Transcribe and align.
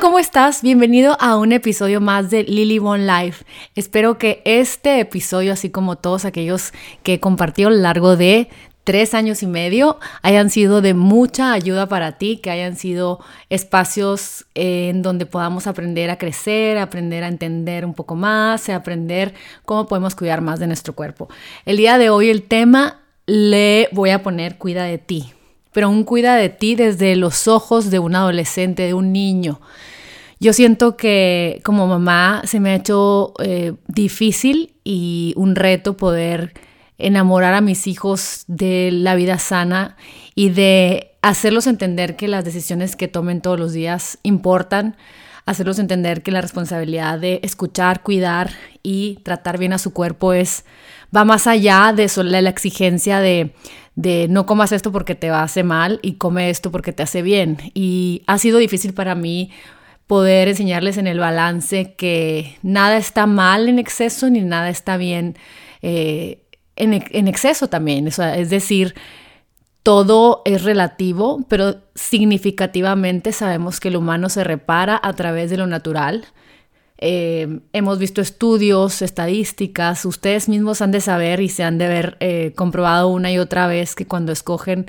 ¿cómo 0.00 0.18
estás? 0.18 0.62
Bienvenido 0.62 1.16
a 1.18 1.36
un 1.36 1.50
episodio 1.50 2.00
más 2.00 2.30
de 2.30 2.44
Lily 2.44 2.78
One 2.78 3.04
Life. 3.04 3.44
Espero 3.74 4.16
que 4.16 4.42
este 4.44 5.00
episodio, 5.00 5.52
así 5.52 5.70
como 5.70 5.96
todos 5.96 6.24
aquellos 6.24 6.72
que 7.02 7.14
he 7.14 7.20
compartido 7.20 7.68
a 7.68 7.72
lo 7.72 7.78
largo 7.78 8.16
de 8.16 8.48
tres 8.84 9.12
años 9.14 9.42
y 9.42 9.46
medio, 9.46 9.98
hayan 10.22 10.50
sido 10.50 10.82
de 10.82 10.94
mucha 10.94 11.52
ayuda 11.52 11.86
para 11.86 12.12
ti, 12.12 12.36
que 12.36 12.50
hayan 12.50 12.76
sido 12.76 13.18
espacios 13.50 14.46
en 14.54 15.02
donde 15.02 15.26
podamos 15.26 15.66
aprender 15.66 16.10
a 16.10 16.18
crecer, 16.18 16.78
aprender 16.78 17.24
a 17.24 17.28
entender 17.28 17.84
un 17.84 17.94
poco 17.94 18.14
más, 18.14 18.68
aprender 18.68 19.34
cómo 19.64 19.86
podemos 19.86 20.14
cuidar 20.14 20.42
más 20.42 20.60
de 20.60 20.68
nuestro 20.68 20.94
cuerpo. 20.94 21.28
El 21.64 21.76
día 21.76 21.98
de 21.98 22.10
hoy 22.10 22.30
el 22.30 22.44
tema 22.44 23.00
le 23.26 23.88
voy 23.92 24.10
a 24.10 24.22
poner 24.22 24.58
cuida 24.58 24.84
de 24.84 24.98
ti 24.98 25.32
pero 25.72 25.90
un 25.90 26.04
cuida 26.04 26.36
de 26.36 26.48
ti 26.48 26.74
desde 26.74 27.16
los 27.16 27.48
ojos 27.48 27.90
de 27.90 27.98
un 27.98 28.14
adolescente, 28.14 28.82
de 28.82 28.94
un 28.94 29.12
niño. 29.12 29.60
Yo 30.40 30.52
siento 30.52 30.96
que 30.96 31.60
como 31.64 31.86
mamá 31.86 32.42
se 32.44 32.60
me 32.60 32.70
ha 32.70 32.74
hecho 32.76 33.34
eh, 33.42 33.74
difícil 33.88 34.74
y 34.84 35.34
un 35.36 35.56
reto 35.56 35.96
poder 35.96 36.54
enamorar 36.96 37.54
a 37.54 37.60
mis 37.60 37.86
hijos 37.86 38.44
de 38.46 38.90
la 38.92 39.14
vida 39.14 39.38
sana 39.38 39.96
y 40.34 40.50
de 40.50 41.12
hacerlos 41.22 41.66
entender 41.66 42.16
que 42.16 42.28
las 42.28 42.44
decisiones 42.44 42.96
que 42.96 43.08
tomen 43.08 43.40
todos 43.40 43.58
los 43.58 43.72
días 43.72 44.18
importan, 44.22 44.96
hacerlos 45.44 45.78
entender 45.78 46.22
que 46.22 46.30
la 46.30 46.40
responsabilidad 46.40 47.18
de 47.18 47.40
escuchar, 47.42 48.02
cuidar 48.02 48.50
y 48.82 49.18
tratar 49.24 49.58
bien 49.58 49.72
a 49.72 49.78
su 49.78 49.92
cuerpo 49.92 50.32
es 50.32 50.64
va 51.14 51.24
más 51.24 51.46
allá 51.46 51.92
de 51.94 52.10
la 52.24 52.48
exigencia 52.50 53.20
de, 53.20 53.54
de 53.98 54.28
no 54.28 54.46
comas 54.46 54.70
esto 54.70 54.92
porque 54.92 55.16
te 55.16 55.28
hacer 55.28 55.64
mal 55.64 55.98
y 56.02 56.12
come 56.18 56.50
esto 56.50 56.70
porque 56.70 56.92
te 56.92 57.02
hace 57.02 57.20
bien. 57.20 57.58
Y 57.74 58.22
ha 58.28 58.38
sido 58.38 58.58
difícil 58.58 58.94
para 58.94 59.16
mí 59.16 59.50
poder 60.06 60.46
enseñarles 60.46 60.98
en 60.98 61.08
el 61.08 61.18
balance 61.18 61.94
que 61.94 62.56
nada 62.62 62.96
está 62.96 63.26
mal 63.26 63.68
en 63.68 63.80
exceso 63.80 64.30
ni 64.30 64.40
nada 64.40 64.70
está 64.70 64.98
bien 64.98 65.36
eh, 65.82 66.44
en, 66.76 67.04
en, 67.10 67.26
exceso 67.26 67.66
también. 67.66 68.06
es 68.06 68.50
decir, 68.50 68.94
todo 69.82 70.42
es 70.44 70.62
relativo, 70.62 71.44
pero 71.48 71.78
significativamente 71.96 73.32
sabemos 73.32 73.80
que 73.80 73.88
el 73.88 73.96
humano 73.96 74.28
se 74.28 74.44
repara 74.44 75.00
a 75.02 75.12
través 75.14 75.50
de 75.50 75.56
lo 75.56 75.66
natural 75.66 76.24
eh, 77.00 77.60
hemos 77.72 77.98
visto 78.00 78.20
estudios, 78.20 79.02
estadísticas, 79.02 80.04
ustedes 80.04 80.48
mismos 80.48 80.82
han 80.82 80.90
de 80.90 81.00
saber 81.00 81.40
y 81.40 81.48
se 81.48 81.62
han 81.62 81.78
de 81.78 81.86
ver 81.86 82.16
eh, 82.18 82.52
comprobado 82.56 83.08
una 83.08 83.30
y 83.30 83.38
otra 83.38 83.68
vez 83.68 83.94
que 83.94 84.06
cuando 84.06 84.32
escogen 84.32 84.86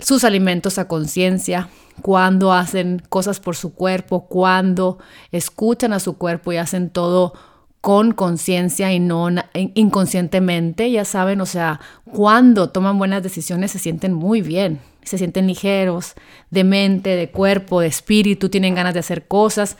sus 0.00 0.24
alimentos 0.24 0.78
a 0.78 0.88
conciencia, 0.88 1.68
cuando 2.02 2.52
hacen 2.52 3.00
cosas 3.08 3.38
por 3.38 3.54
su 3.54 3.74
cuerpo, 3.74 4.26
cuando 4.26 4.98
escuchan 5.30 5.92
a 5.92 6.00
su 6.00 6.18
cuerpo 6.18 6.52
y 6.52 6.56
hacen 6.56 6.90
todo 6.90 7.32
con 7.80 8.12
conciencia 8.12 8.92
y 8.92 8.98
no 8.98 9.28
inconscientemente, 9.74 10.90
ya 10.90 11.04
saben, 11.04 11.40
o 11.40 11.46
sea, 11.46 11.80
cuando 12.04 12.70
toman 12.70 12.98
buenas 12.98 13.22
decisiones 13.22 13.70
se 13.70 13.78
sienten 13.78 14.14
muy 14.14 14.40
bien, 14.40 14.80
se 15.04 15.18
sienten 15.18 15.46
ligeros, 15.46 16.14
de 16.50 16.64
mente, 16.64 17.10
de 17.10 17.30
cuerpo, 17.30 17.80
de 17.80 17.88
espíritu, 17.88 18.48
tienen 18.48 18.74
ganas 18.74 18.94
de 18.94 19.00
hacer 19.00 19.28
cosas 19.28 19.76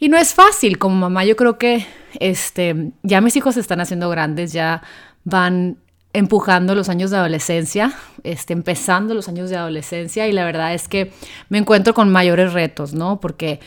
y 0.00 0.08
no 0.08 0.16
es 0.16 0.34
fácil 0.34 0.78
como 0.78 0.96
mamá. 0.96 1.24
Yo 1.24 1.36
creo 1.36 1.58
que 1.58 1.86
este, 2.18 2.92
ya 3.02 3.20
mis 3.20 3.36
hijos 3.36 3.54
se 3.54 3.60
están 3.60 3.80
haciendo 3.80 4.08
grandes, 4.08 4.52
ya 4.52 4.82
van 5.24 5.76
empujando 6.12 6.74
los 6.74 6.88
años 6.88 7.10
de 7.10 7.18
adolescencia, 7.18 7.92
este, 8.24 8.52
empezando 8.52 9.14
los 9.14 9.28
años 9.28 9.50
de 9.50 9.56
adolescencia 9.56 10.26
y 10.26 10.32
la 10.32 10.44
verdad 10.44 10.74
es 10.74 10.88
que 10.88 11.12
me 11.50 11.58
encuentro 11.58 11.94
con 11.94 12.10
mayores 12.10 12.52
retos, 12.52 12.94
¿no? 12.94 13.20
Porque 13.20 13.60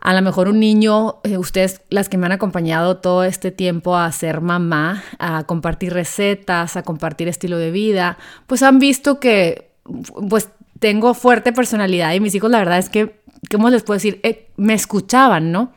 a 0.00 0.12
lo 0.12 0.22
mejor 0.22 0.48
un 0.48 0.60
niño, 0.60 1.20
eh, 1.24 1.38
ustedes 1.38 1.82
las 1.88 2.08
que 2.08 2.18
me 2.18 2.26
han 2.26 2.32
acompañado 2.32 2.98
todo 2.98 3.24
este 3.24 3.50
tiempo 3.50 3.96
a 3.96 4.10
ser 4.12 4.40
mamá, 4.40 5.04
a 5.18 5.44
compartir 5.44 5.92
recetas, 5.92 6.76
a 6.76 6.82
compartir 6.82 7.28
estilo 7.28 7.58
de 7.58 7.70
vida, 7.70 8.18
pues 8.46 8.62
han 8.62 8.78
visto 8.78 9.20
que 9.20 9.70
pues 10.28 10.50
tengo 10.80 11.14
fuerte 11.14 11.52
personalidad 11.52 12.12
y 12.14 12.20
mis 12.20 12.34
hijos 12.34 12.50
la 12.50 12.58
verdad 12.58 12.78
es 12.78 12.88
que 12.88 13.20
¿cómo 13.50 13.70
les 13.70 13.82
puedo 13.82 13.96
decir? 13.96 14.20
Eh, 14.22 14.48
me 14.56 14.74
escuchaban, 14.74 15.52
¿no? 15.52 15.72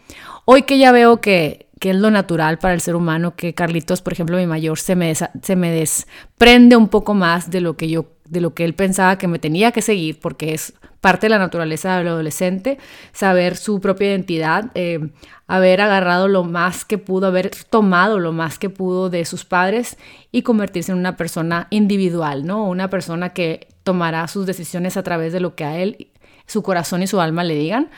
Hoy 0.46 0.64
que 0.64 0.78
ya 0.78 0.92
veo 0.92 1.22
que, 1.22 1.68
que, 1.80 1.92
es 1.92 1.96
lo 1.96 2.12
natural 2.12 2.58
para 2.60 2.74
el 2.74 2.82
ser 2.82 2.96
humano, 2.96 3.36
que 3.36 3.54
Carlitos, 3.54 4.02
por 4.02 4.14
ejemplo, 4.14 4.38
mi 4.38 4.48
mayor, 4.48 4.80
se 4.80 4.96
me, 4.96 5.14
se 5.16 5.56
me 5.56 5.72
desprende 5.72 6.76
un 6.76 6.90
poco 6.90 7.14
más 7.14 7.50
de 7.50 7.62
lo 7.62 7.78
que 7.78 7.90
yo, 7.90 8.08
de 8.28 8.42
lo 8.42 8.54
que 8.54 8.66
él 8.66 8.74
pensaba 8.74 9.18
que 9.18 9.28
me 9.28 9.40
tenía 9.40 9.72
que 9.72 9.82
seguir, 9.82 10.20
porque 10.20 10.54
es 10.54 10.74
parte 11.00 11.26
de 11.28 11.32
la 11.32 11.40
naturaleza 11.40 11.98
del 11.98 12.08
adolescente, 12.08 12.78
saber 13.12 13.58
su 13.58 13.80
propia 13.80 14.10
identidad, 14.10 14.72
eh, 14.76 15.12
haber 15.48 15.82
agarrado 15.82 16.28
lo 16.28 16.44
más 16.44 16.86
que 16.86 16.98
pudo, 16.98 17.28
haber 17.28 17.52
tomado 17.70 18.20
lo 18.20 18.32
más 18.32 18.58
que 18.60 18.70
pudo 18.70 19.10
de 19.10 19.26
sus 19.26 19.46
padres 19.46 19.98
y 20.32 20.42
convertirse 20.42 20.92
en 20.92 20.98
una 20.98 21.18
persona 21.18 21.68
individual, 21.70 22.46
¿no? 22.46 22.66
Una 22.66 22.90
persona 22.90 23.30
que 23.30 23.68
tomará 23.84 24.28
sus 24.28 24.46
decisiones 24.46 24.98
a 24.98 25.04
través 25.04 25.34
de 25.34 25.40
lo 25.40 25.56
que 25.56 25.66
a 25.66 25.78
él 25.78 26.10
su 26.48 26.64
corazón 26.64 27.04
y 27.04 27.08
su 27.08 27.22
alma 27.22 27.44
le 27.44 27.56
digan. 27.56 27.90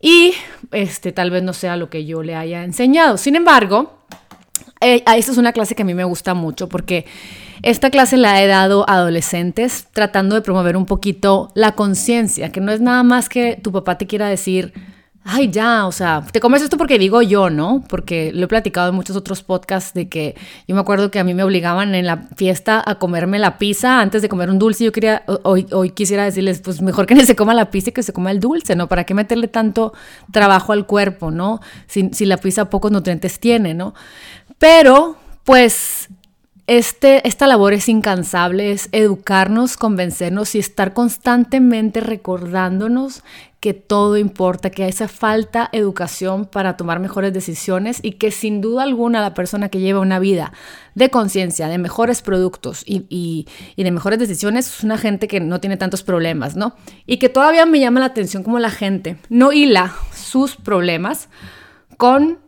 Y 0.00 0.32
este, 0.72 1.12
tal 1.12 1.30
vez 1.30 1.42
no 1.42 1.52
sea 1.52 1.76
lo 1.76 1.90
que 1.90 2.04
yo 2.04 2.22
le 2.22 2.34
haya 2.34 2.64
enseñado. 2.64 3.18
Sin 3.18 3.36
embargo, 3.36 4.00
eh, 4.80 5.02
esta 5.14 5.32
es 5.32 5.38
una 5.38 5.52
clase 5.52 5.74
que 5.74 5.82
a 5.82 5.84
mí 5.84 5.94
me 5.94 6.04
gusta 6.04 6.34
mucho 6.34 6.68
porque 6.68 7.04
esta 7.62 7.90
clase 7.90 8.16
la 8.16 8.42
he 8.42 8.46
dado 8.46 8.88
a 8.88 8.94
adolescentes 8.94 9.88
tratando 9.92 10.34
de 10.34 10.40
promover 10.40 10.76
un 10.76 10.86
poquito 10.86 11.52
la 11.54 11.72
conciencia, 11.72 12.50
que 12.50 12.60
no 12.60 12.72
es 12.72 12.80
nada 12.80 13.02
más 13.02 13.28
que 13.28 13.60
tu 13.62 13.72
papá 13.72 13.98
te 13.98 14.06
quiera 14.06 14.28
decir, 14.28 14.72
ay, 15.32 15.48
ya, 15.50 15.86
o 15.86 15.92
sea, 15.92 16.24
te 16.32 16.40
comes 16.40 16.60
esto 16.60 16.76
porque 16.76 16.98
digo 16.98 17.22
yo, 17.22 17.50
¿no? 17.50 17.84
Porque 17.88 18.32
lo 18.32 18.44
he 18.44 18.48
platicado 18.48 18.88
en 18.88 18.96
muchos 18.96 19.14
otros 19.14 19.44
podcasts 19.44 19.94
de 19.94 20.08
que 20.08 20.34
yo 20.66 20.74
me 20.74 20.80
acuerdo 20.80 21.10
que 21.12 21.20
a 21.20 21.24
mí 21.24 21.34
me 21.34 21.44
obligaban 21.44 21.94
en 21.94 22.04
la 22.04 22.28
fiesta 22.36 22.82
a 22.84 22.96
comerme 22.96 23.38
la 23.38 23.56
pizza 23.56 24.00
antes 24.00 24.22
de 24.22 24.28
comer 24.28 24.50
un 24.50 24.58
dulce. 24.58 24.84
Yo 24.84 24.90
quería, 24.90 25.22
hoy, 25.44 25.66
hoy 25.70 25.90
quisiera 25.90 26.24
decirles, 26.24 26.60
pues 26.60 26.82
mejor 26.82 27.06
que 27.06 27.14
se 27.24 27.36
coma 27.36 27.54
la 27.54 27.70
pizza 27.70 27.90
y 27.90 27.92
que 27.92 28.02
se 28.02 28.12
coma 28.12 28.32
el 28.32 28.40
dulce, 28.40 28.74
¿no? 28.74 28.88
¿Para 28.88 29.04
qué 29.04 29.14
meterle 29.14 29.46
tanto 29.46 29.92
trabajo 30.32 30.72
al 30.72 30.86
cuerpo, 30.86 31.30
¿no? 31.30 31.60
Si, 31.86 32.10
si 32.12 32.26
la 32.26 32.36
pizza 32.36 32.68
pocos 32.68 32.90
nutrientes 32.90 33.38
tiene, 33.38 33.72
¿no? 33.72 33.94
Pero, 34.58 35.16
pues 35.44 36.08
este, 36.70 37.26
esta 37.26 37.48
labor 37.48 37.72
es 37.72 37.88
incansable, 37.88 38.70
es 38.70 38.90
educarnos, 38.92 39.76
convencernos 39.76 40.54
y 40.54 40.60
estar 40.60 40.92
constantemente 40.94 41.98
recordándonos 41.98 43.24
que 43.58 43.74
todo 43.74 44.16
importa, 44.16 44.70
que 44.70 44.84
hace 44.84 45.08
falta 45.08 45.68
educación 45.72 46.46
para 46.46 46.76
tomar 46.76 47.00
mejores 47.00 47.32
decisiones 47.32 47.98
y 48.02 48.12
que 48.12 48.30
sin 48.30 48.60
duda 48.60 48.84
alguna 48.84 49.20
la 49.20 49.34
persona 49.34 49.68
que 49.68 49.80
lleva 49.80 49.98
una 49.98 50.20
vida 50.20 50.52
de 50.94 51.10
conciencia, 51.10 51.66
de 51.66 51.78
mejores 51.78 52.22
productos 52.22 52.84
y, 52.86 53.48
de 53.76 53.90
mejores 53.90 54.20
decisiones 54.20 54.68
es 54.68 54.84
una 54.84 54.96
gente 54.96 55.26
que 55.26 55.40
no 55.40 55.58
tiene 55.58 55.76
tantos 55.76 56.04
problemas, 56.04 56.54
¿no? 56.54 56.76
Y 57.04 57.16
que 57.16 57.28
todavía 57.28 57.66
me 57.66 57.80
llama 57.80 57.98
la 57.98 58.06
atención 58.06 58.44
como 58.44 58.60
la 58.60 58.70
gente 58.70 59.16
no 59.28 59.52
hila 59.52 59.92
sus 60.14 60.54
problemas 60.54 61.28
con 61.96 62.38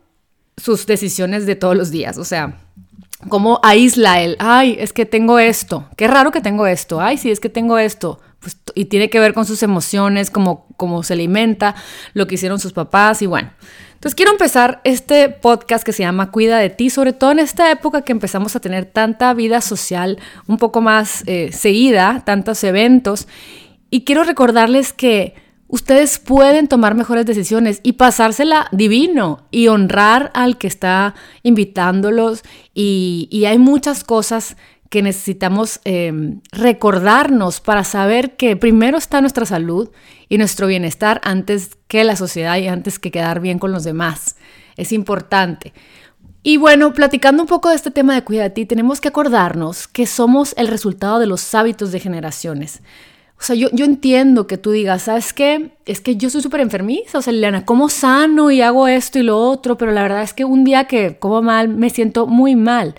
sus 0.55 0.85
decisiones 0.85 1.45
de 1.45 1.57
todos 1.57 1.75
los 1.75 1.91
días, 1.91 2.17
o 2.17 2.23
sea 2.23 2.63
cómo 3.29 3.59
aísla 3.63 4.21
él, 4.21 4.35
ay, 4.39 4.75
es 4.79 4.93
que 4.93 5.05
tengo 5.05 5.39
esto, 5.39 5.87
qué 5.97 6.07
raro 6.07 6.31
que 6.31 6.41
tengo 6.41 6.67
esto, 6.67 7.01
ay, 7.01 7.17
sí, 7.17 7.31
es 7.31 7.39
que 7.39 7.49
tengo 7.49 7.77
esto, 7.77 8.19
pues, 8.39 8.57
y 8.75 8.85
tiene 8.85 9.09
que 9.09 9.19
ver 9.19 9.33
con 9.33 9.45
sus 9.45 9.63
emociones, 9.63 10.29
cómo, 10.29 10.67
cómo 10.77 11.03
se 11.03 11.13
alimenta, 11.13 11.75
lo 12.13 12.27
que 12.27 12.35
hicieron 12.35 12.59
sus 12.59 12.73
papás 12.73 13.21
y 13.21 13.25
bueno. 13.25 13.51
Entonces 13.93 14.15
quiero 14.15 14.33
empezar 14.33 14.81
este 14.83 15.29
podcast 15.29 15.85
que 15.85 15.93
se 15.93 16.03
llama 16.03 16.29
Cuida 16.29 16.57
de 16.57 16.69
ti, 16.69 16.89
sobre 16.89 17.13
todo 17.13 17.31
en 17.31 17.39
esta 17.39 17.71
época 17.71 18.01
que 18.01 18.11
empezamos 18.11 18.53
a 18.55 18.59
tener 18.59 18.85
tanta 18.85 19.33
vida 19.33 19.61
social 19.61 20.19
un 20.45 20.57
poco 20.57 20.81
más 20.81 21.23
eh, 21.25 21.51
seguida, 21.53 22.21
tantos 22.25 22.63
eventos, 22.65 23.29
y 23.89 24.03
quiero 24.03 24.25
recordarles 24.25 24.91
que 24.91 25.35
ustedes 25.73 26.19
pueden 26.19 26.67
tomar 26.67 26.93
mejores 26.93 27.25
decisiones 27.25 27.79
y 27.81 27.93
pasársela 27.93 28.67
divino 28.71 29.47
y 29.49 29.69
honrar 29.69 30.29
al 30.35 30.59
que 30.59 30.67
está 30.67 31.15
invitándolos. 31.41 32.43
Y, 32.75 33.43
hay 33.47 33.57
muchas 33.57 34.03
cosas 34.03 34.55
que 34.91 35.01
necesitamos 35.01 35.79
em, 35.83 36.41
recordarnos 36.51 37.59
para 37.59 37.83
saber 37.83 38.35
que 38.35 38.55
primero 38.55 38.99
está 38.99 39.19
nuestra 39.19 39.47
salud 39.47 39.89
y 40.29 40.37
nuestro 40.37 40.67
bienestar 40.67 41.19
antes 41.23 41.71
que 41.87 42.03
la 42.03 42.15
sociedad 42.15 42.55
y 42.57 42.67
antes 42.67 42.99
que 42.99 43.09
quedar 43.09 43.39
bien 43.39 43.57
con 43.57 43.71
los 43.71 43.83
demás. 43.83 44.35
Es 44.77 44.91
importante. 44.91 45.73
Y 46.43 46.57
bueno, 46.57 46.93
platicando 46.93 47.41
un 47.41 47.49
poco 47.49 47.69
de 47.69 47.75
este 47.77 47.89
tema 47.89 48.13
de 48.13 48.23
cuidar 48.23 48.49
de 48.49 48.49
ti, 48.51 48.67
tenemos 48.67 49.01
que 49.01 49.07
acordarnos 49.07 49.87
que 49.87 50.05
somos 50.05 50.53
el 50.55 50.67
resultado 50.67 51.17
de 51.17 51.25
los 51.25 51.55
hábitos 51.55 51.91
de 51.91 51.99
generaciones. 51.99 52.83
O 53.43 53.45
sea, 53.45 53.57
yo, 53.57 53.67
yo 53.73 53.83
entiendo 53.83 54.47
que 54.47 54.57
tú 54.57 54.71
digas, 54.71 55.01
¿sabes 55.01 55.33
qué? 55.33 55.71
Es 55.85 55.99
que 55.99 56.15
yo 56.15 56.29
soy 56.29 56.41
súper 56.41 56.61
enfermiza, 56.61 57.17
o 57.17 57.21
sea, 57.21 57.33
Liliana, 57.33 57.65
como 57.65 57.89
sano 57.89 58.51
y 58.51 58.61
hago 58.61 58.87
esto 58.87 59.19
y 59.19 59.23
lo 59.23 59.37
otro, 59.37 59.77
pero 59.77 59.91
la 59.91 60.03
verdad 60.03 60.23
es 60.23 60.33
que 60.33 60.45
un 60.45 60.63
día 60.63 60.85
que 60.85 61.19
como 61.19 61.41
mal 61.41 61.67
me 61.67 61.89
siento 61.89 62.25
muy 62.25 62.55
mal. 62.55 62.95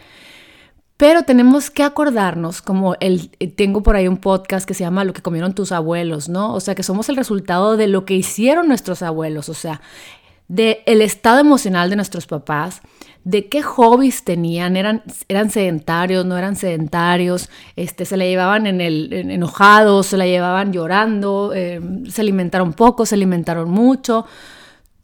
Pero 0.98 1.22
tenemos 1.22 1.70
que 1.70 1.82
acordarnos, 1.82 2.60
como 2.60 2.94
el, 3.00 3.30
tengo 3.56 3.82
por 3.82 3.96
ahí 3.96 4.06
un 4.06 4.18
podcast 4.18 4.68
que 4.68 4.74
se 4.74 4.84
llama 4.84 5.04
Lo 5.04 5.14
que 5.14 5.22
comieron 5.22 5.54
tus 5.54 5.72
abuelos, 5.72 6.28
¿no? 6.28 6.52
O 6.52 6.60
sea, 6.60 6.74
que 6.74 6.82
somos 6.82 7.08
el 7.08 7.16
resultado 7.16 7.78
de 7.78 7.86
lo 7.86 8.04
que 8.04 8.12
hicieron 8.12 8.68
nuestros 8.68 9.00
abuelos, 9.00 9.48
o 9.48 9.54
sea, 9.54 9.80
del 10.48 10.78
el 10.86 11.02
estado 11.02 11.40
emocional 11.40 11.90
de 11.90 11.96
nuestros 11.96 12.26
papás, 12.26 12.80
de 13.24 13.48
qué 13.48 13.62
hobbies 13.62 14.24
tenían, 14.24 14.76
eran, 14.76 15.02
eran 15.28 15.50
sedentarios, 15.50 16.26
no 16.26 16.36
eran 16.36 16.56
sedentarios, 16.56 17.48
este, 17.76 18.04
se 18.04 18.16
la 18.16 18.24
llevaban 18.24 18.66
en 18.66 18.80
el, 18.80 19.12
enojados, 19.12 20.06
se 20.06 20.16
la 20.18 20.26
llevaban 20.26 20.72
llorando, 20.72 21.52
eh, 21.54 21.80
se 22.08 22.20
alimentaron 22.20 22.74
poco, 22.74 23.06
se 23.06 23.14
alimentaron 23.14 23.70
mucho 23.70 24.26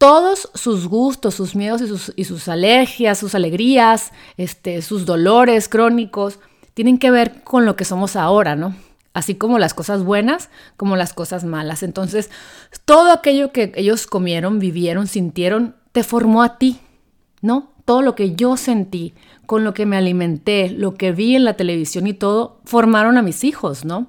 todos 0.01 0.51
sus 0.55 0.89
gustos, 0.89 1.35
sus 1.35 1.55
miedos 1.55 1.83
y 1.83 1.87
sus, 1.87 2.15
y 2.17 2.25
sus 2.25 2.49
alergias, 2.49 3.19
sus 3.19 3.35
alegrías, 3.35 4.13
este, 4.39 4.81
sus 4.81 5.05
dolores 5.05 5.69
crónicos, 5.69 6.39
tienen 6.73 6.97
que 6.97 7.11
ver 7.11 7.43
con 7.43 7.67
lo 7.67 7.77
que 7.77 7.85
somos 7.85 8.17
ahora, 8.17 8.57
¿no? 8.57 8.75
Así 9.13 9.35
como 9.35 9.59
las 9.59 9.75
cosas 9.75 10.05
buenas, 10.05 10.51
como 10.77 10.97
las 10.97 11.13
cosas 11.13 11.45
malas. 11.45 11.83
Entonces, 11.83 12.31
todo 12.85 13.11
aquello 13.11 13.51
que 13.51 13.73
ellos 13.75 14.07
comieron, 14.07 14.61
vivieron, 14.61 15.07
sintieron, 15.09 15.75
te 15.93 16.05
formó 16.05 16.43
a 16.43 16.59
ti, 16.59 16.79
¿no? 17.41 17.73
Todo 17.85 18.03
lo 18.03 18.15
que 18.15 18.37
yo 18.37 18.57
sentí, 18.57 19.15
con 19.47 19.65
lo 19.65 19.75
que 19.75 19.85
me 19.85 19.97
alimenté, 19.97 20.71
lo 20.71 20.95
que 20.95 21.11
vi 21.11 21.35
en 21.35 21.45
la 21.45 21.55
televisión 21.55 22.07
y 22.07 22.15
todo, 22.15 22.61
formaron 22.65 23.19
a 23.19 23.23
mis 23.23 23.43
hijos, 23.43 23.85
¿no? 23.85 24.07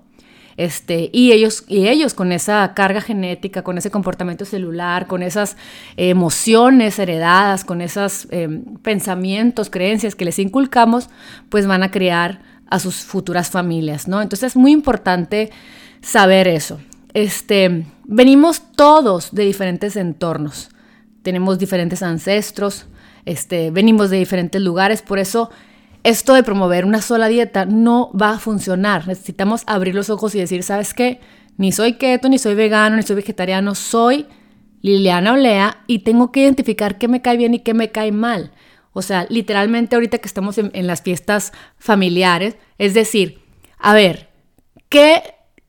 Este, 0.57 1.09
y, 1.12 1.31
ellos, 1.31 1.63
y 1.68 1.88
ellos 1.88 2.13
con 2.13 2.31
esa 2.31 2.74
carga 2.75 3.01
genética, 3.01 3.63
con 3.63 3.80
ese 3.80 3.89
comportamiento 3.89 4.45
celular, 4.45 5.07
con 5.07 5.24
esas 5.24 5.57
emociones 5.98 7.00
heredadas, 7.00 7.65
con 7.65 7.81
esos 7.81 8.27
em, 8.30 8.63
pensamientos, 8.83 9.71
creencias 9.71 10.13
que 10.13 10.25
les 10.25 10.38
inculcamos, 10.38 11.09
pues 11.50 11.65
van 11.65 11.81
a 11.81 11.89
crear 11.89 12.50
a 12.72 12.80
sus 12.80 12.96
futuras 12.96 13.52
familias, 13.52 14.08
¿no? 14.08 14.22
Entonces 14.22 14.52
es 14.52 14.56
muy 14.56 14.72
importante 14.72 15.52
saber 16.02 16.48
eso. 16.48 16.80
Este, 17.14 17.86
venimos 18.06 18.64
todos 18.76 19.34
de 19.34 19.44
diferentes 19.44 19.96
entornos, 19.96 20.70
tenemos 21.22 21.60
diferentes 21.60 22.02
ancestros, 22.02 22.88
este, 23.26 23.70
venimos 23.70 24.10
de 24.10 24.18
diferentes 24.18 24.62
lugares, 24.62 25.02
por 25.02 25.20
eso 25.20 25.52
esto 26.04 26.34
de 26.34 26.44
promover 26.44 26.86
una 26.86 27.02
sola 27.02 27.28
dieta 27.28 27.66
no 27.66 28.10
va 28.20 28.32
a 28.32 28.40
funcionar. 28.40 29.08
Necesitamos 29.08 29.64
abrir 29.68 29.94
los 29.94 30.10
ojos 30.10 30.34
y 30.34 30.40
decir, 30.40 30.64
¿sabes 30.64 30.94
qué? 30.94 31.20
Ni 31.58 31.72
soy 31.72 31.94
keto, 31.94 32.30
ni 32.30 32.40
soy 32.40 32.56
vegano, 32.56 32.96
ni 32.96 33.04
soy 33.04 33.18
vegetariano, 33.18 33.76
soy 33.76 34.26
Liliana 34.82 35.34
Olea 35.34 35.84
y 35.86 36.00
tengo 36.00 36.32
que 36.32 36.42
identificar 36.42 36.98
qué 36.98 37.08
me 37.08 37.22
cae 37.22 37.38
bien 37.38 37.54
y 37.54 37.60
qué 37.60 37.74
me 37.74 37.92
cae 37.92 38.12
mal. 38.12 38.52
O 38.94 39.02
sea, 39.02 39.26
literalmente 39.30 39.96
ahorita 39.96 40.18
que 40.18 40.28
estamos 40.28 40.58
en, 40.58 40.88
las 40.88 41.02
fiestas 41.02 41.54
familiares, 41.78 42.58
es 42.78 42.94
decir, 42.94 43.40
a 43.78 43.94
ver, 43.94 44.30
¿qué, 44.90 45.22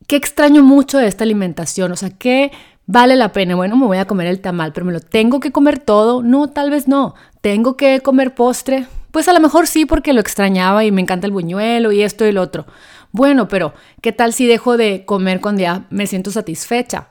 ¿qué 0.07 0.17
extraño 0.17 0.63
mucho 0.63 0.99
de 0.99 1.07
esta 1.07 1.25
alimentación? 1.25 1.93
O 1.93 1.97
sea, 1.97 2.11
¿qué 2.11 2.51
vale 2.87 3.17
la 3.17 3.33
pena? 3.33 3.55
Bueno, 3.55 3.77
me 3.77 3.87
voy 3.87 3.99
a 3.99 4.07
comer 4.07 4.27
el 4.27 4.41
tamal, 4.41 4.73
pero 4.73 4.87
me 4.87 4.93
lo 4.93 5.01
tengo 5.01 5.41
que 5.41 5.53
comer 5.53 5.79
todo. 5.79 6.23
No, 6.23 6.51
tal 6.51 6.71
vez 6.71 6.89
no. 6.89 7.15
Tengo 7.41 7.77
que 7.77 8.01
comer 8.01 8.35
postre. 8.35 8.87
Pues 9.13 9.29
a 9.29 9.33
lo 9.33 9.41
mejor 9.41 9.67
sí 9.67 9.85
porque 9.85 10.13
lo 10.13 10.21
extrañaba 10.21 10.85
y 10.85 10.91
me 10.91 11.03
encanta 11.03 11.27
el 11.27 11.33
buñuelo 11.33 11.93
y 11.93 12.03
esto 12.03 12.27
y 12.27 12.33
lo 12.33 12.43
otro. 12.43 12.67
Bueno, 13.13 13.47
pero 13.47 13.75
¿qué 14.01 14.11
tal 14.11 14.33
si 14.33 14.47
dejo 14.47 14.77
de 14.77 15.05
comer 15.05 15.41
cuando 15.41 15.61
ya 15.61 15.85
me 15.91 16.07
siento 16.07 16.31
satisfecha? 16.31 17.09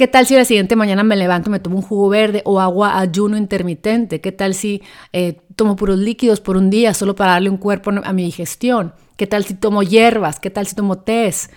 ¿Qué 0.00 0.08
tal 0.08 0.24
si 0.24 0.34
la 0.34 0.46
siguiente 0.46 0.76
mañana 0.76 1.02
me 1.02 1.14
levanto, 1.14 1.50
me 1.50 1.60
tomo 1.60 1.76
un 1.76 1.82
jugo 1.82 2.08
verde 2.08 2.40
o 2.46 2.58
agua 2.58 2.98
ayuno 2.98 3.36
intermitente? 3.36 4.22
¿Qué 4.22 4.32
tal 4.32 4.54
si 4.54 4.80
eh, 5.12 5.42
tomo 5.56 5.76
puros 5.76 5.98
líquidos 5.98 6.40
por 6.40 6.56
un 6.56 6.70
día 6.70 6.94
solo 6.94 7.14
para 7.14 7.32
darle 7.32 7.50
un 7.50 7.58
cuerpo 7.58 7.90
a 8.02 8.12
mi 8.14 8.24
digestión? 8.24 8.94
¿Qué 9.18 9.26
tal 9.26 9.44
si 9.44 9.52
tomo 9.52 9.82
hierbas? 9.82 10.40
¿Qué 10.40 10.48
tal 10.48 10.66
si 10.66 10.74
tomo 10.74 11.00
tés? 11.00 11.50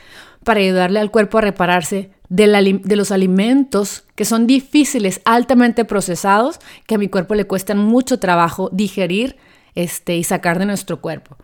Para 0.44 0.60
ayudarle 0.60 1.00
al 1.00 1.10
cuerpo 1.10 1.38
a 1.38 1.42
repararse 1.42 2.12
de, 2.28 2.82
de, 2.84 2.96
los 2.98 3.12
alimentos 3.12 4.04
que 4.14 4.26
son 4.26 4.46
difíciles, 4.46 5.22
altamente 5.24 5.86
procesados, 5.86 6.60
que 6.86 6.96
a 6.96 6.98
mi 6.98 7.08
cuerpo 7.08 7.36
le 7.36 7.46
cuestan 7.46 7.78
mucho 7.78 8.20
trabajo 8.20 8.70
digerir 8.74 9.38
este, 9.74 10.18
y 10.18 10.26
sacar 10.26 10.60
de 10.60 10.66
nuestro 10.66 11.00
cuerpo. 11.00 11.38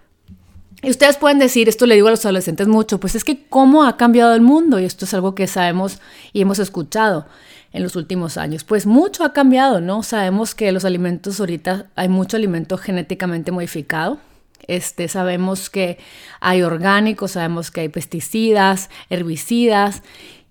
Y 0.81 0.89
ustedes 0.89 1.17
pueden 1.17 1.39
decir, 1.39 1.67
esto 1.67 1.85
le 1.85 1.95
digo 1.95 2.07
a 2.07 2.11
los 2.11 2.25
adolescentes 2.25 2.67
mucho, 2.67 2.99
pues 2.99 3.15
es 3.15 3.23
que 3.23 3.45
cómo 3.47 3.83
ha 3.83 3.97
cambiado 3.97 4.33
el 4.33 4.41
mundo 4.41 4.79
y 4.79 4.85
esto 4.85 5.05
es 5.05 5.13
algo 5.13 5.35
que 5.35 5.47
sabemos 5.47 5.99
y 6.31 6.41
hemos 6.41 6.59
escuchado 6.59 7.25
en 7.73 7.83
los 7.83 7.95
últimos 7.95 8.37
años. 8.37 8.63
Pues 8.63 8.85
mucho 8.85 9.23
ha 9.23 9.33
cambiado, 9.33 9.81
¿no? 9.81 10.03
Sabemos 10.03 10.55
que 10.55 10.71
los 10.71 10.85
alimentos 10.85 11.39
ahorita 11.39 11.87
hay 11.95 12.07
mucho 12.07 12.37
alimento 12.37 12.77
genéticamente 12.77 13.51
modificado. 13.51 14.19
Este, 14.67 15.07
sabemos 15.07 15.69
que 15.69 15.97
hay 16.39 16.61
orgánicos, 16.61 17.31
sabemos 17.31 17.71
que 17.71 17.81
hay 17.81 17.89
pesticidas, 17.89 18.89
herbicidas 19.09 20.03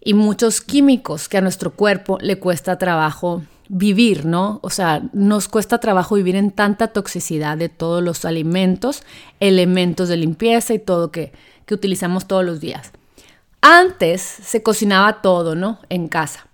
y 0.03 0.15
muchos 0.15 0.61
químicos 0.61 1.29
que 1.29 1.39
a 1.39 1.41
nuestro 1.41 1.73
cuerpo 1.73 2.19
le 2.21 2.39
cuesta 2.39 2.79
trabajo 2.79 3.43
vivir, 3.69 4.25
¿no? 4.25 4.61
O 4.63 4.71
sea, 4.71 5.03
nos 5.13 5.49
cuesta 5.49 5.79
trabajo 5.79 6.15
vivir 6.15 6.37
en 6.37 6.51
tanta 6.51 6.89
toxicidad 6.89 7.57
de 7.57 7.69
todos 7.69 8.03
los 8.03 8.25
alimentos, 8.25 9.03
elementos 9.41 10.09
de 10.09 10.17
limpieza 10.17 10.75
y 10.75 10.79
todo 10.79 11.11
que, 11.11 11.33
que 11.67 11.75
utilizamos 11.75 12.27
todos 12.27 12.45
los 12.45 12.61
días. 12.61 12.93
Antes 13.61 14.23
se 14.23 14.63
cocinaba 14.63 15.21
todo, 15.21 15.55
¿no? 15.55 15.81
En 15.89 16.09
casa. 16.09 16.47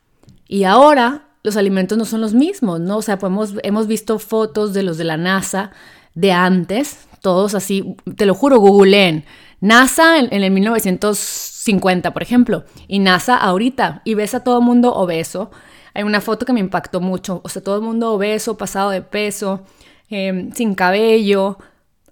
Y 0.48 0.64
ahora 0.64 1.28
los 1.42 1.56
alimentos 1.56 1.96
no 1.98 2.04
son 2.04 2.20
los 2.20 2.34
mismos, 2.34 2.80
¿no? 2.80 2.96
O 2.98 3.02
sea, 3.02 3.18
podemos, 3.18 3.54
hemos 3.62 3.86
visto 3.86 4.18
fotos 4.18 4.72
de 4.72 4.82
los 4.82 4.98
de 4.98 5.04
la 5.04 5.16
NASA 5.16 5.70
de 6.14 6.32
antes, 6.32 7.06
todos 7.20 7.54
así, 7.54 7.96
te 8.16 8.26
lo 8.26 8.34
juro, 8.34 8.58
googleen. 8.58 9.24
NASA 9.60 10.18
en, 10.18 10.28
en 10.32 10.42
el 10.42 10.50
1950, 10.50 12.12
por 12.12 12.22
ejemplo, 12.22 12.64
y 12.88 12.98
NASA 12.98 13.36
ahorita, 13.36 14.02
y 14.04 14.14
ves 14.14 14.34
a 14.34 14.40
todo 14.40 14.60
mundo 14.60 14.94
obeso, 14.94 15.50
hay 15.94 16.02
una 16.02 16.20
foto 16.20 16.44
que 16.44 16.52
me 16.52 16.60
impactó 16.60 17.00
mucho, 17.00 17.40
o 17.44 17.48
sea, 17.48 17.62
todo 17.62 17.76
el 17.76 17.82
mundo 17.82 18.12
obeso, 18.12 18.58
pasado 18.58 18.90
de 18.90 19.00
peso, 19.00 19.62
em, 20.10 20.52
sin 20.52 20.74
cabello, 20.74 21.56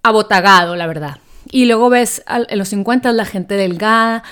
abotagado, 0.01 0.75
la 0.75 0.87
verdad. 0.87 1.19
Y 1.51 1.65
luego 1.65 1.89
ves 1.89 2.23
en 2.27 2.57
los 2.57 2.69
50 2.69 3.11
la 3.11 3.25
gente 3.25 3.55
delgada. 3.55 4.23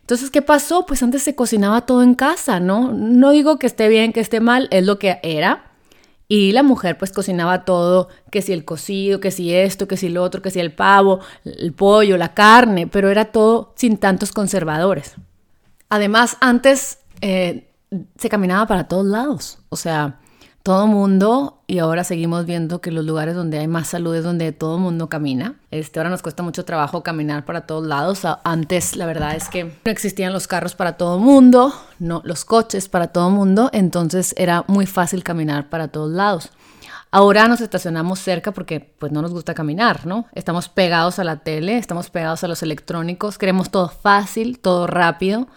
Entonces, 0.00 0.30
¿qué 0.30 0.42
pasó? 0.42 0.86
Pues 0.86 1.02
antes 1.02 1.22
se 1.22 1.34
cocinaba 1.34 1.86
todo 1.86 2.02
en 2.02 2.14
casa, 2.14 2.60
¿no? 2.60 2.92
No 2.92 3.30
digo 3.30 3.58
que 3.58 3.66
esté 3.66 3.88
bien, 3.88 4.12
que 4.12 4.20
esté 4.20 4.40
mal, 4.40 4.68
es 4.70 4.84
lo 4.86 4.98
que 4.98 5.18
era. 5.22 5.64
Y 6.28 6.52
la 6.52 6.62
mujer 6.62 6.96
pues 6.96 7.10
cocinaba 7.10 7.64
todo, 7.64 8.08
que 8.30 8.40
si 8.40 8.52
el 8.52 8.64
cocido, 8.64 9.18
que 9.18 9.32
si 9.32 9.52
esto, 9.52 9.88
que 9.88 9.96
si 9.96 10.08
lo 10.08 10.22
otro, 10.22 10.42
que 10.42 10.52
si 10.52 10.60
el 10.60 10.72
pavo, 10.72 11.18
el 11.44 11.72
pollo, 11.72 12.16
la 12.16 12.34
carne, 12.34 12.86
pero 12.86 13.08
era 13.08 13.26
todo 13.26 13.72
sin 13.74 13.98
tantos 13.98 14.30
conservadores. 14.30 15.16
Además, 15.88 16.36
antes 16.40 16.98
eh, 17.20 17.69
se 18.16 18.28
caminaba 18.28 18.66
para 18.66 18.88
todos 18.88 19.06
lados. 19.06 19.58
O 19.68 19.76
sea, 19.76 20.18
todo 20.62 20.86
mundo, 20.86 21.62
y 21.66 21.78
ahora 21.78 22.04
seguimos 22.04 22.44
viendo 22.44 22.82
que 22.82 22.90
los 22.90 23.04
lugares 23.04 23.34
donde 23.34 23.58
hay 23.58 23.66
más 23.66 23.88
salud 23.88 24.14
es 24.14 24.24
donde 24.24 24.52
todo 24.52 24.78
mundo 24.78 25.08
camina. 25.08 25.54
Este, 25.70 25.98
ahora 25.98 26.10
nos 26.10 26.20
cuesta 26.20 26.42
mucho 26.42 26.66
trabajo 26.66 27.02
caminar 27.02 27.46
para 27.46 27.62
todos 27.62 27.86
lados. 27.86 28.22
Antes, 28.44 28.94
la 28.94 29.06
verdad 29.06 29.34
es 29.34 29.48
que 29.48 29.64
no 29.64 29.90
existían 29.90 30.34
los 30.34 30.46
carros 30.46 30.74
para 30.74 30.98
todo 30.98 31.18
mundo, 31.18 31.72
no 31.98 32.20
los 32.24 32.44
coches 32.44 32.90
para 32.90 33.08
todo 33.08 33.30
mundo, 33.30 33.70
entonces 33.72 34.34
era 34.36 34.64
muy 34.66 34.84
fácil 34.84 35.24
caminar 35.24 35.70
para 35.70 35.88
todos 35.88 36.10
lados. 36.10 36.50
Ahora 37.10 37.48
nos 37.48 37.60
estacionamos 37.60 38.20
cerca 38.20 38.52
porque 38.52 38.80
pues 38.80 39.10
no 39.10 39.22
nos 39.22 39.32
gusta 39.32 39.54
caminar, 39.54 40.06
¿no? 40.06 40.26
Estamos 40.32 40.68
pegados 40.68 41.18
a 41.18 41.24
la 41.24 41.36
tele, 41.36 41.78
estamos 41.78 42.10
pegados 42.10 42.44
a 42.44 42.48
los 42.48 42.62
electrónicos, 42.62 43.38
queremos 43.38 43.70
todo 43.70 43.88
fácil, 43.88 44.60
todo 44.60 44.86
rápido 44.86 45.48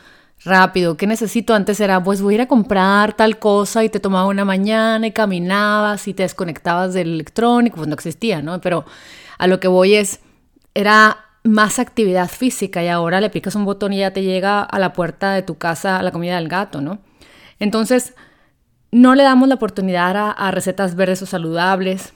rápido. 0.46 0.98
¿Qué 0.98 1.08
necesito? 1.08 1.54
Antes 1.54 1.80
era, 1.80 2.04
pues 2.04 2.22
voy 2.22 2.34
a 2.34 2.36
ir 2.36 2.42
a 2.42 2.48
comprar 2.48 3.14
tal 3.14 3.40
cosa 3.40 3.84
y 3.84 3.90
te 3.90 4.00
tomaba 4.00 4.28
una 4.28 4.46
mañana 4.46 5.08
y 5.08 5.12
caminabas 5.12 6.08
y 6.08 6.14
te 6.14 6.24
desconectabas 6.24 6.94
del 6.94 7.14
electrónico, 7.14 7.78
pues 7.78 7.88
no 7.88 7.94
existía, 7.94 8.42
¿no? 8.42 8.60
Pero 8.62 8.86
a 9.38 9.48
lo 9.48 9.60
que 9.60 9.68
voy 9.68 9.96
es, 9.96 10.20
era 10.74 11.18
más 11.44 11.80
actividad 11.80 12.30
física 12.30 12.84
y 12.84 12.88
ahora 12.88 13.22
le 13.22 13.30
picas 13.30 13.56
un 13.56 13.66
botón 13.66 13.94
y 13.94 14.00
ya 14.00 14.12
te 14.12 14.24
llega 14.24 14.62
a 14.62 14.80
la 14.80 14.94
puerta 14.94 15.34
de 15.34 15.44
tu 15.44 15.58
casa 15.58 16.02
la 16.02 16.12
comida 16.12 16.36
del 16.36 16.48
gato, 16.48 16.82
¿no? 16.82 17.00
Entonces, 17.60 18.14
no 18.92 19.16
le 19.16 19.24
damos 19.24 19.48
la 19.48 19.56
oportunidad 19.56 20.16
a, 20.18 20.32
a 20.32 20.52
recetas 20.52 20.96
verdes 20.96 21.22
o 21.22 21.26
saludables, 21.26 22.14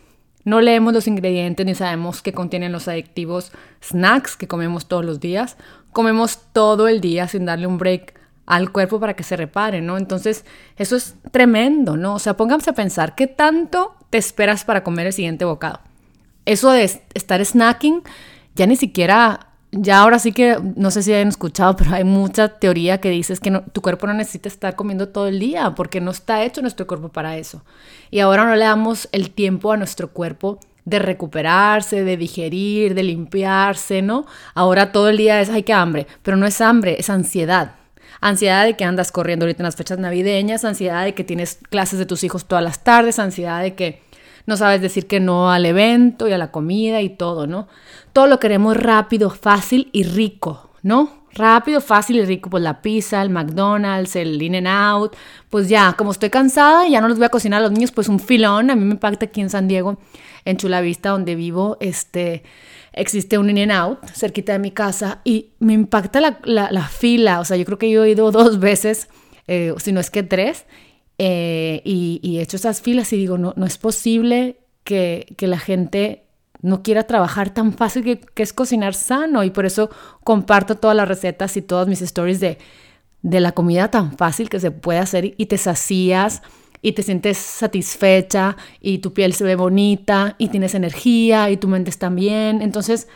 no 0.48 0.62
leemos 0.62 0.94
los 0.94 1.08
ingredientes 1.08 1.66
ni 1.66 1.76
sabemos 1.76 2.22
qué 2.22 2.32
contienen 2.32 2.72
los 2.72 2.88
adictivos 2.88 3.52
snacks 3.84 4.38
que 4.38 4.48
comemos 4.48 4.88
todos 4.88 5.04
los 5.04 5.20
días. 5.20 5.58
Comemos 5.92 6.40
todo 6.54 6.88
el 6.88 7.02
día 7.02 7.28
sin 7.28 7.44
darle 7.44 7.68
un 7.68 7.78
break 7.78 8.17
al 8.48 8.72
cuerpo 8.72 9.00
para 9.00 9.16
que 9.16 9.24
se 9.24 9.38
repare, 9.38 9.82
¿no? 9.82 9.98
Entonces, 9.98 10.46
eso 10.78 10.96
es 10.96 11.16
tremendo, 11.32 11.96
¿no? 11.98 12.16
O 12.16 12.20
sea, 12.20 12.36
pónganse 12.36 12.72
a 12.72 12.74
pensar, 12.74 13.14
¿qué 13.14 13.28
tanto 13.28 13.94
te 14.10 14.18
esperas 14.18 14.64
para 14.64 14.84
comer 14.84 15.06
el 15.06 15.14
siguiente 15.14 15.46
bocado? 15.46 15.82
Eso 16.46 16.72
de 16.72 16.84
estar 17.14 17.46
snacking, 17.46 18.02
ya 18.56 18.66
ni 18.66 18.76
siquiera 18.76 19.48
ya 19.72 20.00
ahora 20.00 20.18
sí 20.18 20.32
que 20.32 20.58
no 20.76 20.92
sé 20.92 21.04
si 21.04 21.14
hayan 21.14 21.28
escuchado, 21.28 21.76
pero 21.76 21.94
hay 21.94 22.04
mucha 22.04 22.48
teoría 22.48 23.00
que 23.00 23.10
dice 23.10 23.36
que 23.38 23.52
tu 23.74 23.82
cuerpo 23.82 24.08
no 24.08 24.14
necesita 24.14 24.48
estar 24.48 24.76
comiendo 24.76 25.10
todo 25.10 25.28
el 25.28 25.40
día 25.40 25.76
porque 25.76 26.00
no 26.00 26.12
está 26.12 26.44
hecho 26.44 26.62
nuestro 26.62 26.88
cuerpo 26.88 27.10
para 27.10 27.38
eso. 27.38 27.64
Y 28.10 28.20
ahora 28.20 28.46
no 28.46 28.56
le 28.56 28.64
damos 28.64 29.10
el 29.12 29.32
tiempo 29.32 29.72
a 29.72 29.78
nuestro 29.78 30.12
cuerpo 30.14 30.60
de 30.86 31.00
recuperarse, 31.00 32.06
de 32.06 32.16
digerir, 32.16 32.96
de 32.96 33.04
limpiarse, 33.04 34.02
¿no? 34.02 34.26
Ahora 34.54 34.94
todo 34.94 35.10
el 35.10 35.18
día 35.18 35.42
es, 35.42 35.50
ay, 35.50 35.64
qué 35.64 35.74
hambre, 35.74 36.08
pero 36.24 36.38
no 36.38 36.46
es 36.46 36.62
hambre, 36.62 36.96
es 36.98 37.10
ansiedad. 37.10 37.76
Ansiedad 38.22 38.66
de 38.66 38.76
que 38.76 38.84
andas 38.84 39.12
corriendo 39.12 39.46
ahorita 39.46 39.62
en 39.62 39.66
las 39.66 39.76
fechas 39.76 40.00
navideñas, 40.00 40.66
ansiedad 40.66 41.04
de 41.04 41.14
que 41.14 41.24
tienes 41.24 41.60
clases 41.70 42.00
de 42.00 42.06
tus 42.06 42.24
hijos 42.24 42.46
todas 42.46 42.64
las 42.64 42.84
tardes, 42.84 43.20
ansiedad 43.20 43.62
de 43.62 43.76
que 43.76 44.02
no 44.48 44.58
sabes 44.58 44.82
decir 44.82 45.08
que 45.08 45.20
no 45.20 45.52
al 45.52 45.66
evento 45.66 46.28
y 46.28 46.32
a 46.32 46.38
la 46.38 46.52
comida 46.52 47.02
y 47.02 47.10
todo, 47.10 47.48
¿no? 47.48 47.68
Todo 48.14 48.28
lo 48.28 48.40
queremos 48.40 48.78
rápido, 48.78 49.30
fácil 49.30 49.90
y 49.92 50.04
rico, 50.04 50.72
¿no? 50.82 51.28
Rápido, 51.34 51.82
fácil 51.82 52.16
y 52.16 52.26
rico, 52.26 52.50
pues 52.50 52.64
la 52.64 52.82
pizza, 52.82 53.22
el 53.22 53.30
McDonald's, 53.30 54.16
el 54.16 54.42
In 54.42 54.56
and 54.56 54.68
Out, 54.68 55.16
pues 55.50 55.68
ya, 55.70 55.94
como 55.98 56.12
estoy 56.12 56.30
cansada 56.30 56.88
ya 56.88 57.02
no 57.02 57.10
les 57.10 57.18
voy 57.18 57.26
a 57.26 57.30
cocinar 57.30 57.60
a 57.60 57.64
los 57.64 57.72
niños, 57.74 57.92
pues 57.92 58.08
un 58.08 58.20
filón, 58.20 58.72
a 58.72 58.76
mí 58.76 58.86
me 58.86 58.94
impacta 58.94 59.26
aquí 59.26 59.42
en 59.42 59.50
San 59.50 59.68
Diego, 59.68 60.00
en 60.46 60.58
Chula 60.58 60.82
Vista, 60.82 61.10
donde 61.10 61.36
vivo, 61.36 61.78
este, 61.82 62.44
existe 62.98 63.38
un 63.38 63.50
In 63.50 63.60
and 63.60 63.72
Out 63.72 64.06
cerquita 64.14 64.54
de 64.54 64.60
mi 64.60 64.72
casa 64.72 65.22
y 65.24 65.52
me 65.60 65.74
impacta 65.74 66.20
la, 66.22 66.88
fila, 66.88 67.40
o 67.40 67.46
sea, 67.46 67.58
yo 67.58 67.66
creo 67.66 67.78
que 67.78 67.90
yo 67.90 68.04
he 68.04 68.12
ido 68.12 68.32
dos 68.32 68.60
veces, 68.60 69.10
eh, 69.48 69.74
si 69.78 69.92
no 69.92 70.00
es 70.00 70.10
que 70.10 70.24
tres, 70.24 70.66
eh, 71.18 71.82
y, 71.84 72.38
he 72.38 72.42
hecho 72.42 72.58
esas 72.58 72.82
filas 72.82 73.12
y 73.14 73.18
digo, 73.18 73.38
no, 73.38 73.54
no 73.56 73.66
es 73.66 73.78
posible 73.78 74.60
que, 74.84 75.34
que 75.38 75.48
la 75.48 75.58
gente 75.58 76.28
no 76.62 76.84
quiera 76.84 77.04
trabajar 77.04 77.54
tan 77.54 77.74
fácil 77.74 78.04
que, 78.04 78.44
es 78.44 78.54
cocinar 78.54 78.94
sano. 78.94 79.44
Y 79.44 79.52
por 79.52 79.66
eso 79.66 79.90
comparto 80.24 80.76
todas 80.76 80.96
las 80.96 81.08
recetas 81.08 81.58
y 81.58 81.62
todas 81.62 81.88
mis 81.88 82.02
stories 82.02 82.40
de, 82.40 82.58
de 83.22 83.40
la 83.40 83.52
comida 83.54 83.90
tan 83.90 84.18
fácil 84.18 84.50
que 84.50 84.60
se 84.60 84.72
puede 84.72 85.00
hacer 85.00 85.34
y 85.38 85.46
te 85.48 85.58
sacías 85.58 86.42
y 86.82 86.94
te 86.94 87.04
sientes 87.04 87.38
satisfecha 87.38 88.58
y 88.82 89.00
tu 89.00 89.14
piel 89.14 89.34
se 89.34 89.44
ve 89.44 89.56
bonita 89.56 90.36
y 90.38 90.50
tienes 90.50 90.76
energía 90.76 91.50
y 91.50 91.58
tu 91.58 91.68
mente 91.68 91.90
está 91.90 92.10
bien. 92.10 92.62
Entonces, 92.62 93.08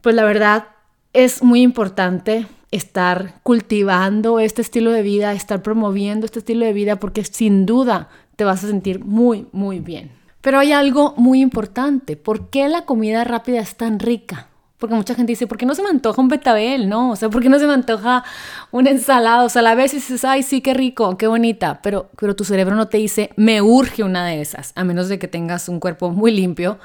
pues 0.00 0.14
la 0.14 0.24
verdad 0.24 0.68
es 1.12 1.42
muy 1.42 1.62
importante 1.62 2.46
estar 2.70 3.40
cultivando 3.42 4.40
este 4.40 4.62
estilo 4.62 4.90
de 4.90 5.02
vida, 5.02 5.32
estar 5.32 5.62
promoviendo 5.62 6.26
este 6.26 6.40
estilo 6.40 6.66
de 6.66 6.72
vida 6.72 6.96
porque 6.96 7.24
sin 7.24 7.66
duda 7.66 8.08
te 8.36 8.44
vas 8.44 8.64
a 8.64 8.68
sentir 8.68 9.04
muy, 9.04 9.46
muy 9.52 9.78
bien. 9.78 10.10
Pero 10.40 10.58
hay 10.58 10.72
algo 10.72 11.14
muy 11.16 11.40
importante. 11.40 12.16
¿Por 12.16 12.50
qué 12.50 12.68
la 12.68 12.84
comida 12.84 13.24
rápida 13.24 13.60
es 13.60 13.76
tan 13.76 13.98
rica? 13.98 14.48
Porque 14.84 14.96
mucha 14.96 15.14
gente 15.14 15.32
dice, 15.32 15.46
¿por 15.46 15.56
qué 15.56 15.64
no 15.64 15.74
se 15.74 15.82
me 15.82 15.88
antoja 15.88 16.20
un 16.20 16.28
betabel? 16.28 16.90
No, 16.90 17.12
o 17.12 17.16
sea, 17.16 17.30
¿por 17.30 17.42
qué 17.42 17.48
no 17.48 17.58
se 17.58 17.66
me 17.66 17.72
antoja 17.72 18.22
una 18.70 18.90
ensalada? 18.90 19.42
O 19.42 19.48
sea, 19.48 19.60
a 19.60 19.62
la 19.62 19.74
vez 19.74 19.92
dices, 19.92 20.26
ay, 20.26 20.42
sí, 20.42 20.60
qué 20.60 20.74
rico, 20.74 21.16
qué 21.16 21.26
bonita, 21.26 21.80
pero, 21.82 22.10
pero 22.20 22.36
tu 22.36 22.44
cerebro 22.44 22.76
no 22.76 22.88
te 22.88 22.98
dice, 22.98 23.30
me 23.36 23.62
urge 23.62 24.02
una 24.02 24.26
de 24.26 24.42
esas, 24.42 24.72
a 24.74 24.84
menos 24.84 25.08
de 25.08 25.18
que 25.18 25.26
tengas 25.26 25.70
un 25.70 25.80
cuerpo 25.80 26.10
muy 26.10 26.32
limpio 26.32 26.78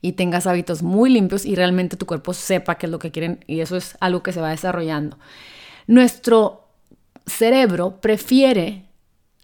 y 0.00 0.14
tengas 0.14 0.48
hábitos 0.48 0.82
muy 0.82 1.10
limpios 1.10 1.46
y 1.46 1.54
realmente 1.54 1.96
tu 1.96 2.06
cuerpo 2.06 2.34
sepa 2.34 2.74
qué 2.74 2.86
es 2.86 2.90
lo 2.90 2.98
que 2.98 3.12
quieren 3.12 3.44
y 3.46 3.60
eso 3.60 3.76
es 3.76 3.96
algo 4.00 4.24
que 4.24 4.32
se 4.32 4.40
va 4.40 4.50
desarrollando. 4.50 5.16
Nuestro 5.86 6.66
cerebro 7.24 8.00
prefiere 8.00 8.83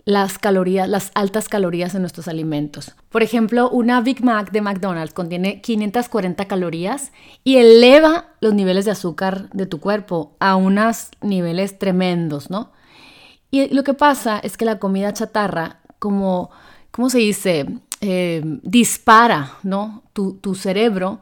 las 0.04 0.38
calorías, 0.38 0.88
las 0.88 1.10
altas 1.14 1.48
calorías 1.48 1.94
en 1.94 2.02
nuestros 2.02 2.28
alimentos. 2.28 2.94
Por 3.10 3.22
ejemplo, 3.22 3.70
una 3.70 4.00
Big 4.00 4.24
Mac 4.24 4.50
de 4.50 4.60
McDonald's 4.60 5.14
contiene 5.14 5.60
540 5.60 6.44
calorías 6.46 7.12
y 7.44 7.56
eleva 7.56 8.30
los 8.40 8.54
niveles 8.54 8.84
de 8.84 8.92
azúcar 8.92 9.50
de 9.50 9.66
tu 9.66 9.80
cuerpo 9.80 10.36
a 10.40 10.56
unos 10.56 11.08
niveles 11.20 11.78
tremendos, 11.78 12.50
¿no? 12.50 12.72
Y 13.50 13.72
lo 13.74 13.82
que 13.82 13.94
pasa 13.94 14.38
es 14.38 14.56
que 14.56 14.64
la 14.64 14.78
comida 14.78 15.12
chatarra, 15.12 15.80
como, 15.98 16.50
¿cómo 16.90 17.10
se 17.10 17.18
dice? 17.18 17.66
Eh, 18.00 18.42
dispara, 18.62 19.58
¿no? 19.62 20.04
Tu, 20.12 20.54
cerebro 20.54 21.20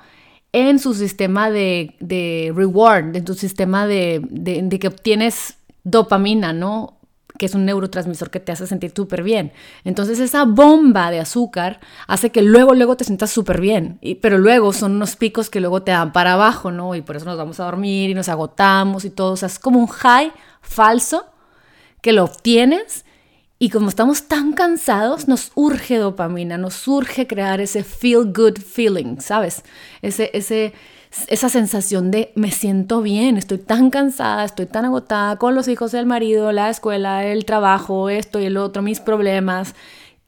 en 0.52 0.78
su 0.78 0.94
sistema 0.94 1.50
de, 1.50 2.52
reward, 2.54 3.16
en 3.16 3.24
tu 3.24 3.34
sistema 3.34 3.86
de, 3.86 4.20
de 4.30 4.78
que 4.78 4.88
obtienes 4.88 5.56
dopamina, 5.84 6.52
¿no? 6.52 6.97
Que 7.38 7.46
es 7.46 7.54
un 7.54 7.64
neurotransmisor 7.64 8.30
que 8.30 8.40
te 8.40 8.52
hace 8.52 8.66
sentir 8.66 8.92
súper 8.94 9.22
bien. 9.22 9.52
Entonces 9.84 10.18
esa 10.20 10.44
bomba 10.44 11.10
de 11.10 11.20
azúcar 11.20 11.80
hace 12.06 12.30
que 12.30 12.42
luego, 12.42 12.74
luego 12.74 12.96
te 12.96 13.04
sientas 13.04 13.30
súper 13.30 13.60
bien, 13.60 13.98
y, 14.02 14.16
pero 14.16 14.38
luego 14.38 14.72
son 14.72 14.96
unos 14.96 15.16
picos 15.16 15.48
que 15.48 15.60
luego 15.60 15.82
te 15.82 15.92
dan 15.92 16.12
para 16.12 16.34
abajo, 16.34 16.70
¿no? 16.70 16.94
Y 16.94 17.02
por 17.02 17.16
eso 17.16 17.24
nos 17.24 17.38
vamos 17.38 17.60
a 17.60 17.64
dormir 17.64 18.10
y 18.10 18.14
nos 18.14 18.28
agotamos 18.28 19.04
y 19.04 19.10
todo. 19.10 19.32
O 19.32 19.36
sea, 19.36 19.46
es 19.46 19.58
como 19.58 19.78
un 19.78 19.86
high 19.86 20.32
falso 20.60 21.26
que 22.02 22.12
lo 22.12 22.24
obtienes 22.24 23.04
y 23.60 23.70
como 23.70 23.88
estamos 23.88 24.28
tan 24.28 24.52
cansados, 24.52 25.26
nos 25.26 25.50
urge 25.56 25.96
dopamina, 25.96 26.56
nos 26.58 26.86
urge 26.86 27.26
crear 27.26 27.60
ese 27.60 27.82
feel 27.82 28.32
good 28.32 28.58
feeling, 28.58 29.18
¿sabes? 29.18 29.64
Ese, 30.00 30.30
ese, 30.32 30.72
esa 31.28 31.48
sensación 31.48 32.10
de 32.10 32.32
me 32.34 32.50
siento 32.50 33.02
bien, 33.02 33.36
estoy 33.36 33.58
tan 33.58 33.90
cansada, 33.90 34.44
estoy 34.44 34.66
tan 34.66 34.84
agotada 34.84 35.36
con 35.36 35.54
los 35.54 35.68
hijos 35.68 35.92
del 35.92 36.06
marido, 36.06 36.52
la 36.52 36.70
escuela, 36.70 37.24
el 37.24 37.44
trabajo, 37.44 38.08
esto 38.08 38.40
y 38.40 38.44
el 38.44 38.56
otro, 38.56 38.82
mis 38.82 39.00
problemas, 39.00 39.74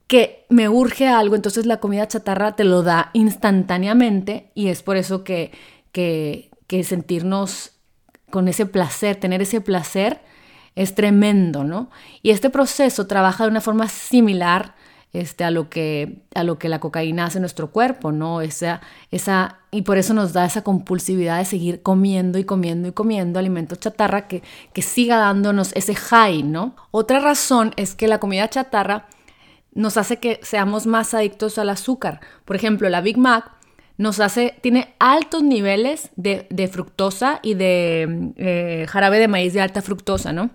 que 0.06 0.46
me 0.48 0.68
urge 0.68 1.06
algo, 1.06 1.36
entonces 1.36 1.66
la 1.66 1.78
comida 1.78 2.08
chatarra 2.08 2.56
te 2.56 2.64
lo 2.64 2.82
da 2.82 3.10
instantáneamente 3.12 4.50
y 4.54 4.68
es 4.68 4.82
por 4.82 4.96
eso 4.96 5.22
que, 5.22 5.52
que, 5.92 6.50
que 6.66 6.82
sentirnos 6.82 7.72
con 8.30 8.48
ese 8.48 8.66
placer, 8.66 9.16
tener 9.16 9.42
ese 9.42 9.60
placer 9.60 10.20
es 10.74 10.94
tremendo, 10.94 11.64
¿no? 11.64 11.90
Y 12.22 12.30
este 12.30 12.48
proceso 12.48 13.06
trabaja 13.06 13.44
de 13.44 13.50
una 13.50 13.60
forma 13.60 13.88
similar 13.88 14.74
este, 15.12 15.44
a, 15.44 15.50
lo 15.50 15.68
que, 15.68 16.22
a 16.34 16.44
lo 16.44 16.58
que 16.58 16.68
la 16.68 16.78
cocaína 16.78 17.24
hace 17.24 17.38
en 17.38 17.42
nuestro 17.42 17.70
cuerpo, 17.70 18.12
¿no? 18.12 18.40
Esa, 18.40 18.80
esa, 19.10 19.58
y 19.70 19.82
por 19.82 19.98
eso 19.98 20.14
nos 20.14 20.32
da 20.32 20.44
esa 20.44 20.62
compulsividad 20.62 21.38
de 21.38 21.44
seguir 21.44 21.82
comiendo 21.82 22.38
y 22.38 22.44
comiendo 22.44 22.88
y 22.88 22.92
comiendo 22.92 23.38
alimentos 23.38 23.80
chatarra 23.80 24.28
que, 24.28 24.42
que 24.72 24.82
siga 24.82 25.18
dándonos 25.18 25.72
ese 25.74 25.94
high, 25.94 26.44
¿no? 26.44 26.76
Otra 26.92 27.18
razón 27.18 27.72
es 27.76 27.94
que 27.94 28.06
la 28.06 28.20
comida 28.20 28.48
chatarra 28.48 29.08
nos 29.72 29.96
hace 29.96 30.18
que 30.18 30.40
seamos 30.42 30.86
más 30.86 31.14
adictos 31.14 31.58
al 31.58 31.70
azúcar. 31.70 32.20
Por 32.44 32.56
ejemplo, 32.56 32.88
la 32.88 33.00
Big 33.00 33.18
Mac 33.18 33.50
nos 33.96 34.20
hace, 34.20 34.54
tiene 34.62 34.94
altos 34.98 35.42
niveles 35.42 36.10
de, 36.16 36.68
fructosa 36.72 37.40
y 37.42 37.54
de 37.54 38.32
eh, 38.36 38.86
jarabe 38.88 39.18
de 39.18 39.28
maíz 39.28 39.52
de 39.52 39.60
alta 39.60 39.82
fructosa, 39.82 40.32
¿no? 40.32 40.50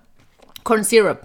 Corn 0.64 0.84
syrup 0.84 1.20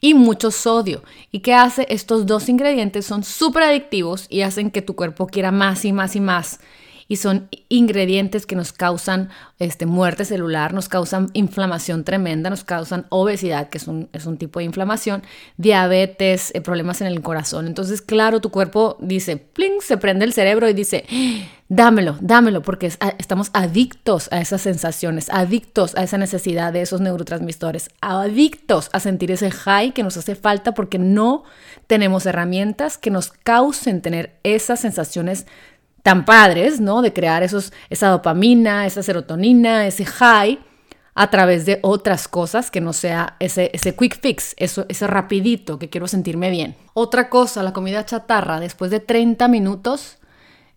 y 0.00 0.14
mucho 0.14 0.50
sodio. 0.50 1.02
¿Y 1.30 1.40
qué 1.40 1.54
hace? 1.54 1.86
Estos 1.90 2.26
dos 2.26 2.48
ingredientes 2.48 3.06
son 3.06 3.22
súper 3.24 3.64
adictivos 3.64 4.26
y 4.28 4.42
hacen 4.42 4.70
que 4.70 4.82
tu 4.82 4.96
cuerpo 4.96 5.26
quiera 5.26 5.52
más 5.52 5.84
y 5.84 5.92
más 5.92 6.16
y 6.16 6.20
más 6.20 6.60
y 7.10 7.16
son 7.16 7.48
ingredientes 7.68 8.46
que 8.46 8.54
nos 8.54 8.72
causan 8.72 9.30
este, 9.58 9.84
muerte 9.84 10.24
celular, 10.24 10.72
nos 10.72 10.88
causan 10.88 11.28
inflamación 11.32 12.04
tremenda, 12.04 12.50
nos 12.50 12.62
causan 12.62 13.06
obesidad, 13.08 13.68
que 13.68 13.78
es 13.78 13.88
un, 13.88 14.08
es 14.12 14.26
un 14.26 14.38
tipo 14.38 14.60
de 14.60 14.66
inflamación, 14.66 15.24
diabetes, 15.56 16.52
eh, 16.54 16.60
problemas 16.60 17.00
en 17.00 17.08
el 17.08 17.20
corazón. 17.20 17.66
Entonces, 17.66 18.00
claro, 18.00 18.40
tu 18.40 18.50
cuerpo 18.50 18.96
dice, 19.00 19.38
pling, 19.38 19.80
se 19.80 19.96
prende 19.96 20.24
el 20.24 20.32
cerebro 20.32 20.68
y 20.68 20.72
dice, 20.72 21.04
dámelo, 21.70 22.16
dámelo, 22.20 22.62
porque 22.62 22.92
estamos 23.18 23.50
adictos 23.52 24.28
a 24.32 24.40
esas 24.40 24.60
sensaciones, 24.60 25.30
adictos 25.30 25.94
a 25.94 26.02
esa 26.02 26.18
necesidad 26.18 26.72
de 26.72 26.82
esos 26.82 27.00
neurotransmisores, 27.00 27.90
adictos 28.00 28.90
a 28.92 28.98
sentir 28.98 29.30
ese 29.30 29.52
high 29.52 29.92
que 29.92 30.02
nos 30.02 30.16
hace 30.16 30.34
falta 30.34 30.74
porque 30.74 30.98
no 30.98 31.44
tenemos 31.86 32.26
herramientas 32.26 32.98
que 32.98 33.12
nos 33.12 33.30
causen 33.30 34.02
tener 34.02 34.40
esas 34.42 34.80
sensaciones 34.80 35.46
tan 36.02 36.24
padres, 36.24 36.80
¿no? 36.80 37.02
De 37.02 37.12
crear 37.12 37.44
esos, 37.44 37.72
esa 37.88 38.08
dopamina, 38.08 38.84
esa 38.84 39.04
serotonina, 39.04 39.86
ese 39.86 40.04
high 40.04 40.58
a 41.14 41.30
través 41.30 41.66
de 41.66 41.78
otras 41.82 42.26
cosas 42.26 42.72
que 42.72 42.80
no 42.80 42.92
sea 42.92 43.36
ese, 43.38 43.70
ese 43.74 43.94
quick 43.94 44.20
fix, 44.20 44.54
eso, 44.56 44.86
ese 44.88 45.06
rapidito 45.06 45.78
que 45.78 45.88
quiero 45.88 46.08
sentirme 46.08 46.50
bien. 46.50 46.74
Otra 46.94 47.28
cosa, 47.28 47.62
la 47.62 47.72
comida 47.72 48.04
chatarra 48.04 48.58
después 48.58 48.90
de 48.90 48.98
30 48.98 49.46
minutos 49.46 50.16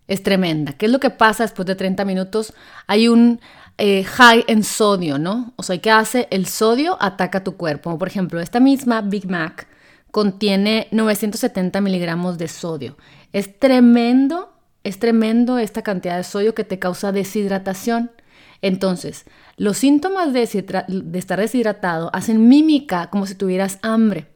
es 0.08 0.22
tremenda. 0.22 0.72
¿Qué 0.72 0.86
es 0.86 0.92
lo 0.92 1.00
que 1.00 1.10
pasa 1.10 1.44
después 1.44 1.66
de 1.66 1.74
30 1.74 2.04
minutos? 2.04 2.52
Hay 2.86 3.08
un 3.08 3.40
eh, 3.78 4.04
high 4.04 4.44
en 4.46 4.64
sodio, 4.64 5.18
¿no? 5.18 5.52
O 5.56 5.62
sea, 5.62 5.78
¿qué 5.78 5.90
hace? 5.90 6.28
El 6.30 6.46
sodio 6.46 6.96
ataca 7.00 7.44
tu 7.44 7.56
cuerpo. 7.56 7.96
Por 7.98 8.08
ejemplo, 8.08 8.40
esta 8.40 8.60
misma 8.60 9.00
Big 9.00 9.28
Mac 9.28 9.66
contiene 10.10 10.88
970 10.90 11.80
miligramos 11.80 12.38
de 12.38 12.48
sodio. 12.48 12.96
Es 13.32 13.58
tremendo 13.58 14.54
es 14.84 14.98
tremendo 14.98 15.58
esta 15.58 15.82
cantidad 15.82 16.18
de 16.18 16.24
sodio 16.24 16.54
que 16.54 16.62
te 16.62 16.78
causa 16.78 17.10
deshidratación. 17.10 18.12
Entonces, 18.60 19.24
los 19.56 19.78
síntomas 19.78 20.32
de, 20.32 20.42
estar 20.42 21.40
deshidratado 21.40 22.10
hacen 22.12 22.48
mímica 22.48 23.08
como 23.10 23.26
si 23.26 23.34
tuvieras 23.34 23.78
hambre. 23.82 24.26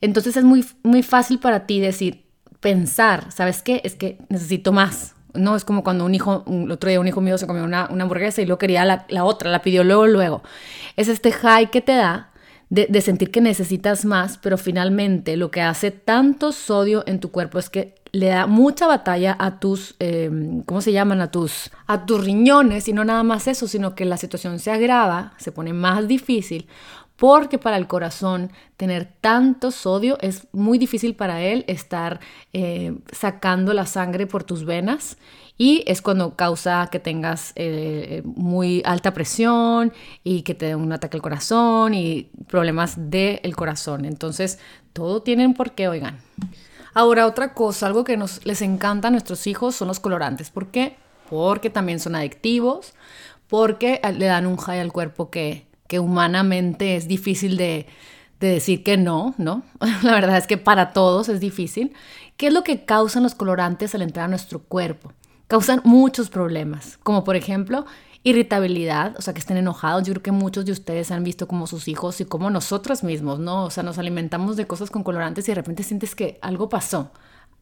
Entonces 0.00 0.36
es 0.36 0.44
muy, 0.44 0.64
muy 0.82 1.02
fácil 1.02 1.38
para 1.38 1.66
ti 1.66 1.78
decir, 1.78 2.21
pensar, 2.62 3.30
¿sabes 3.32 3.60
qué? 3.60 3.82
Es 3.84 3.94
que 3.96 4.16
necesito 4.30 4.72
más. 4.72 5.14
No, 5.34 5.56
es 5.56 5.64
como 5.64 5.82
cuando 5.82 6.06
un 6.06 6.14
hijo, 6.14 6.44
el 6.46 6.70
otro 6.70 6.88
día 6.88 7.00
un 7.00 7.08
hijo 7.08 7.20
mío 7.20 7.36
se 7.36 7.46
comió 7.46 7.64
una, 7.64 7.86
hamburguesa 7.86 8.40
y 8.40 8.46
luego 8.46 8.58
quería 8.58 8.84
la, 8.84 9.24
otra, 9.24 9.50
la 9.50 9.60
pidió 9.60 9.84
luego, 9.84 10.06
luego. 10.06 10.42
Es 10.96 11.08
este 11.08 11.32
high 11.32 11.70
que 11.70 11.80
te 11.80 11.92
da 11.92 12.30
de, 12.70 13.00
sentir 13.02 13.30
que 13.30 13.42
necesitas 13.42 14.06
más, 14.06 14.38
pero 14.38 14.56
finalmente 14.56 15.36
lo 15.36 15.50
que 15.50 15.60
hace 15.60 15.90
tanto 15.90 16.52
sodio 16.52 17.04
en 17.06 17.20
tu 17.20 17.30
cuerpo 17.30 17.58
es 17.58 17.68
que 17.68 17.96
le 18.12 18.28
da 18.28 18.46
mucha 18.46 18.86
batalla 18.86 19.36
a 19.38 19.58
tus, 19.58 19.94
em, 19.98 20.62
¿cómo 20.62 20.80
se 20.80 20.92
llaman? 20.92 21.20
A 21.20 21.30
tus, 21.30 21.70
a 21.86 22.06
tus 22.06 22.22
riñones 22.24 22.88
y 22.88 22.92
no 22.92 23.04
nada 23.04 23.22
más 23.22 23.48
eso, 23.48 23.66
sino 23.66 23.94
que 23.94 24.04
la 24.04 24.16
situación 24.16 24.58
se 24.58 24.70
agrava, 24.70 25.32
se 25.38 25.52
pone 25.52 25.72
más 25.72 26.06
difícil 26.06 26.66
porque 27.22 27.56
para 27.56 27.76
el 27.76 27.86
corazón 27.86 28.50
tener 28.76 29.08
tanto 29.20 29.70
sodio 29.70 30.18
es 30.20 30.48
muy 30.50 30.76
difícil 30.76 31.14
para 31.14 31.40
él 31.40 31.64
estar 31.68 32.18
eh, 32.52 32.98
sacando 33.12 33.74
la 33.74 33.86
sangre 33.86 34.26
por 34.26 34.42
tus 34.42 34.64
venas 34.64 35.18
y 35.56 35.84
es 35.86 36.02
cuando 36.02 36.34
causa 36.34 36.88
que 36.90 36.98
tengas 36.98 37.52
eh, 37.54 38.22
muy 38.24 38.82
alta 38.84 39.14
presión 39.14 39.92
y 40.24 40.42
que 40.42 40.56
te 40.56 40.66
dé 40.66 40.74
un 40.74 40.92
ataque 40.92 41.16
al 41.16 41.22
corazón 41.22 41.94
y 41.94 42.28
problemas 42.48 42.94
del 42.96 43.54
corazón. 43.54 44.04
Entonces, 44.04 44.58
todo 44.92 45.22
tiene 45.22 45.46
un 45.46 45.54
porqué, 45.54 45.86
oigan. 45.86 46.18
Ahora, 46.92 47.28
otra 47.28 47.54
cosa, 47.54 47.86
algo 47.86 48.02
que 48.02 48.16
nos, 48.16 48.44
les 48.44 48.62
encanta 48.62 49.06
a 49.06 49.10
nuestros 49.12 49.46
hijos 49.46 49.76
son 49.76 49.86
los 49.86 50.00
colorantes. 50.00 50.50
¿Por 50.50 50.72
qué? 50.72 50.96
Porque 51.30 51.70
también 51.70 52.00
son 52.00 52.16
adictivos, 52.16 52.94
porque 53.46 54.00
le 54.18 54.26
dan 54.26 54.48
un 54.48 54.56
high 54.56 54.80
al 54.80 54.92
cuerpo 54.92 55.30
que, 55.30 55.70
humanamente 55.98 56.96
es 56.96 57.08
difícil 57.08 57.56
de, 57.56 57.86
de 58.40 58.48
decir 58.48 58.82
que 58.82 58.96
no, 58.96 59.34
¿no? 59.38 59.62
La 60.02 60.12
verdad 60.12 60.36
es 60.36 60.46
que 60.46 60.58
para 60.58 60.92
todos 60.92 61.28
es 61.28 61.40
difícil. 61.40 61.92
¿Qué 62.36 62.48
es 62.48 62.52
lo 62.52 62.64
que 62.64 62.84
causan 62.84 63.22
los 63.22 63.34
colorantes 63.34 63.94
al 63.94 64.02
entrar 64.02 64.26
a 64.26 64.28
nuestro 64.28 64.60
cuerpo? 64.60 65.12
Causan 65.46 65.80
muchos 65.84 66.30
problemas, 66.30 66.98
como 67.02 67.24
por 67.24 67.36
ejemplo 67.36 67.84
irritabilidad, 68.24 69.16
o 69.18 69.22
sea, 69.22 69.34
que 69.34 69.40
estén 69.40 69.56
enojados. 69.56 70.04
Yo 70.04 70.12
creo 70.12 70.22
que 70.22 70.32
muchos 70.32 70.64
de 70.64 70.72
ustedes 70.72 71.10
han 71.10 71.24
visto 71.24 71.48
como 71.48 71.66
sus 71.66 71.88
hijos 71.88 72.20
y 72.20 72.24
como 72.24 72.50
nosotros 72.50 73.02
mismos, 73.02 73.38
¿no? 73.38 73.64
O 73.64 73.70
sea, 73.70 73.82
nos 73.82 73.98
alimentamos 73.98 74.56
de 74.56 74.66
cosas 74.66 74.90
con 74.90 75.02
colorantes 75.02 75.46
y 75.48 75.50
de 75.50 75.56
repente 75.56 75.82
sientes 75.82 76.14
que 76.14 76.38
algo 76.40 76.68
pasó. 76.68 77.10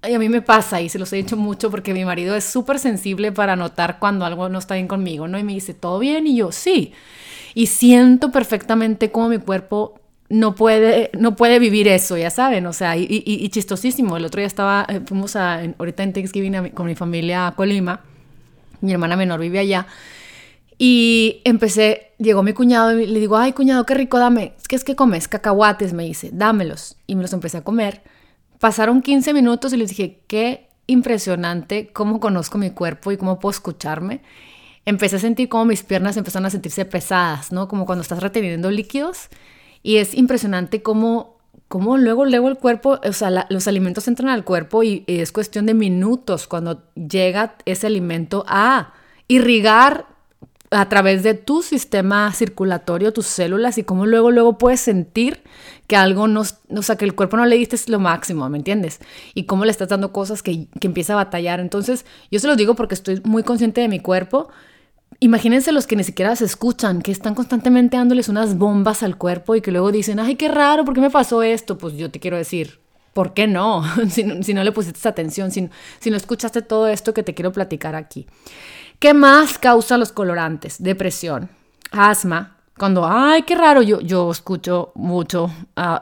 Y 0.06 0.14
a 0.14 0.18
mí 0.18 0.28
me 0.28 0.40
pasa 0.42 0.80
y 0.80 0.88
se 0.88 0.98
los 0.98 1.12
he 1.12 1.16
dicho 1.16 1.36
mucho 1.36 1.70
porque 1.70 1.92
mi 1.92 2.04
marido 2.04 2.34
es 2.34 2.44
súper 2.44 2.78
sensible 2.78 3.32
para 3.32 3.56
notar 3.56 3.98
cuando 3.98 4.24
algo 4.24 4.48
no 4.48 4.58
está 4.58 4.74
bien 4.74 4.88
conmigo, 4.88 5.28
¿no? 5.28 5.38
Y 5.38 5.44
me 5.44 5.52
dice, 5.52 5.74
¿todo 5.74 5.98
bien? 5.98 6.26
Y 6.26 6.36
yo, 6.36 6.52
sí. 6.52 6.92
Y 7.54 7.66
siento 7.66 8.30
perfectamente 8.30 9.10
cómo 9.10 9.28
mi 9.28 9.38
cuerpo 9.38 10.00
no 10.28 10.54
puede, 10.54 11.10
no 11.18 11.34
puede 11.34 11.58
vivir 11.58 11.88
eso, 11.88 12.16
ya 12.16 12.30
saben, 12.30 12.64
o 12.66 12.72
sea, 12.72 12.96
y, 12.96 13.48
chistosísimo. 13.48 14.16
El 14.16 14.24
otro 14.24 14.38
día 14.38 14.46
estaba, 14.46 14.86
eh, 14.88 15.00
fuimos 15.04 15.34
a, 15.34 15.60
ahorita 15.78 16.04
en 16.04 16.12
Thanksgiving 16.12 16.70
con 16.70 16.86
mi 16.86 16.94
familia 16.94 17.48
a 17.48 17.54
Colima, 17.56 18.00
mi 18.80 18.92
hermana 18.92 19.16
menor 19.16 19.40
vive 19.40 19.58
allá, 19.58 19.86
y 20.78 21.42
empecé, 21.44 22.12
llegó 22.18 22.42
mi 22.42 22.54
cuñado 22.54 22.98
y 22.98 23.06
le 23.06 23.20
digo, 23.20 23.36
ay 23.36 23.52
cuñado, 23.52 23.84
qué 23.84 23.92
rico, 23.92 24.18
dame, 24.18 24.54
¿qué 24.66 24.76
es 24.76 24.84
que 24.84 24.96
comes? 24.96 25.28
Cacahuates, 25.28 25.92
me 25.92 26.04
dice, 26.04 26.30
dámelos. 26.32 26.96
Y 27.06 27.16
me 27.16 27.22
los 27.22 27.34
empecé 27.34 27.58
a 27.58 27.64
comer. 27.64 28.02
Pasaron 28.58 29.02
15 29.02 29.34
minutos 29.34 29.74
y 29.74 29.76
les 29.76 29.90
dije, 29.90 30.22
qué 30.26 30.70
impresionante 30.86 31.92
cómo 31.92 32.18
conozco 32.18 32.56
mi 32.56 32.70
cuerpo 32.70 33.12
y 33.12 33.18
cómo 33.18 33.38
puedo 33.38 33.50
escucharme. 33.50 34.22
Empecé 34.86 35.16
a 35.16 35.18
sentir 35.20 35.48
cómo 35.48 35.64
mis 35.64 35.82
piernas 35.82 36.16
empezaron 36.16 36.46
a 36.46 36.50
sentirse 36.50 36.84
pesadas, 36.84 37.52
¿no? 37.52 37.68
Como 37.68 37.86
cuando 37.86 38.02
estás 38.02 38.22
reteniendo 38.22 38.70
líquidos. 38.70 39.28
Y 39.82 39.96
es 39.96 40.14
impresionante 40.14 40.82
cómo, 40.82 41.38
cómo 41.68 41.96
luego, 41.96 42.24
luego 42.24 42.48
el 42.48 42.56
cuerpo, 42.56 42.98
o 43.02 43.12
sea, 43.12 43.46
los 43.48 43.68
alimentos 43.68 44.08
entran 44.08 44.30
al 44.30 44.44
cuerpo 44.44 44.82
y 44.82 45.04
es 45.06 45.32
cuestión 45.32 45.66
de 45.66 45.74
minutos 45.74 46.46
cuando 46.46 46.82
llega 46.94 47.56
ese 47.64 47.86
alimento 47.86 48.44
a 48.48 48.94
irrigar 49.28 50.06
a 50.70 50.88
través 50.88 51.22
de 51.22 51.34
tu 51.34 51.62
sistema 51.62 52.32
circulatorio, 52.32 53.12
tus 53.12 53.26
células 53.26 53.76
y 53.78 53.82
cómo 53.82 54.06
luego, 54.06 54.30
luego 54.30 54.56
puedes 54.56 54.80
sentir 54.80 55.42
que 55.88 55.96
algo 55.96 56.28
no, 56.28 56.42
o 56.42 56.82
sea, 56.82 56.96
que 56.96 57.04
el 57.04 57.16
cuerpo 57.16 57.36
no 57.36 57.44
le 57.44 57.56
diste 57.56 57.76
lo 57.90 57.98
máximo, 57.98 58.48
¿me 58.48 58.58
entiendes? 58.58 59.00
Y 59.34 59.44
cómo 59.44 59.64
le 59.64 59.72
estás 59.72 59.88
dando 59.88 60.12
cosas 60.12 60.44
que, 60.44 60.68
que 60.80 60.86
empieza 60.86 61.14
a 61.14 61.16
batallar. 61.16 61.58
Entonces, 61.58 62.06
yo 62.30 62.38
se 62.38 62.46
los 62.46 62.56
digo 62.56 62.76
porque 62.76 62.94
estoy 62.94 63.20
muy 63.24 63.42
consciente 63.42 63.80
de 63.80 63.88
mi 63.88 63.98
cuerpo. 63.98 64.48
Imagínense 65.18 65.72
los 65.72 65.86
que 65.86 65.96
ni 65.96 66.04
siquiera 66.04 66.36
se 66.36 66.44
escuchan, 66.44 67.02
que 67.02 67.10
están 67.10 67.34
constantemente 67.34 67.96
dándoles 67.96 68.28
unas 68.28 68.56
bombas 68.56 69.02
al 69.02 69.18
cuerpo 69.18 69.56
y 69.56 69.60
que 69.60 69.72
luego 69.72 69.90
dicen, 69.90 70.20
ay, 70.20 70.36
qué 70.36 70.48
raro, 70.48 70.84
¿por 70.84 70.94
qué 70.94 71.00
me 71.00 71.10
pasó 71.10 71.42
esto? 71.42 71.76
Pues 71.76 71.94
yo 71.94 72.10
te 72.10 72.20
quiero 72.20 72.36
decir, 72.36 72.80
¿por 73.12 73.34
qué 73.34 73.46
no? 73.46 73.82
si, 74.08 74.24
no 74.24 74.64
le 74.64 74.72
pusiste 74.72 75.08
atención, 75.08 75.50
si, 75.50 75.62
no 75.62 76.16
escuchaste 76.16 76.62
todo 76.62 76.88
esto 76.88 77.12
que 77.12 77.22
te 77.22 77.34
quiero 77.34 77.52
platicar 77.52 77.94
aquí. 77.94 78.26
¿Qué 78.98 79.14
más 79.14 79.58
causa 79.58 79.98
los 79.98 80.12
colorantes? 80.12 80.82
Depresión, 80.82 81.50
asma. 81.90 82.56
Cuando, 82.78 83.06
ay, 83.06 83.42
qué 83.42 83.54
raro, 83.56 83.82
yo, 83.82 84.00
yo 84.00 84.30
escucho 84.30 84.92
mucho 84.94 85.50
a, 85.76 86.00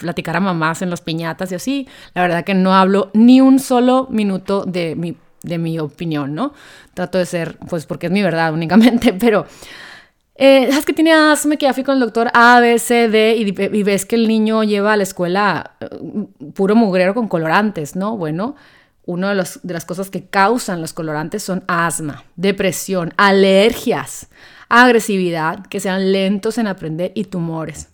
platicar 0.00 0.36
a 0.36 0.40
mamás 0.40 0.80
en 0.80 0.88
las 0.88 1.02
piñatas 1.02 1.52
y 1.52 1.54
así. 1.54 1.88
La 2.14 2.22
verdad 2.22 2.44
que 2.44 2.54
no 2.54 2.74
hablo 2.74 3.10
ni 3.12 3.42
un 3.42 3.58
solo 3.58 4.06
minuto 4.10 4.64
de 4.64 4.96
mi, 4.96 5.18
de 5.44 5.58
mi 5.58 5.78
opinión, 5.78 6.34
¿no? 6.34 6.52
Trato 6.94 7.18
de 7.18 7.26
ser, 7.26 7.58
pues 7.68 7.86
porque 7.86 8.06
es 8.06 8.12
mi 8.12 8.22
verdad 8.22 8.52
únicamente, 8.52 9.12
pero... 9.18 9.46
Eh, 10.36 10.66
¿Sabes 10.68 10.84
que 10.84 10.92
tiene 10.92 11.12
asma? 11.12 11.54
Que 11.54 11.66
ya 11.66 11.72
fui 11.72 11.84
con 11.84 11.94
el 11.94 12.00
doctor 12.00 12.28
A, 12.34 12.58
B, 12.58 12.80
C, 12.80 13.08
D 13.08 13.36
y, 13.36 13.46
y 13.46 13.82
ves 13.84 14.04
que 14.04 14.16
el 14.16 14.26
niño 14.26 14.64
lleva 14.64 14.94
a 14.94 14.96
la 14.96 15.04
escuela 15.04 15.76
eh, 15.78 15.86
puro 16.54 16.74
mugrero 16.74 17.14
con 17.14 17.28
colorantes, 17.28 17.94
¿no? 17.94 18.16
Bueno, 18.16 18.56
una 19.06 19.32
de, 19.32 19.48
de 19.62 19.74
las 19.74 19.84
cosas 19.84 20.10
que 20.10 20.26
causan 20.26 20.80
los 20.80 20.92
colorantes 20.92 21.44
son 21.44 21.62
asma, 21.68 22.24
depresión, 22.34 23.14
alergias, 23.16 24.26
agresividad, 24.68 25.66
que 25.66 25.78
sean 25.78 26.10
lentos 26.10 26.58
en 26.58 26.66
aprender 26.66 27.12
y 27.14 27.26
tumores. 27.26 27.90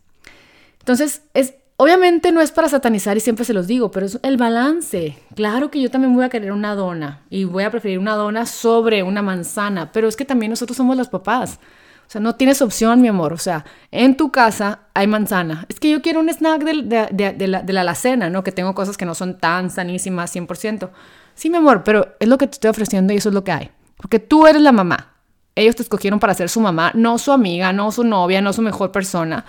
Entonces, 0.79 1.23
es, 1.35 1.55
obviamente 1.81 2.31
no 2.31 2.43
es 2.43 2.53
para 2.53 2.69
satanizar 2.69 3.17
y 3.17 3.21
siempre 3.21 3.47
se 3.47 3.55
los 3.55 3.67
digo, 3.67 3.91
pero 3.91 4.05
es 4.05 4.19
el 4.23 4.37
balance. 4.37 5.17
Claro 5.35 5.71
que 5.71 5.81
yo 5.81 5.91
también 5.91 6.15
voy 6.15 6.27
a 6.27 6.29
querer 6.29 6.53
una 6.53 6.75
dona 6.75 7.23
y 7.31 7.45
voy 7.45 7.65
a 7.65 7.71
preferir 7.71 7.99
una 7.99 8.17
dona 8.17 8.45
sobre 8.45 9.03
una 9.03 9.23
manzana, 9.23 9.91
pero 9.91 10.07
es 10.07 10.15
que 10.15 10.27
también 10.27 10.51
nosotros 10.51 10.77
somos 10.77 10.95
los 10.99 11.09
papás. 11.09 11.59
O 12.07 12.11
sea, 12.13 12.21
no 12.21 12.35
tienes 12.35 12.61
opción, 12.61 13.01
mi 13.01 13.09
amor. 13.09 13.33
O 13.33 13.39
sea, 13.39 13.65
en 13.93 14.19
tu 14.19 14.31
casa 14.31 14.81
hay 14.93 15.07
manzana. 15.07 15.65
Es 15.71 15.81
que 15.81 15.89
yo 15.89 16.03
quiero 16.03 16.21
un 16.21 16.29
snack 16.29 16.65
de, 16.65 17.09
de, 17.13 17.49
la, 17.49 17.63
de 17.63 17.73
la 17.73 17.81
alacena, 17.81 18.29
¿no? 18.29 18.45
Que 18.45 18.53
tengo 18.53 18.75
cosas 18.75 18.99
que 18.99 19.07
no 19.07 19.15
son 19.15 19.39
tan 19.39 19.71
sanísimas 19.71 20.37
100%. 20.37 20.91
Sí, 21.35 21.49
mi 21.49 21.57
amor, 21.57 21.83
pero 21.83 22.15
es 22.21 22.29
lo 22.29 22.37
que 22.37 22.47
te 22.47 22.55
estoy 22.57 22.69
ofreciendo 22.69 23.15
y 23.15 23.17
eso 23.17 23.31
es 23.31 23.35
lo 23.35 23.43
que 23.43 23.53
hay. 23.53 23.71
Porque 23.97 24.19
tú 24.19 24.47
eres 24.47 24.61
la 24.61 24.73
mamá. 24.73 25.15
Ellos 25.55 25.77
te 25.77 25.83
escogieron 25.83 26.21
para 26.21 26.35
ser 26.35 26.51
su 26.51 26.61
mamá, 26.61 26.91
no 26.95 27.17
su 27.17 27.33
amiga, 27.33 27.73
no 27.73 27.91
su 27.91 28.05
novia, 28.05 28.43
no 28.43 28.53
su 28.53 28.61
mejor 28.61 28.93
persona. 28.93 29.47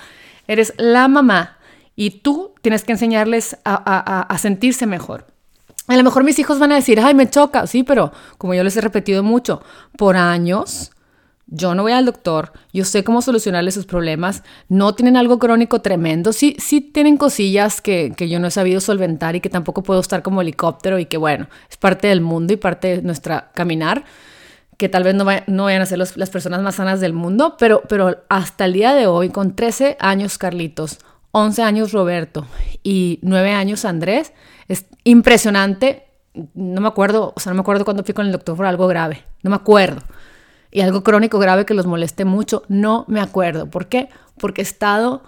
Eres 0.48 0.74
la 0.78 1.10
mamá 1.10 1.58
y 2.02 2.10
tú 2.10 2.56
tienes 2.64 2.84
que 2.84 2.94
enseñarles 2.94 3.58
a, 3.64 4.36
sentirse 4.40 4.88
mejor. 4.88 5.28
A 5.86 5.96
lo 5.96 6.04
mejor 6.04 6.24
mis 6.24 6.40
hijos 6.40 6.58
van 6.58 6.72
a 6.72 6.76
decir, 6.76 7.00
ay, 7.00 7.14
me 7.14 7.30
choca. 7.30 7.68
Sí, 7.68 7.84
pero 7.84 8.12
como 8.40 8.56
yo 8.56 8.64
les 8.64 8.76
he 8.76 8.82
repetido 8.82 9.22
mucho, 9.22 9.62
por 10.00 10.18
años 10.18 10.90
yo 11.46 11.76
no 11.76 11.84
voy 11.84 11.92
al 11.92 12.06
doctor, 12.06 12.54
yo 12.74 12.86
sé 12.86 13.04
cómo 13.04 13.22
solucionarle 13.22 13.70
sus 13.70 13.86
problemas, 13.86 14.42
no 14.68 14.96
tienen 14.96 15.16
algo 15.16 15.38
crónico 15.38 15.82
tremendo, 15.82 16.34
sí, 16.34 16.56
sí 16.58 16.82
tienen 16.82 17.18
cosillas 17.18 17.82
que, 17.82 18.16
yo 18.18 18.40
no 18.40 18.48
he 18.48 18.52
sabido 18.52 18.82
solventar 18.82 19.36
y 19.36 19.42
que 19.42 19.50
tampoco 19.50 19.84
puedo 19.84 20.00
estar 20.00 20.24
como 20.24 20.42
helicóptero 20.42 20.98
y 20.98 21.06
que 21.06 21.18
bueno, 21.18 21.50
es 21.70 21.78
parte 21.78 22.08
del 22.08 22.22
mundo 22.22 22.54
y 22.54 22.58
parte 22.58 22.96
de 22.96 23.02
nuestra 23.04 23.52
caminar, 23.54 24.06
que 24.78 24.90
tal 24.90 25.04
vez 25.04 25.14
no, 25.14 25.26
vayan 25.26 25.82
a 25.84 25.86
ser 25.86 26.00
las 26.00 26.30
personas 26.32 26.64
más 26.64 26.76
sanas 26.76 27.00
del 27.00 27.14
mundo, 27.14 27.58
pero, 27.60 27.84
pero 27.88 28.24
hasta 28.28 28.66
el 28.66 28.74
día 28.74 28.96
de 28.96 29.06
hoy, 29.06 29.30
con 29.30 29.56
13 29.56 29.98
años 30.00 30.40
Carlitos, 30.40 31.00
11 31.32 31.64
años 31.64 31.92
Roberto 31.92 32.46
y 32.84 33.20
9 33.22 33.52
años 33.52 33.86
Andrés, 33.86 34.34
es 34.68 34.86
impresionante, 35.04 36.08
no 36.54 36.82
me 36.82 36.88
acuerdo, 36.88 37.34
o 37.36 37.40
sea, 37.40 37.52
no 37.52 37.56
me 37.56 37.62
acuerdo 37.62 37.86
cuando 37.86 38.04
fui 38.04 38.14
con 38.14 38.26
el 38.26 38.32
doctor 38.32 38.56
por 38.56 38.66
algo 38.66 38.88
grave, 38.88 39.24
no 39.44 39.50
me 39.50 39.56
acuerdo 39.56 40.02
y 40.72 40.82
algo 40.82 41.04
crónico 41.04 41.38
grave 41.38 41.66
que 41.66 41.74
los 41.74 41.86
moleste 41.86 42.26
mucho, 42.26 42.64
no 42.70 43.06
me 43.08 43.20
acuerdo. 43.20 43.70
¿Por 43.70 43.88
qué? 43.88 44.10
Porque 44.40 44.62
he 44.62 44.64
estado 44.64 45.22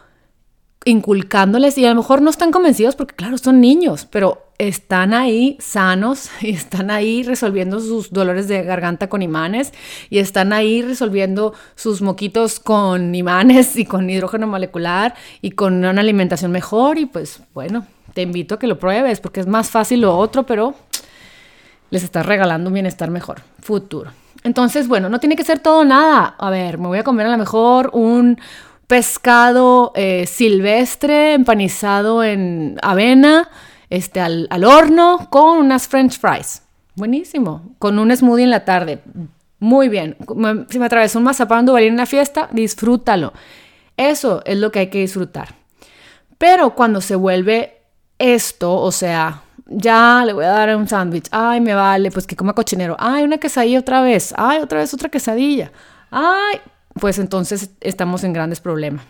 inculcándoles 0.86 1.78
y 1.78 1.86
a 1.86 1.90
lo 1.90 1.96
mejor 1.96 2.22
no 2.22 2.30
están 2.30 2.52
convencidos 2.52 2.96
porque 2.96 3.16
claro, 3.16 3.38
son 3.38 3.62
niños, 3.62 4.08
pero 4.10 4.48
están 4.58 5.14
ahí 5.14 5.58
sanos 5.60 6.30
y 6.42 6.52
están 6.52 6.92
ahí 6.92 7.24
resolviendo 7.24 7.80
sus 7.80 8.12
dolores 8.12 8.48
de 8.48 8.64
garganta 8.64 9.10
con 9.10 9.22
imanes 9.22 9.74
y 10.10 10.20
están 10.20 10.54
ahí 10.54 10.82
resolviendo 10.82 11.54
sus 11.76 12.02
moquitos 12.02 12.60
con 12.60 13.16
imanes 13.16 13.76
y 13.78 13.86
con 13.86 14.10
hidrógeno 14.10 14.48
molecular 14.48 15.16
y 15.42 15.52
con 15.52 15.76
una 15.76 16.02
alimentación 16.02 16.52
mejor 16.52 16.98
y 16.98 17.06
pues 17.06 17.42
bueno, 17.54 17.86
te 18.14 18.22
invito 18.22 18.56
a 18.56 18.60
que 18.60 18.68
lo 18.68 18.80
pruebes 18.80 19.20
porque 19.20 19.40
es 19.40 19.48
más 19.48 19.70
fácil 19.70 20.02
lo 20.02 20.18
otro, 20.18 20.44
pero 20.44 20.76
les 21.90 22.04
estás 22.04 22.26
regalando 22.26 22.70
un 22.70 22.74
bienestar 22.74 23.12
mejor, 23.12 23.42
futuro. 23.60 24.12
Entonces, 24.44 24.88
bueno, 24.88 25.10
no 25.10 25.20
tiene 25.20 25.36
que 25.36 25.44
ser 25.44 25.60
todo 25.60 25.86
nada. 25.86 26.36
A 26.38 26.50
ver, 26.50 26.78
me 26.78 26.88
voy 26.88 26.98
a 26.98 27.04
comer 27.04 27.28
a 27.28 27.32
lo 27.32 27.38
mejor 27.38 27.92
un 27.94 28.40
pescado 28.88 29.92
eh, 29.96 30.26
silvestre 30.28 31.34
empanizado 31.34 32.24
en 32.24 32.78
avena, 32.82 33.50
este, 33.90 34.20
al, 34.20 34.48
horno 34.64 35.28
con 35.30 35.60
unas 35.60 35.88
french 35.88 36.20
fries. 36.20 36.64
Buenísimo. 36.96 37.76
Con 37.80 38.00
un 38.00 38.16
smoothie 38.16 38.44
en 38.44 38.50
la 38.52 38.66
tarde. 38.66 39.00
Muy 39.60 39.90
bien. 39.90 40.18
Si 40.70 40.80
me 40.80 40.86
atravesó 40.86 41.20
un 41.20 41.26
mazapán 41.26 41.66
de 41.66 41.88
en 41.88 41.98
la 41.98 42.06
fiesta, 42.06 42.50
disfrútalo. 42.52 43.34
Eso 43.98 44.42
es 44.46 44.58
lo 44.58 44.72
que 44.72 44.80
hay 44.80 44.88
que 44.88 45.00
disfrutar. 45.00 45.56
Pero 46.38 46.76
cuando 46.76 47.02
se 47.02 47.16
vuelve 47.16 47.78
esto, 48.20 48.76
o 48.76 48.92
sea, 48.92 49.44
ya 49.66 50.24
le 50.26 50.34
voy 50.34 50.46
a 50.46 50.50
dar 50.50 50.76
un 50.76 50.88
sándwich, 50.88 51.28
ay, 51.32 51.62
me 51.62 51.74
vale, 51.74 52.12
pues 52.12 52.28
que 52.28 52.36
coma 52.36 52.54
cochinero, 52.54 52.96
ay, 53.00 53.24
una 53.24 53.38
quesadilla 53.38 53.80
otra 53.80 54.02
vez, 54.02 54.34
ay, 54.38 54.60
otra 54.62 54.80
vez 54.80 54.94
otra 54.94 55.10
quesadilla, 55.10 55.72
ay, 56.12 56.60
pues 57.00 57.20
entonces 57.20 57.72
estamos 57.82 58.24
en 58.24 58.34
grandes 58.34 58.60
problemas. 58.60 59.06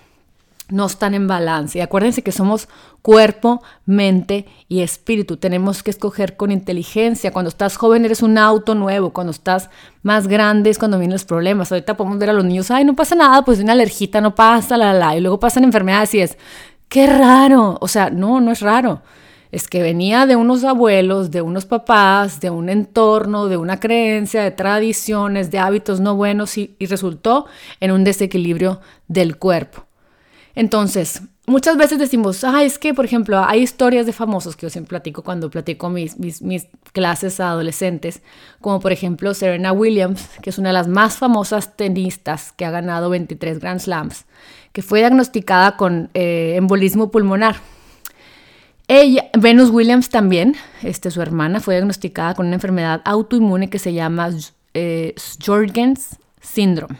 No 0.70 0.86
están 0.86 1.14
en 1.14 1.28
balance. 1.28 1.78
Y 1.78 1.82
acuérdense 1.82 2.24
que 2.24 2.32
somos 2.32 2.70
cuerpo, 3.02 3.62
mente 3.86 4.46
y 4.70 4.82
espíritu. 4.82 5.36
Tenemos 5.38 5.84
que 5.84 5.92
escoger 5.92 6.38
con 6.38 6.52
inteligencia. 6.52 7.32
Cuando 7.32 7.50
estás 7.50 7.76
joven 7.76 8.06
eres 8.06 8.22
un 8.22 8.38
auto 8.38 8.74
nuevo. 8.74 9.12
Cuando 9.12 9.32
estás 9.32 9.70
más 10.04 10.28
grande 10.28 10.70
es 10.70 10.80
cuando 10.80 10.98
vienen 10.98 11.16
los 11.16 11.26
problemas. 11.26 11.72
Ahorita 11.72 11.98
podemos 11.98 12.18
ver 12.18 12.30
a 12.30 12.34
los 12.34 12.46
niños, 12.46 12.72
ay, 12.72 12.86
no 12.86 12.96
pasa 12.96 13.14
nada, 13.14 13.44
pues 13.44 13.60
una 13.60 13.74
alergita 13.74 14.22
no 14.22 14.36
pasa, 14.36 14.78
la, 14.78 14.94
la. 14.94 15.18
Y 15.18 15.22
luego 15.22 15.40
pasan 15.40 15.66
enfermedades 15.66 16.14
y 16.14 16.22
es, 16.22 16.38
qué 16.88 17.08
raro. 17.08 17.78
O 17.82 17.88
sea, 17.90 18.10
no, 18.10 18.40
no 18.40 18.52
es 18.52 18.62
raro 18.62 19.02
es 19.54 19.68
que 19.68 19.84
venía 19.84 20.26
de 20.26 20.36
unos 20.36 20.64
abuelos, 20.64 21.30
de 21.30 21.44
unos 21.44 21.66
papás, 21.66 22.40
de 22.40 22.50
un 22.50 22.70
entorno, 22.70 23.48
de 23.48 23.58
una 23.58 23.80
creencia, 23.80 24.42
de 24.42 24.50
tradiciones, 24.50 25.52
de 25.52 25.60
hábitos 25.60 26.00
no 26.00 26.16
buenos 26.16 26.58
y, 26.58 26.76
resultó 26.80 27.46
en 27.80 27.92
un 27.92 28.04
desequilibrio 28.04 28.82
del 29.08 29.38
cuerpo. 29.38 29.86
Entonces, 30.56 31.22
muchas 31.46 31.78
veces 31.78 32.00
decimos, 32.00 32.44
ah, 32.44 32.64
es 32.64 32.80
que, 32.80 32.96
por 32.96 33.06
ejemplo, 33.06 33.44
hay 33.46 33.62
historias 33.62 34.08
de 34.08 34.14
famosos 34.14 34.56
que 34.56 34.66
yo 34.66 34.72
siempre 34.72 34.90
platico 34.90 35.22
cuando 35.22 35.52
platico 35.52 35.88
mis, 35.88 36.18
mis, 36.18 36.42
clases 36.92 37.40
a 37.40 37.52
adolescentes, 37.52 38.24
como 38.60 38.80
por 38.80 38.92
ejemplo 38.92 39.36
Serena 39.36 39.72
Williams, 39.72 40.30
que 40.42 40.50
es 40.50 40.58
una 40.58 40.70
de 40.70 40.74
las 40.74 40.88
más 40.88 41.18
famosas 41.18 41.78
tenistas 41.78 42.54
que 42.54 42.66
ha 42.66 42.72
ganado 42.72 43.12
23 43.12 43.60
Grand 43.60 43.80
Slams, 43.80 44.26
que 44.72 44.82
fue 44.82 45.00
diagnosticada 45.00 45.78
con 45.78 46.10
eh, 46.16 46.56
embolismo 46.58 47.12
pulmonar 47.12 47.58
ella, 49.02 49.30
Venus 49.38 49.70
Williams 49.70 50.10
también, 50.10 50.56
este, 50.82 51.12
su 51.12 51.22
hermana, 51.22 51.60
fue 51.60 51.76
diagnosticada 51.76 52.36
con 52.36 52.48
una 52.48 52.56
enfermedad 52.56 53.02
autoinmune 53.06 53.70
que 53.70 53.80
se 53.80 53.94
llama 53.94 54.30
eh, 54.74 55.16
Syndrome. 56.42 56.98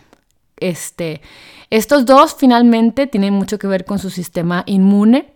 Este, 0.58 1.22
estos 1.70 2.06
dos 2.06 2.36
finalmente 2.36 3.08
tienen 3.08 3.34
mucho 3.34 3.60
que 3.60 3.68
ver 3.68 3.86
con 3.86 4.00
su 4.00 4.10
sistema 4.10 4.64
inmune 4.66 5.34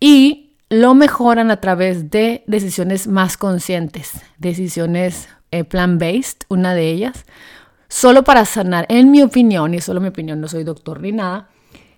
y 0.00 0.56
lo 0.70 0.94
mejoran 0.94 1.50
a 1.50 1.60
través 1.60 2.10
de 2.10 2.42
decisiones 2.46 3.06
más 3.06 3.36
conscientes, 3.36 4.12
decisiones 4.38 5.28
eh, 5.50 5.64
plan-based, 5.64 6.44
una 6.48 6.74
de 6.74 6.90
ellas, 6.90 7.24
solo 7.88 8.24
para 8.24 8.44
sanar, 8.44 8.86
en 8.88 9.10
mi 9.10 9.22
opinión, 9.22 9.74
y 9.74 9.80
solo 9.80 10.00
mi 10.00 10.08
opinión, 10.08 10.40
no 10.40 10.48
soy 10.48 10.64
doctor 10.64 11.00
ni 11.00 11.12
nada, 11.12 11.48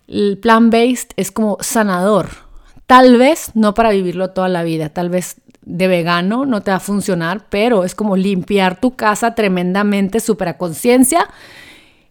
el 0.09 0.39
plan-based 0.39 1.11
es 1.17 1.31
como 1.31 1.59
sanador, 1.61 2.31
Tal 2.93 3.17
vez 3.17 3.53
no 3.55 3.73
para 3.73 3.89
vivirlo 3.89 4.33
toda 4.33 4.51
la 4.51 4.63
vida, 4.65 4.91
tal 4.91 5.09
vez 5.09 5.37
de 5.63 5.89
vegano 5.89 6.45
no 6.45 6.61
te 6.61 6.73
va 6.73 6.77
a 6.77 6.81
funcionar, 6.81 7.47
pero 7.49 7.85
es 7.85 7.95
como 7.95 8.19
limpiar 8.19 8.79
tu 8.79 8.97
casa 8.97 9.35
tremendamente, 9.35 10.21
súper 10.21 10.49
a 10.49 10.59
conciencia 10.59 11.27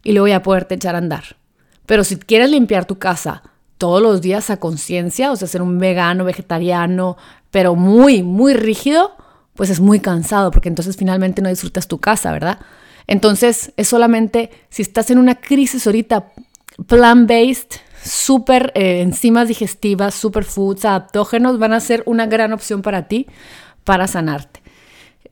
y 0.01 0.13
luego 0.13 0.27
ya 0.27 0.41
poderte 0.41 0.73
echar 0.73 0.95
a 0.95 0.97
andar. 0.97 1.35
Pero 1.85 2.03
si 2.03 2.17
quieres 2.17 2.49
limpiar 2.49 2.85
tu 2.85 2.97
casa 2.97 3.43
todos 3.77 4.01
los 4.01 4.21
días 4.21 4.49
a 4.49 4.57
conciencia, 4.57 5.31
o 5.31 5.35
sea, 5.35 5.47
ser 5.47 5.61
un 5.61 5.77
vegano, 5.77 6.25
vegetariano, 6.25 7.15
pero 7.51 7.75
muy, 7.75 8.23
muy 8.23 8.55
rígido, 8.55 9.11
pues 9.53 9.69
es 9.69 9.79
muy 9.79 9.99
cansado 9.99 10.49
porque 10.49 10.69
entonces 10.69 10.97
finalmente 10.97 11.43
no 11.43 11.49
disfrutas 11.49 11.87
tu 11.87 11.99
casa, 11.99 12.31
¿verdad? 12.31 12.57
Entonces 13.05 13.71
es 13.77 13.87
solamente 13.87 14.49
si 14.71 14.81
estás 14.81 15.11
en 15.11 15.19
una 15.19 15.35
crisis 15.35 15.85
ahorita 15.85 16.31
plant-based, 16.87 17.75
super 18.03 18.71
eh, 18.75 19.01
enzimas 19.01 19.47
digestivas, 19.47 20.15
superfoods, 20.15 20.85
adaptógenos, 20.85 21.59
van 21.59 21.73
a 21.73 21.79
ser 21.79 22.03
una 22.05 22.25
gran 22.25 22.53
opción 22.53 22.81
para 22.81 23.07
ti 23.07 23.27
para 23.83 24.07
sanarte. 24.07 24.61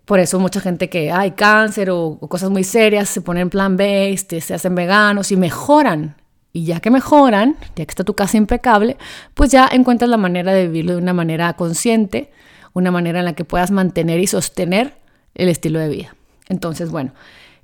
Por 0.05 0.19
eso 0.19 0.39
mucha 0.39 0.59
gente 0.59 0.89
que 0.89 1.11
hay 1.11 1.31
cáncer 1.31 1.91
o, 1.91 2.17
cosas 2.17 2.49
muy 2.49 2.63
serias 2.63 3.09
se 3.09 3.21
ponen 3.21 3.49
plan 3.49 3.77
based, 3.77 4.39
se 4.39 4.53
hacen 4.53 4.73
veganos 4.73 5.31
y 5.31 5.37
mejoran. 5.37 6.15
Y 6.51 6.65
ya 6.65 6.79
que 6.79 6.89
mejoran, 6.89 7.57
ya 7.75 7.85
que 7.85 7.91
está 7.91 8.03
tu 8.03 8.15
casa 8.15 8.37
impecable, 8.37 8.97
pues 9.35 9.51
ya 9.51 9.69
encuentras 9.71 10.09
la 10.09 10.17
manera 10.17 10.51
de 10.51 10.65
vivirlo 10.65 10.93
de 10.93 10.97
una 10.97 11.13
manera 11.13 11.53
consciente, 11.53 12.31
una 12.73 12.89
manera 12.89 13.19
en 13.19 13.25
la 13.25 13.33
que 13.33 13.45
puedas 13.45 13.69
mantener 13.69 14.19
y 14.19 14.25
sostener 14.25 14.95
el 15.35 15.47
estilo 15.47 15.77
de 15.77 15.89
vida. 15.89 16.15
Entonces, 16.47 16.89
bueno, 16.89 17.11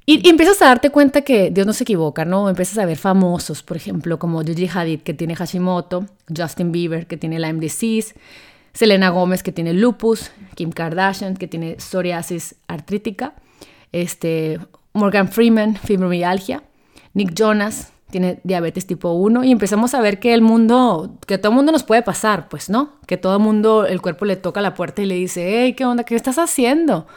y, 0.06 0.28
empiezas 0.30 0.62
a 0.62 0.66
darte 0.66 0.90
cuenta 0.90 1.22
que 1.22 1.50
Dios 1.52 1.66
no 1.66 1.74
se 1.74 1.84
equivoca, 1.84 2.26
¿no? 2.26 2.50
Empiezas 2.50 2.78
a 2.78 2.86
ver 2.86 2.98
famosos, 2.98 3.64
por 3.64 3.78
ejemplo, 3.78 4.20
como 4.20 4.42
Gigi 4.44 4.70
Hadid, 4.72 5.02
que 5.02 5.14
tiene 5.14 5.36
Hashimoto, 5.36 6.06
Justin 6.36 6.72
Bieber, 6.72 7.08
que 7.08 7.18
tiene 7.18 7.40
Lyme 7.40 7.60
disease, 7.60 8.16
Selena 8.74 9.10
Gómez, 9.10 9.42
que 9.42 9.52
tiene 9.52 9.74
lupus, 9.74 10.32
Kim 10.56 10.72
Kardashian, 10.72 11.38
que 11.38 11.48
tiene 11.48 11.80
psoriasis 11.80 12.56
artrítica, 12.68 13.34
este, 13.92 14.60
Morgan 14.94 15.30
Freeman, 15.30 15.76
fibromialgia, 15.76 16.64
Nick 17.14 17.34
Jonas, 17.34 17.92
tiene 18.12 18.40
diabetes 18.44 18.86
tipo 18.86 19.12
1 19.14 19.44
y 19.44 19.52
empezamos 19.52 19.94
a 19.94 20.02
ver 20.02 20.20
que 20.20 20.34
el 20.34 20.42
mundo, 20.42 21.18
que 21.26 21.38
todo 21.38 21.52
el 21.52 21.56
mundo 21.56 21.72
nos 21.72 21.84
puede 21.84 22.02
pasar, 22.02 22.48
pues, 22.50 22.70
¿no? 22.70 22.92
Que 23.08 23.18
todo 23.18 23.36
el 23.38 23.42
mundo, 23.42 23.86
el 23.86 24.02
cuerpo 24.02 24.26
le 24.26 24.36
toca 24.36 24.62
la 24.62 24.74
puerta 24.74 25.02
y 25.02 25.06
le 25.06 25.16
dice, 25.16 25.64
hey, 25.64 25.74
¿qué 25.74 25.86
onda? 25.86 26.04
¿Qué 26.04 26.16
estás 26.16 26.38
haciendo? 26.38 27.08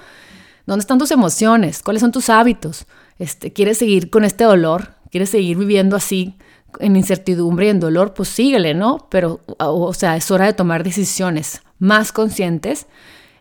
¿Dónde 0.68 0.82
están 0.82 0.98
tus 0.98 1.12
emociones? 1.12 1.82
¿Cuáles 1.82 2.02
son 2.02 2.12
tus 2.12 2.28
hábitos? 2.28 2.84
Este, 3.18 3.54
¿Quieres 3.54 3.78
seguir 3.78 4.10
con 4.10 4.22
este 4.22 4.44
dolor? 4.44 4.90
¿Quieres 5.10 5.30
seguir 5.30 5.56
viviendo 5.56 5.96
así 5.96 6.36
en 6.78 6.94
incertidumbre 6.94 7.64
y 7.64 7.68
en 7.70 7.80
dolor? 7.80 8.12
Pues 8.12 8.28
síguele, 8.28 8.74
¿no? 8.74 9.08
Pero, 9.10 9.40
o 9.46 9.94
sea, 9.94 10.14
es 10.18 10.30
hora 10.30 10.44
de 10.44 10.52
tomar 10.52 10.84
decisiones 10.84 11.62
más 11.78 12.12
conscientes, 12.12 12.86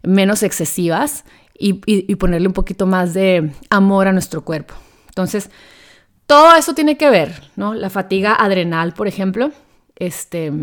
menos 0.04 0.42
excesivas 0.42 1.26
y, 1.60 1.74
ponerle 2.16 2.48
un 2.48 2.54
poquito 2.54 2.86
más 2.86 3.14
de 3.14 3.52
amor 3.70 4.08
a 4.08 4.14
nuestro 4.14 4.46
cuerpo. 4.46 4.76
Entonces, 5.10 5.50
todo 6.28 6.56
eso 6.56 6.76
tiene 6.76 6.96
que 6.96 7.10
ver, 7.10 7.52
¿no? 7.58 7.74
La 7.74 7.90
fatiga 7.90 8.36
adrenal, 8.36 8.94
por 8.94 9.10
ejemplo, 9.10 9.52
este, 9.98 10.54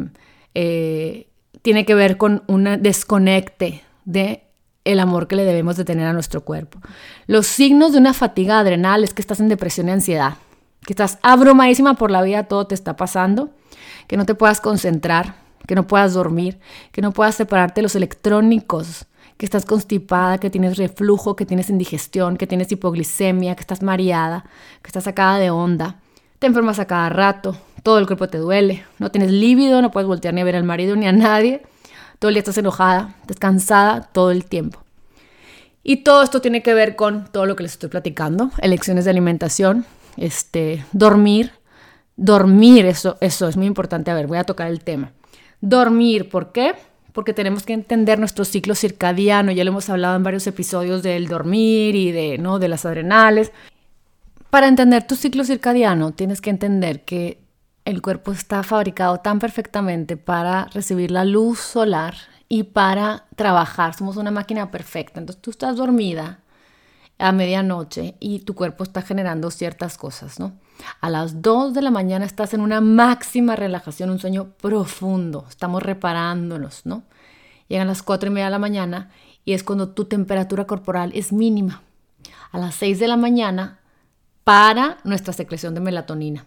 eh, 0.55 1.29
tiene 1.61 1.85
que 1.85 1.95
ver 1.95 2.17
con 2.17 2.43
un 2.47 2.81
desconecte 2.81 3.83
de 4.07 4.44
el 4.85 5.01
amor 5.01 5.27
que 5.27 5.37
le 5.37 5.45
debemos 5.45 5.77
de 5.77 5.85
tener 5.85 6.07
a 6.07 6.13
nuestro 6.13 6.43
cuerpo. 6.43 6.79
Los 7.27 7.47
signos 7.47 7.93
de 7.93 7.99
una 7.99 8.15
fatiga 8.15 8.59
adrenal 8.59 9.03
es 9.05 9.15
que 9.15 9.23
estás 9.23 9.41
en 9.41 9.49
depresión 9.49 9.89
y 9.89 9.93
ansiedad, 9.93 10.35
que 10.85 10.93
estás 10.93 11.19
abrumadísima 11.23 11.95
por 11.95 12.11
la 12.11 12.23
vida, 12.23 12.45
todo 12.45 12.67
te 12.67 12.75
está 12.75 12.97
pasando, 12.97 13.51
que 14.07 14.17
no 14.17 14.27
te 14.27 14.35
puedas 14.35 14.61
concentrar, 14.61 15.37
que 15.67 15.75
no 15.75 15.87
puedas 15.87 16.13
dormir, 16.13 16.59
que 16.93 17.03
no 17.03 17.13
puedas 17.13 17.35
separarte 17.35 17.81
de 17.81 17.85
los 17.85 17.97
electrónicos, 17.97 19.07
que 19.37 19.47
estás 19.47 19.65
constipada, 19.65 20.39
que 20.39 20.51
tienes 20.51 20.77
reflujo, 20.77 21.35
que 21.35 21.47
tienes 21.47 21.71
indigestión, 21.71 22.37
que 22.37 22.47
tienes 22.47 22.71
hipoglicemia, 22.71 23.55
que 23.57 23.63
estás 23.63 23.83
mareada, 23.83 24.45
que 24.83 24.89
estás 24.89 25.05
sacada 25.05 25.39
de 25.39 25.51
onda, 25.51 25.97
te 26.39 26.47
enfermas 26.47 26.79
a 26.79 26.87
cada 26.87 27.09
rato, 27.09 27.57
todo 27.83 27.99
el 27.99 28.07
cuerpo 28.07 28.29
te 28.29 28.39
duele, 28.39 28.85
no 28.99 29.11
tienes 29.11 29.31
líbido, 29.31 29.83
no 29.83 29.91
puedes 29.91 30.07
voltear 30.07 30.35
ni 30.35 30.43
a 30.43 30.45
ver 30.45 30.57
al 30.57 30.65
marido 30.65 30.95
ni 30.95 31.07
a 31.07 31.13
nadie, 31.13 31.63
todo 32.25 32.31
el 32.31 32.37
día 32.37 32.41
estás 32.41 32.57
enojada, 32.57 33.17
descansada 33.27 34.01
todo 34.01 34.31
el 34.31 34.47
tiempo. 34.47 34.83
Y 35.83 35.97
todo 36.05 36.23
esto 36.23 36.41
tiene 36.41 36.63
que 36.63 36.73
ver 36.73 36.97
con 36.97 37.27
todo 37.31 37.45
lo 37.45 37.55
que 37.55 37.65
les 37.65 37.73
estoy 37.73 37.91
platicando, 37.91 38.51
elecciones 38.63 39.05
de 39.05 39.11
alimentación, 39.11 39.85
este, 40.17 40.87
dormir, 40.93 41.53
dormir, 42.17 42.87
eso, 42.87 43.19
eso 43.21 43.47
es 43.47 43.59
muy 43.59 43.67
importante. 43.67 44.11
A 44.11 44.15
ver, 44.15 44.27
voy 44.27 44.39
a 44.39 44.45
tocar 44.45 44.69
el 44.69 44.83
tema. 44.83 45.13
Dormir, 45.61 46.31
¿por 46.31 46.51
qué? 46.51 46.77
Porque 47.13 47.35
tenemos 47.35 47.65
que 47.65 47.75
entender 47.75 48.19
nuestro 48.19 48.47
ciclo 48.47 48.75
circadiano, 48.75 49.53
ya 49.53 49.63
lo 49.63 49.73
hemos 49.73 49.91
hablado 49.91 50.17
en 50.17 50.23
varios 50.23 50.47
episodios 50.47 51.03
del 51.03 51.29
dormir 51.29 51.95
y 51.95 52.11
de, 52.11 52.39
¿no? 52.39 52.59
de 52.59 52.69
las 52.69 52.87
adrenales. 52.87 53.53
Para 54.49 54.67
entender 54.67 55.07
tu 55.07 55.15
ciclo 55.15 55.45
circadiano, 55.45 56.13
tienes 56.13 56.41
que 56.41 56.49
entender 56.49 57.05
que 57.05 57.44
el 57.85 58.01
cuerpo 58.01 58.33
está 58.33 58.63
fabricado 58.63 59.19
tan 59.19 59.39
perfectamente 59.39 60.17
para 60.17 60.67
recibir 60.67 61.11
la 61.11 61.25
luz 61.25 61.59
solar 61.61 62.15
y 62.49 62.65
para 62.65 63.27
trabajar. 63.37 63.95
Somos 63.95 64.17
una 64.17 64.31
máquina 64.31 64.71
perfecta. 64.71 65.21
Entonces 65.21 65.43
tú 65.43 65.51
estás 65.51 65.77
dormida 65.77 66.41
a 67.19 67.33
medianoche 67.33 68.17
y 68.21 68.41
tu 68.41 68.55
cuerpo 68.55 68.85
está 68.85 69.03
generando 69.03 69.51
ciertas 69.51 69.99
cosas, 69.99 70.41
¿no? 70.41 70.53
A 71.01 71.11
las 71.11 71.43
2 71.43 71.75
de 71.75 71.83
la 71.83 71.91
mañana 71.91 72.25
estás 72.25 72.55
en 72.55 72.61
una 72.61 72.81
máxima 72.81 73.55
relajación, 73.55 74.11
un 74.11 74.19
sueño 74.19 74.55
profundo. 74.61 75.47
Estamos 75.49 75.83
reparándonos, 75.83 76.87
¿no? 76.87 77.05
Llegan 77.69 77.87
las 77.87 78.03
4 78.03 78.29
y 78.29 78.33
media 78.33 78.47
de 78.47 78.51
la 78.51 78.59
mañana 78.59 79.11
y 79.45 79.53
es 79.53 79.63
cuando 79.63 79.91
tu 79.91 80.07
temperatura 80.07 80.67
corporal 80.67 81.13
es 81.15 81.33
mínima. 81.33 81.83
A 82.51 82.59
las 82.59 82.75
6 82.77 82.99
de 82.99 83.09
la 83.09 83.17
mañana 83.17 83.81
para 84.43 84.99
nuestra 85.05 85.33
secreción 85.33 85.75
de 85.75 85.81
melatonina. 85.81 86.47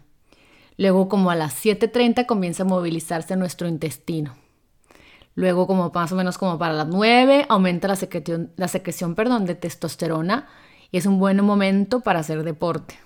Luego 0.78 1.08
como 1.08 1.30
a 1.30 1.34
las 1.34 1.62
7.30 1.62 2.24
comienza 2.24 2.62
a 2.62 2.66
movilizarse 2.66 3.36
nuestro 3.36 3.68
intestino. 3.68 4.34
Luego 5.34 5.66
como 5.66 5.90
más 5.94 6.10
o 6.12 6.16
menos 6.16 6.38
como 6.38 6.58
para 6.58 6.72
las 6.72 6.88
9 6.88 7.44
aumenta 7.48 7.86
la 7.86 7.96
secreción, 7.96 8.50
la 8.56 8.68
secreción 8.68 9.14
perdón, 9.14 9.44
de 9.44 9.54
testosterona 9.54 10.48
y 10.90 10.96
es 10.96 11.04
un 11.04 11.18
buen 11.18 11.44
momento 11.44 12.00
para 12.00 12.20
hacer 12.20 12.42
deporte. 12.44 12.98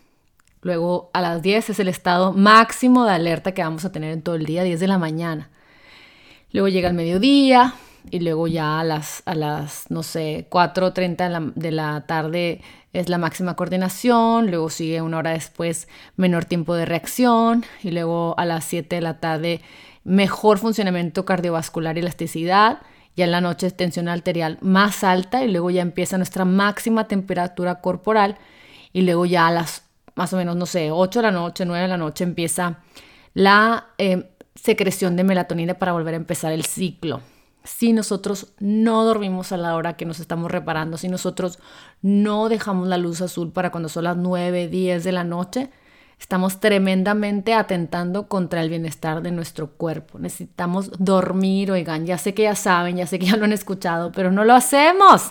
Luego 0.60 1.10
a 1.12 1.20
las 1.20 1.42
10 1.42 1.70
es 1.70 1.80
el 1.80 1.88
estado 1.88 2.32
máximo 2.32 3.04
de 3.04 3.12
alerta 3.12 3.52
que 3.52 3.64
vamos 3.64 3.84
a 3.84 3.90
tener 3.90 4.12
en 4.12 4.22
todo 4.22 4.36
el 4.36 4.46
día, 4.46 4.62
10 4.62 4.78
de 4.78 4.86
la 4.86 4.98
mañana. 4.98 5.50
Luego 6.52 6.68
llega 6.68 6.88
el 6.88 6.94
mediodía, 6.94 7.74
y 8.10 8.20
luego 8.20 8.48
ya 8.48 8.80
a 8.80 8.84
las, 8.84 9.22
a 9.26 9.34
las 9.34 9.90
no 9.90 10.02
sé, 10.02 10.46
4.30 10.50 11.16
de 11.16 11.30
la, 11.30 11.52
de 11.54 11.70
la 11.70 12.06
tarde 12.06 12.60
es 12.92 13.08
la 13.08 13.18
máxima 13.18 13.56
coordinación, 13.56 14.50
luego 14.50 14.68
sigue 14.68 15.00
una 15.00 15.18
hora 15.18 15.30
después 15.30 15.88
menor 16.16 16.44
tiempo 16.44 16.74
de 16.74 16.84
reacción 16.84 17.64
y 17.82 17.90
luego 17.90 18.34
a 18.38 18.44
las 18.44 18.64
7 18.64 18.96
de 18.96 19.02
la 19.02 19.18
tarde 19.18 19.60
mejor 20.04 20.58
funcionamiento 20.58 21.24
cardiovascular 21.24 21.96
y 21.96 22.00
elasticidad, 22.00 22.82
ya 23.16 23.24
en 23.24 23.30
la 23.30 23.40
noche 23.40 23.70
tensión 23.70 24.08
arterial 24.08 24.58
más 24.60 25.04
alta 25.04 25.44
y 25.44 25.50
luego 25.50 25.70
ya 25.70 25.82
empieza 25.82 26.16
nuestra 26.16 26.44
máxima 26.44 27.08
temperatura 27.08 27.80
corporal 27.80 28.36
y 28.92 29.02
luego 29.02 29.26
ya 29.26 29.46
a 29.46 29.52
las 29.52 29.84
más 30.14 30.32
o 30.32 30.36
menos, 30.36 30.56
no 30.56 30.66
sé, 30.66 30.90
8 30.90 31.20
de 31.20 31.22
la 31.22 31.30
noche, 31.30 31.64
9 31.64 31.82
de 31.82 31.88
la 31.88 31.96
noche 31.96 32.24
empieza 32.24 32.80
la 33.34 33.86
eh, 33.96 34.30
secreción 34.54 35.16
de 35.16 35.24
melatonina 35.24 35.74
para 35.74 35.92
volver 35.92 36.14
a 36.14 36.18
empezar 36.18 36.52
el 36.52 36.66
ciclo. 36.66 37.22
Si 37.64 37.92
nosotros 37.92 38.48
no 38.58 39.04
dormimos 39.04 39.52
a 39.52 39.56
la 39.56 39.76
hora 39.76 39.96
que 39.96 40.04
nos 40.04 40.20
estamos 40.20 40.50
reparando, 40.50 40.96
si 40.96 41.08
nosotros 41.08 41.58
no 42.00 42.48
dejamos 42.48 42.88
la 42.88 42.98
luz 42.98 43.20
azul 43.20 43.52
para 43.52 43.70
cuando 43.70 43.88
son 43.88 44.04
las 44.04 44.16
9, 44.16 44.68
10 44.68 45.04
de 45.04 45.12
la 45.12 45.24
noche, 45.24 45.70
estamos 46.18 46.60
tremendamente 46.60 47.54
atentando 47.54 48.28
contra 48.28 48.62
el 48.62 48.68
bienestar 48.68 49.22
de 49.22 49.32
nuestro 49.32 49.72
cuerpo. 49.72 50.18
Necesitamos 50.18 50.90
dormir, 50.98 51.70
oigan, 51.70 52.06
ya 52.06 52.18
sé 52.18 52.34
que 52.34 52.44
ya 52.44 52.54
saben, 52.54 52.96
ya 52.96 53.06
sé 53.06 53.18
que 53.18 53.26
ya 53.26 53.36
lo 53.36 53.44
han 53.44 53.52
escuchado, 53.52 54.12
pero 54.12 54.32
no 54.32 54.44
lo 54.44 54.54
hacemos. 54.54 55.30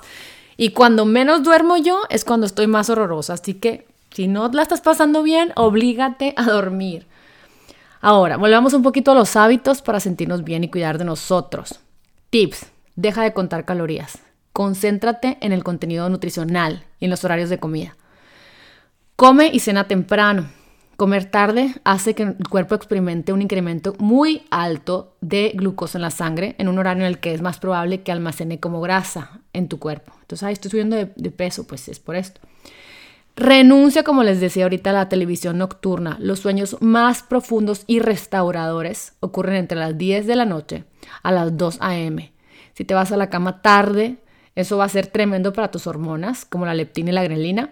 Y 0.57 0.69
cuando 0.69 1.05
menos 1.05 1.43
duermo 1.43 1.77
yo 1.77 2.01
es 2.09 2.23
cuando 2.23 2.45
estoy 2.45 2.67
más 2.67 2.89
horrorosa. 2.89 3.33
Así 3.33 3.55
que 3.55 3.87
si 4.11 4.27
no 4.27 4.47
la 4.49 4.61
estás 4.61 4.81
pasando 4.81 5.23
bien, 5.23 5.53
oblígate 5.55 6.33
a 6.37 6.43
dormir. 6.43 7.07
Ahora, 8.01 8.37
volvamos 8.37 8.73
un 8.73 8.83
poquito 8.83 9.11
a 9.11 9.15
los 9.15 9.35
hábitos 9.35 9.81
para 9.81 9.99
sentirnos 9.99 10.43
bien 10.43 10.63
y 10.63 10.69
cuidar 10.69 10.97
de 10.97 11.05
nosotros. 11.05 11.79
Tips. 12.31 12.67
Deja 12.95 13.23
de 13.23 13.33
contar 13.33 13.65
calorías. 13.65 14.19
Concéntrate 14.53 15.37
en 15.41 15.51
el 15.51 15.65
contenido 15.65 16.07
nutricional 16.07 16.85
y 16.97 17.05
en 17.05 17.11
los 17.11 17.25
horarios 17.25 17.49
de 17.49 17.59
comida. 17.59 17.97
Come 19.17 19.49
y 19.51 19.59
cena 19.59 19.89
temprano. 19.89 20.49
Comer 20.95 21.25
tarde 21.25 21.75
hace 21.83 22.15
que 22.15 22.23
el 22.23 22.47
cuerpo 22.49 22.73
experimente 22.73 23.33
un 23.33 23.41
incremento 23.41 23.95
muy 23.99 24.43
alto 24.49 25.17
de 25.19 25.51
glucosa 25.55 25.97
en 25.97 26.03
la 26.03 26.11
sangre 26.11 26.55
en 26.57 26.69
un 26.69 26.79
horario 26.79 27.03
en 27.03 27.09
el 27.09 27.19
que 27.19 27.33
es 27.33 27.41
más 27.41 27.59
probable 27.59 28.01
que 28.01 28.13
almacene 28.13 28.61
como 28.61 28.79
grasa 28.79 29.41
en 29.51 29.67
tu 29.67 29.77
cuerpo. 29.77 30.13
Entonces, 30.21 30.43
ay, 30.43 30.53
estoy 30.53 30.71
subiendo 30.71 30.95
de, 30.95 31.11
de 31.13 31.31
peso, 31.31 31.67
pues 31.67 31.89
es 31.89 31.99
por 31.99 32.15
esto. 32.15 32.39
Renuncia, 33.41 34.03
como 34.03 34.21
les 34.21 34.39
decía 34.39 34.65
ahorita, 34.65 34.91
a 34.91 34.93
la 34.93 35.09
televisión 35.09 35.57
nocturna. 35.57 36.15
Los 36.19 36.41
sueños 36.41 36.77
más 36.79 37.23
profundos 37.23 37.85
y 37.87 37.97
restauradores 37.97 39.13
ocurren 39.19 39.55
entre 39.55 39.79
las 39.79 39.97
10 39.97 40.27
de 40.27 40.35
la 40.35 40.45
noche 40.45 40.83
a 41.23 41.31
las 41.31 41.57
2 41.57 41.79
a.m. 41.81 42.31
Si 42.75 42.85
te 42.85 42.93
vas 42.93 43.11
a 43.11 43.17
la 43.17 43.31
cama 43.31 43.63
tarde, 43.63 44.17
eso 44.53 44.77
va 44.77 44.85
a 44.85 44.89
ser 44.89 45.07
tremendo 45.07 45.53
para 45.53 45.71
tus 45.71 45.87
hormonas, 45.87 46.45
como 46.45 46.67
la 46.67 46.75
leptina 46.75 47.09
y 47.09 47.13
la 47.13 47.23
grelina. 47.23 47.71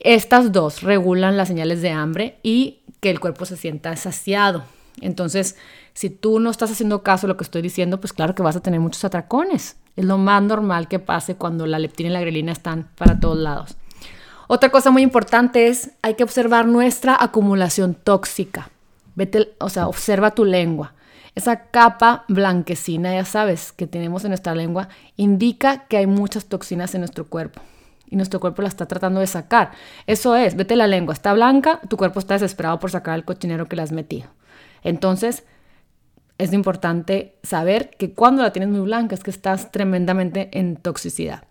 Estas 0.00 0.50
dos 0.50 0.82
regulan 0.82 1.36
las 1.36 1.46
señales 1.46 1.80
de 1.80 1.90
hambre 1.90 2.40
y 2.42 2.80
que 2.98 3.10
el 3.10 3.20
cuerpo 3.20 3.44
se 3.44 3.56
sienta 3.56 3.94
saciado. 3.94 4.64
Entonces, 5.00 5.54
si 5.92 6.10
tú 6.10 6.40
no 6.40 6.50
estás 6.50 6.72
haciendo 6.72 7.04
caso 7.04 7.28
a 7.28 7.28
lo 7.28 7.36
que 7.36 7.44
estoy 7.44 7.62
diciendo, 7.62 8.00
pues 8.00 8.12
claro 8.12 8.34
que 8.34 8.42
vas 8.42 8.56
a 8.56 8.62
tener 8.62 8.80
muchos 8.80 9.04
atracones. 9.04 9.76
Es 9.94 10.04
lo 10.04 10.18
más 10.18 10.42
normal 10.42 10.88
que 10.88 10.98
pase 10.98 11.36
cuando 11.36 11.66
la 11.66 11.78
leptina 11.78 12.08
y 12.10 12.12
la 12.14 12.20
grelina 12.20 12.50
están 12.50 12.90
para 12.96 13.20
todos 13.20 13.38
lados. 13.38 13.76
Otra 14.50 14.70
cosa 14.70 14.90
muy 14.90 15.02
importante 15.02 15.68
es, 15.68 15.90
hay 16.00 16.14
que 16.14 16.24
observar 16.24 16.66
nuestra 16.66 17.14
acumulación 17.20 17.92
tóxica. 17.94 18.70
Vete, 19.14 19.52
o 19.58 19.68
sea, 19.68 19.88
observa 19.88 20.30
tu 20.30 20.46
lengua. 20.46 20.94
Esa 21.34 21.66
capa 21.66 22.24
blanquecina, 22.28 23.12
ya 23.14 23.26
sabes, 23.26 23.72
que 23.72 23.86
tenemos 23.86 24.24
en 24.24 24.30
nuestra 24.30 24.54
lengua, 24.54 24.88
indica 25.16 25.86
que 25.86 25.98
hay 25.98 26.06
muchas 26.06 26.46
toxinas 26.46 26.94
en 26.94 27.02
nuestro 27.02 27.26
cuerpo. 27.26 27.60
Y 28.08 28.16
nuestro 28.16 28.40
cuerpo 28.40 28.62
la 28.62 28.68
está 28.68 28.86
tratando 28.86 29.20
de 29.20 29.26
sacar. 29.26 29.72
Eso 30.06 30.34
es, 30.34 30.56
vete 30.56 30.76
la 30.76 30.86
lengua, 30.86 31.12
está 31.12 31.34
blanca, 31.34 31.80
tu 31.86 31.98
cuerpo 31.98 32.18
está 32.18 32.32
desesperado 32.32 32.78
por 32.78 32.90
sacar 32.90 33.16
el 33.18 33.26
cochinero 33.26 33.66
que 33.68 33.76
le 33.76 33.82
has 33.82 33.92
metido. 33.92 34.30
Entonces, 34.82 35.44
es 36.38 36.54
importante 36.54 37.36
saber 37.42 37.90
que 37.98 38.14
cuando 38.14 38.42
la 38.42 38.52
tienes 38.52 38.70
muy 38.70 38.80
blanca 38.80 39.14
es 39.14 39.22
que 39.22 39.30
estás 39.30 39.70
tremendamente 39.72 40.48
en 40.58 40.76
toxicidad. 40.76 41.44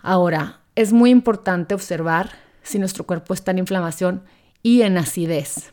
Ahora, 0.00 0.60
es 0.76 0.92
muy 0.92 1.10
importante 1.10 1.74
observar 1.74 2.30
si 2.62 2.78
nuestro 2.78 3.04
cuerpo 3.04 3.34
está 3.34 3.50
en 3.50 3.58
inflamación 3.58 4.22
y 4.62 4.82
en 4.82 4.98
acidez. 4.98 5.72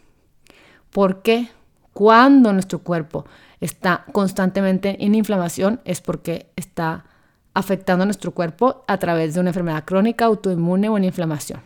Porque 0.90 1.50
cuando 1.92 2.54
nuestro 2.54 2.80
cuerpo 2.80 3.26
está 3.60 4.06
constantemente 4.12 5.04
en 5.04 5.14
inflamación 5.16 5.82
es 5.86 6.02
porque 6.02 6.52
está 6.56 7.06
afectando 7.54 8.04
a 8.04 8.06
nuestro 8.06 8.32
cuerpo 8.32 8.84
a 8.88 8.98
través 8.98 9.34
de 9.34 9.40
una 9.40 9.52
enfermedad 9.52 9.86
crónica, 9.86 10.26
autoinmune 10.26 10.90
o 10.90 10.98
en 10.98 11.04
inflamación. 11.04 11.62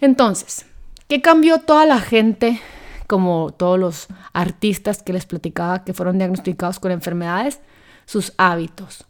Entonces, 0.00 0.66
¿qué 1.08 1.20
cambió 1.20 1.58
toda 1.58 1.86
la 1.86 2.00
gente, 2.00 2.60
como 3.06 3.52
todos 3.52 3.78
los 3.78 4.06
artistas 4.32 5.02
que 5.02 5.12
les 5.12 5.26
platicaba 5.26 5.84
que 5.84 5.94
fueron 5.94 6.18
diagnosticados 6.18 6.80
con 6.80 6.90
enfermedades? 6.90 7.60
Sus 8.06 8.32
hábitos. 8.36 9.06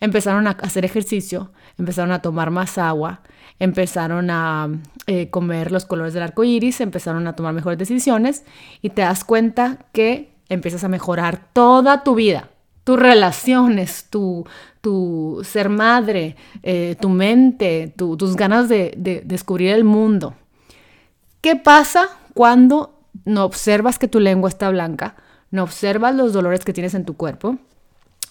Empezaron 0.00 0.46
a 0.46 0.50
hacer 0.50 0.84
ejercicio, 0.84 1.52
empezaron 1.82 2.12
a 2.12 2.22
tomar 2.22 2.50
más 2.50 2.78
agua, 2.78 3.22
empezaron 3.58 4.30
a 4.30 4.68
eh, 5.08 5.30
comer 5.30 5.72
los 5.72 5.84
colores 5.84 6.14
del 6.14 6.22
arco 6.22 6.44
iris, 6.44 6.80
empezaron 6.80 7.26
a 7.26 7.34
tomar 7.34 7.52
mejores 7.54 7.76
decisiones 7.76 8.44
y 8.82 8.90
te 8.90 9.02
das 9.02 9.24
cuenta 9.24 9.78
que 9.90 10.32
empiezas 10.48 10.84
a 10.84 10.88
mejorar 10.88 11.48
toda 11.52 12.04
tu 12.04 12.14
vida, 12.14 12.50
tus 12.84 13.00
relaciones, 13.00 14.06
tu, 14.10 14.46
tu 14.80 15.42
ser 15.44 15.70
madre, 15.70 16.36
eh, 16.62 16.94
tu 17.00 17.08
mente, 17.08 17.92
tus 17.96 18.36
ganas 18.36 18.68
de, 18.68 18.94
de 18.96 19.22
descubrir 19.24 19.70
el 19.70 19.82
mundo. 19.82 20.34
¿Qué 21.40 21.56
pasa 21.56 22.10
cuando 22.32 23.00
no 23.24 23.44
observas 23.44 23.98
que 23.98 24.06
tu 24.06 24.20
lengua 24.20 24.48
está 24.48 24.70
blanca? 24.70 25.16
No 25.50 25.64
observas 25.64 26.14
los 26.14 26.32
dolores 26.32 26.64
que 26.64 26.72
tienes 26.72 26.94
en 26.94 27.04
tu 27.04 27.16
cuerpo 27.16 27.58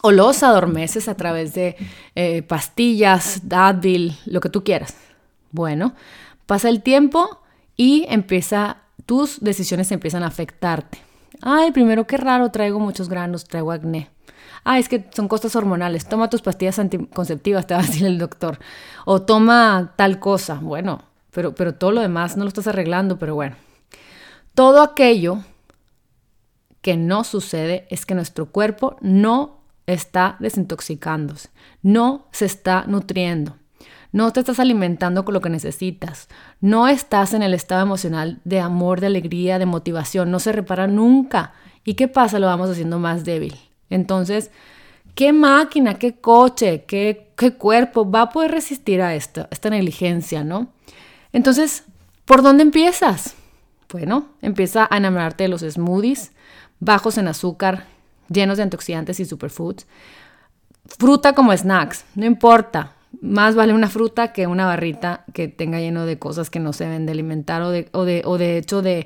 o 0.01 0.11
los 0.11 0.43
adormeces 0.43 1.07
a 1.07 1.15
través 1.15 1.53
de 1.53 1.75
eh, 2.15 2.41
pastillas, 2.41 3.41
Advil, 3.49 4.17
lo 4.25 4.39
que 4.41 4.49
tú 4.49 4.63
quieras. 4.63 4.95
Bueno, 5.51 5.93
pasa 6.45 6.69
el 6.69 6.81
tiempo 6.81 7.41
y 7.77 8.05
empieza, 8.09 8.77
tus 9.05 9.39
decisiones 9.41 9.91
empiezan 9.91 10.23
a 10.23 10.27
afectarte. 10.27 10.99
Ay, 11.41 11.71
primero 11.71 12.05
qué 12.07 12.17
raro, 12.17 12.51
traigo 12.51 12.79
muchos 12.79 13.09
granos, 13.09 13.45
traigo 13.45 13.71
acné. 13.71 14.09
Ay, 14.63 14.81
es 14.81 14.89
que 14.89 15.09
son 15.13 15.27
cosas 15.27 15.55
hormonales. 15.55 16.07
Toma 16.07 16.29
tus 16.29 16.41
pastillas 16.41 16.77
anticonceptivas, 16.77 17.65
te 17.65 17.73
va 17.73 17.79
a 17.79 17.83
decir 17.83 18.05
el 18.05 18.19
doctor. 18.19 18.59
O 19.05 19.23
toma 19.23 19.93
tal 19.95 20.19
cosa. 20.19 20.55
Bueno, 20.61 21.01
pero, 21.31 21.55
pero 21.55 21.73
todo 21.73 21.91
lo 21.91 22.01
demás 22.01 22.37
no 22.37 22.43
lo 22.43 22.47
estás 22.47 22.67
arreglando, 22.67 23.17
pero 23.17 23.33
bueno. 23.33 23.55
Todo 24.53 24.83
aquello 24.83 25.39
que 26.81 26.97
no 26.97 27.23
sucede 27.23 27.87
es 27.89 28.05
que 28.05 28.15
nuestro 28.15 28.47
cuerpo 28.47 28.97
no 29.01 29.60
está 29.87 30.37
desintoxicándose, 30.39 31.49
no 31.81 32.27
se 32.31 32.45
está 32.45 32.85
nutriendo, 32.87 33.57
no 34.11 34.31
te 34.33 34.41
estás 34.41 34.59
alimentando 34.59 35.23
con 35.23 35.33
lo 35.33 35.41
que 35.41 35.49
necesitas, 35.49 36.27
no 36.59 36.87
estás 36.87 37.33
en 37.33 37.43
el 37.43 37.53
estado 37.53 37.81
emocional 37.81 38.41
de 38.43 38.59
amor, 38.59 38.99
de 38.99 39.07
alegría, 39.07 39.57
de 39.59 39.65
motivación, 39.65 40.31
no 40.31 40.39
se 40.39 40.51
repara 40.51 40.87
nunca. 40.87 41.53
¿Y 41.83 41.93
qué 41.93 42.07
pasa? 42.07 42.39
Lo 42.39 42.47
vamos 42.47 42.69
haciendo 42.69 42.99
más 42.99 43.23
débil. 43.23 43.55
Entonces, 43.89 44.51
¿qué 45.15 45.33
máquina, 45.33 45.95
qué 45.95 46.15
coche, 46.15 46.83
qué, 46.85 47.31
qué 47.37 47.53
cuerpo 47.53 48.09
va 48.09 48.23
a 48.23 48.29
poder 48.29 48.51
resistir 48.51 49.01
a 49.01 49.15
esto, 49.15 49.47
esta 49.49 49.69
negligencia, 49.69 50.43
no? 50.43 50.73
Entonces, 51.33 51.85
¿por 52.25 52.41
dónde 52.41 52.63
empiezas? 52.63 53.35
Bueno, 53.89 54.27
empieza 54.41 54.87
a 54.89 54.97
enamorarte 54.97 55.45
de 55.45 55.49
los 55.49 55.61
smoothies, 55.61 56.31
bajos 56.79 57.17
en 57.17 57.27
azúcar, 57.27 57.85
llenos 58.29 58.57
de 58.57 58.63
antioxidantes 58.63 59.19
y 59.19 59.25
superfoods. 59.25 59.85
Fruta 60.97 61.33
como 61.33 61.55
snacks, 61.55 62.05
no 62.15 62.25
importa. 62.25 62.93
Más 63.21 63.55
vale 63.55 63.73
una 63.73 63.89
fruta 63.89 64.31
que 64.31 64.47
una 64.47 64.65
barrita 64.65 65.25
que 65.33 65.49
tenga 65.49 65.79
lleno 65.79 66.05
de 66.05 66.17
cosas 66.17 66.49
que 66.49 66.59
no 66.59 66.71
se 66.71 66.85
deben 66.85 67.05
de 67.05 67.11
alimentar 67.11 67.61
o 67.61 67.69
de, 67.69 67.89
o 67.91 68.37
de, 68.37 68.57
hecho 68.57 68.81
de, 68.81 69.05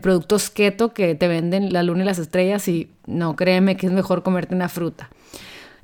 productos 0.00 0.50
keto 0.50 0.94
que 0.94 1.14
te 1.16 1.26
venden 1.26 1.72
la 1.72 1.82
luna 1.82 2.04
y 2.04 2.06
las 2.06 2.20
estrellas 2.20 2.68
y 2.68 2.92
no, 3.06 3.34
créeme 3.34 3.76
que 3.76 3.86
es 3.86 3.92
mejor 3.92 4.22
comerte 4.22 4.54
una 4.54 4.68
fruta. 4.68 5.10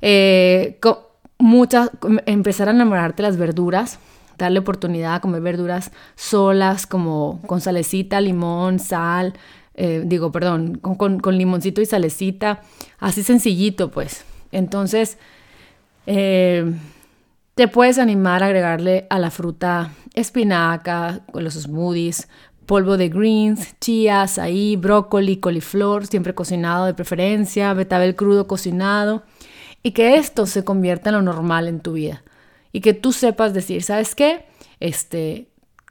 Eh, 0.01 0.79
muchas, 1.37 1.91
empezar 2.25 2.69
a 2.69 2.71
enamorarte 2.71 3.21
de 3.21 3.29
las 3.29 3.37
verduras, 3.37 3.99
darle 4.37 4.59
oportunidad 4.59 5.15
a 5.15 5.19
comer 5.19 5.41
verduras 5.41 5.91
solas, 6.15 6.87
como 6.87 7.41
con 7.47 7.61
salecita, 7.61 8.21
limón, 8.21 8.79
sal, 8.79 9.33
eh, 9.75 10.03
digo, 10.05 10.31
perdón, 10.31 10.77
con, 10.77 11.37
limoncito 11.37 11.81
y 11.81 11.85
salecita, 11.85 12.61
así 12.99 13.23
sencillito, 13.23 13.91
pues. 13.91 14.25
Entonces, 14.51 15.17
eh, 16.05 16.73
te 17.55 17.67
puedes 17.67 17.99
animar 17.99 18.43
a 18.43 18.47
agregarle 18.47 19.07
a 19.09 19.19
la 19.19 19.31
fruta 19.31 19.91
espinaca, 20.13 21.21
los 21.33 21.55
smoothies, 21.55 22.27
polvo 22.65 22.97
de 22.97 23.09
greens, 23.09 23.75
chía, 23.79 24.25
ahí, 24.39 24.75
brócoli, 24.75 25.37
coliflor, 25.37 26.07
siempre 26.07 26.33
cocinado 26.33 26.85
de 26.85 26.93
preferencia, 26.93 27.73
betabel 27.73 28.15
crudo 28.15 28.47
cocinado. 28.47 29.23
y 29.83 29.91
que 29.91 30.15
esto 30.15 30.47
se 30.47 30.63
convierta 30.63 31.09
en 31.09 31.15
lo 31.15 31.21
normal 31.21 31.67
en 31.67 31.79
tu 31.79 31.93
vida 31.93 32.23
y 32.75 32.81
que 32.81 32.93
tú 32.93 33.13
sepas 33.13 33.53
decir, 33.53 33.83
¿sabes 33.83 34.15
qué? 34.15 34.47
Este, 34.81 35.47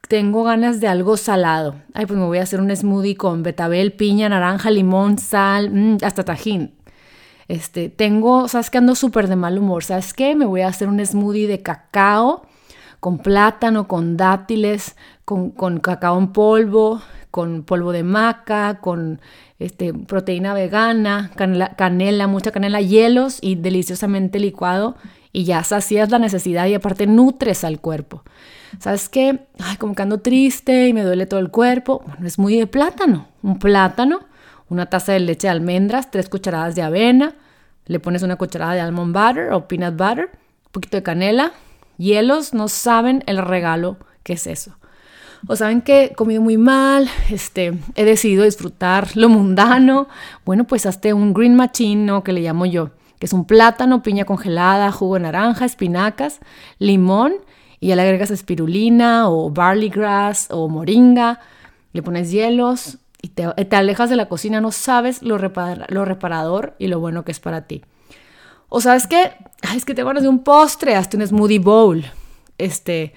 tengo 0.08 0.44
ganas 0.44 0.80
de 0.80 0.88
algo 0.88 1.16
salado. 1.16 1.76
Ay, 1.92 2.06
pues 2.06 2.18
me 2.18 2.26
voy 2.26 2.38
a 2.38 2.42
hacer 2.42 2.60
un 2.60 2.74
smoothie 2.74 3.16
con 3.16 3.42
betabel, 3.42 3.92
piña, 3.92 4.28
naranja, 4.28 4.70
limón, 4.70 5.18
sal, 5.18 5.70
mm, 5.70 5.98
hasta 6.02 6.24
tajín. 6.24 6.74
Este, 7.48 7.88
tengo, 7.88 8.48
¿sabes 8.48 8.70
qué? 8.70 8.78
Ando 8.78 8.94
súper 8.94 9.28
de 9.28 9.36
mal 9.36 9.58
humor. 9.58 9.84
¿Sabes 9.84 10.14
qué? 10.14 10.34
Me 10.34 10.46
voy 10.46 10.62
a 10.62 10.68
hacer 10.68 10.88
un 10.88 11.04
smoothie 11.04 11.46
de 11.46 11.62
cacao 11.62 12.46
con 13.00 13.18
plátano, 13.18 13.86
con 13.86 14.16
dátiles, 14.16 14.96
con, 15.24 15.50
cacao 15.80 16.18
en 16.18 16.32
polvo, 16.32 17.02
con 17.30 17.62
polvo 17.62 17.92
de 17.92 18.02
maca, 18.02 18.80
con 18.80 19.20
este, 19.58 19.92
proteína 19.92 20.54
vegana, 20.54 21.30
canela, 21.76 22.26
mucha 22.26 22.50
canela, 22.50 22.80
hielos 22.80 23.38
y 23.42 23.56
deliciosamente 23.56 24.38
licuado 24.38 24.96
y 25.32 25.44
ya 25.44 25.62
sacias 25.64 26.10
la 26.10 26.18
necesidad 26.18 26.66
y 26.66 26.74
aparte 26.74 27.06
nutres 27.06 27.64
al 27.64 27.80
cuerpo. 27.80 28.22
¿Sabes 28.80 29.08
qué? 29.08 29.46
Ay, 29.58 29.76
como 29.76 29.94
que 29.94 30.02
ando 30.02 30.18
triste 30.18 30.88
y 30.88 30.92
me 30.92 31.02
duele 31.02 31.26
todo 31.26 31.40
el 31.40 31.50
cuerpo. 31.50 32.02
Bueno, 32.06 32.26
es 32.26 32.38
muy 32.38 32.56
de 32.58 32.66
plátano. 32.66 33.28
Un 33.42 33.58
plátano, 33.58 34.20
una 34.68 34.86
taza 34.86 35.12
de 35.12 35.20
leche 35.20 35.46
de 35.46 35.52
almendras, 35.52 36.10
tres 36.10 36.28
cucharadas 36.28 36.74
de 36.74 36.82
avena, 36.82 37.34
le 37.86 38.00
pones 38.00 38.22
una 38.22 38.36
cucharada 38.36 38.74
de 38.74 38.80
almond 38.80 39.14
butter 39.14 39.52
o 39.52 39.68
peanut 39.68 39.96
butter, 39.96 40.30
un 40.66 40.72
poquito 40.72 40.96
de 40.96 41.02
canela, 41.02 41.52
hielos, 41.98 42.54
no 42.54 42.68
saben 42.68 43.22
el 43.26 43.38
regalo 43.38 43.98
que 44.22 44.34
es 44.34 44.46
eso 44.46 44.76
o 45.46 45.56
saben 45.56 45.82
que 45.82 46.04
he 46.04 46.14
comido 46.14 46.42
muy 46.42 46.56
mal, 46.56 47.08
este, 47.30 47.74
he 47.94 48.04
decidido 48.04 48.44
disfrutar 48.44 49.16
lo 49.16 49.28
mundano, 49.28 50.08
bueno, 50.44 50.64
pues 50.64 50.86
hazte 50.86 51.12
un 51.12 51.34
green 51.34 51.54
machine, 51.54 52.22
Que 52.24 52.32
le 52.32 52.40
llamo 52.40 52.66
yo, 52.66 52.90
que 53.18 53.26
es 53.26 53.32
un 53.32 53.44
plátano, 53.44 54.02
piña 54.02 54.24
congelada, 54.24 54.90
jugo 54.92 55.14
de 55.14 55.20
naranja, 55.20 55.64
espinacas, 55.64 56.40
limón, 56.78 57.34
y 57.84 57.94
le 57.94 58.00
agregas 58.00 58.30
espirulina 58.30 59.28
o 59.28 59.50
barley 59.50 59.90
grass 59.90 60.48
o 60.50 60.68
moringa, 60.70 61.40
le 61.92 62.02
pones 62.02 62.30
hielos 62.30 62.96
y 63.20 63.28
te, 63.28 63.76
alejas 63.76 64.08
de 64.08 64.16
la 64.16 64.26
cocina, 64.26 64.62
no 64.62 64.72
sabes 64.72 65.22
lo, 65.22 65.36
lo 65.36 66.04
reparador 66.06 66.76
y 66.78 66.86
lo 66.86 66.98
bueno 66.98 67.26
que 67.26 67.32
es 67.32 67.40
para 67.40 67.66
ti. 67.66 67.82
O 68.70 68.80
sabes 68.80 69.06
qué, 69.06 69.32
Ay, 69.60 69.76
es 69.76 69.84
que 69.84 69.94
te 69.94 70.02
van 70.02 70.16
a 70.16 70.20
hacer 70.20 70.30
un 70.30 70.42
postre, 70.42 70.96
hazte 70.96 71.18
un 71.18 71.26
smoothie 71.26 71.58
bowl, 71.58 72.06
este 72.56 73.12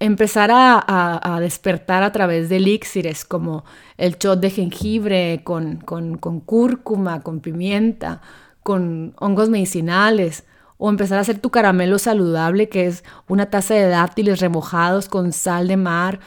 empezar 0.00 0.48
a, 0.52 1.38
despertar 1.42 2.02
a 2.02 2.10
través 2.10 2.48
de 2.48 2.56
elixires 2.56 3.26
como 3.26 3.66
el 3.98 4.16
shot 4.16 4.40
de 4.40 4.48
jengibre 4.48 5.42
con, 5.44 5.76
con, 5.76 6.40
cúrcuma, 6.40 7.20
con 7.20 7.40
pimienta, 7.40 8.22
con 8.62 9.12
hongos 9.18 9.50
medicinales, 9.50 10.44
o 10.78 10.88
empezar 10.88 11.18
a 11.18 11.22
hacer 11.22 11.38
tu 11.38 11.50
caramelo 11.50 11.98
saludable, 11.98 12.68
que 12.68 12.86
es 12.86 13.04
una 13.28 13.46
taza 13.46 13.74
de 13.74 13.88
dátiles 13.88 14.40
remojados 14.40 15.08
con 15.08 15.32
sal 15.32 15.68
de 15.68 15.76
mar, 15.76 16.20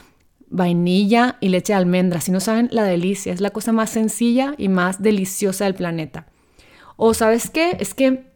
vainilla 0.48 1.36
y 1.40 1.48
leche 1.48 1.72
de 1.72 1.78
almendra. 1.78 2.20
Si 2.20 2.30
no 2.30 2.40
saben, 2.40 2.68
la 2.70 2.84
delicia 2.84 3.32
es 3.32 3.40
la 3.40 3.50
cosa 3.50 3.72
más 3.72 3.90
sencilla 3.90 4.54
y 4.58 4.68
más 4.68 5.02
deliciosa 5.02 5.64
del 5.64 5.74
planeta. 5.74 6.26
O 6.96 7.14
sabes 7.14 7.50
qué, 7.50 7.76
es 7.80 7.94
que 7.94 8.31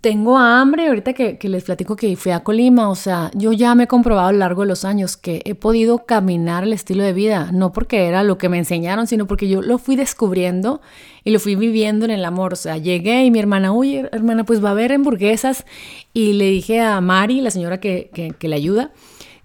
tengo 0.00 0.38
hambre, 0.38 0.88
ahorita 0.88 1.12
que, 1.12 1.38
les 1.42 1.64
platico 1.64 1.94
que 1.94 2.16
fui 2.16 2.32
a 2.32 2.40
Colima, 2.40 2.88
o 2.88 2.94
sea, 2.94 3.30
yo 3.34 3.52
ya 3.52 3.74
me 3.74 3.84
he 3.84 3.86
comprobado 3.86 4.28
a 4.28 4.32
lo 4.32 4.38
largo 4.38 4.62
de 4.62 4.68
los 4.68 4.84
años 4.84 5.16
que 5.16 5.42
he 5.44 5.54
podido 5.54 6.06
caminar 6.06 6.64
el 6.64 6.72
estilo 6.72 7.02
de 7.02 7.12
vida, 7.12 7.50
no 7.52 7.72
porque 7.72 8.06
era 8.06 8.22
lo 8.22 8.38
que 8.38 8.48
me 8.48 8.56
enseñaron, 8.56 9.06
sino 9.06 9.26
porque 9.26 9.48
yo 9.48 9.60
lo 9.60 9.78
fui 9.78 9.96
descubriendo 9.96 10.80
y 11.22 11.32
lo 11.32 11.40
fui 11.40 11.54
viviendo 11.54 12.06
en 12.06 12.12
el 12.12 12.24
amor, 12.24 12.54
o 12.54 12.56
sea, 12.56 12.78
llegué 12.78 13.24
y 13.24 13.30
mi 13.30 13.40
hermana, 13.40 13.72
oye, 13.72 14.08
hermana, 14.12 14.44
pues 14.44 14.64
va 14.64 14.68
a 14.68 14.72
haber 14.72 14.92
hamburguesas, 14.92 15.66
y 16.14 16.32
le 16.32 16.46
dije 16.46 16.80
a 16.80 17.00
Mari, 17.00 17.42
la 17.42 17.50
señora 17.50 17.78
que, 17.78 18.10
que, 18.14 18.30
que 18.30 18.48
le 18.48 18.56
ayuda, 18.56 18.92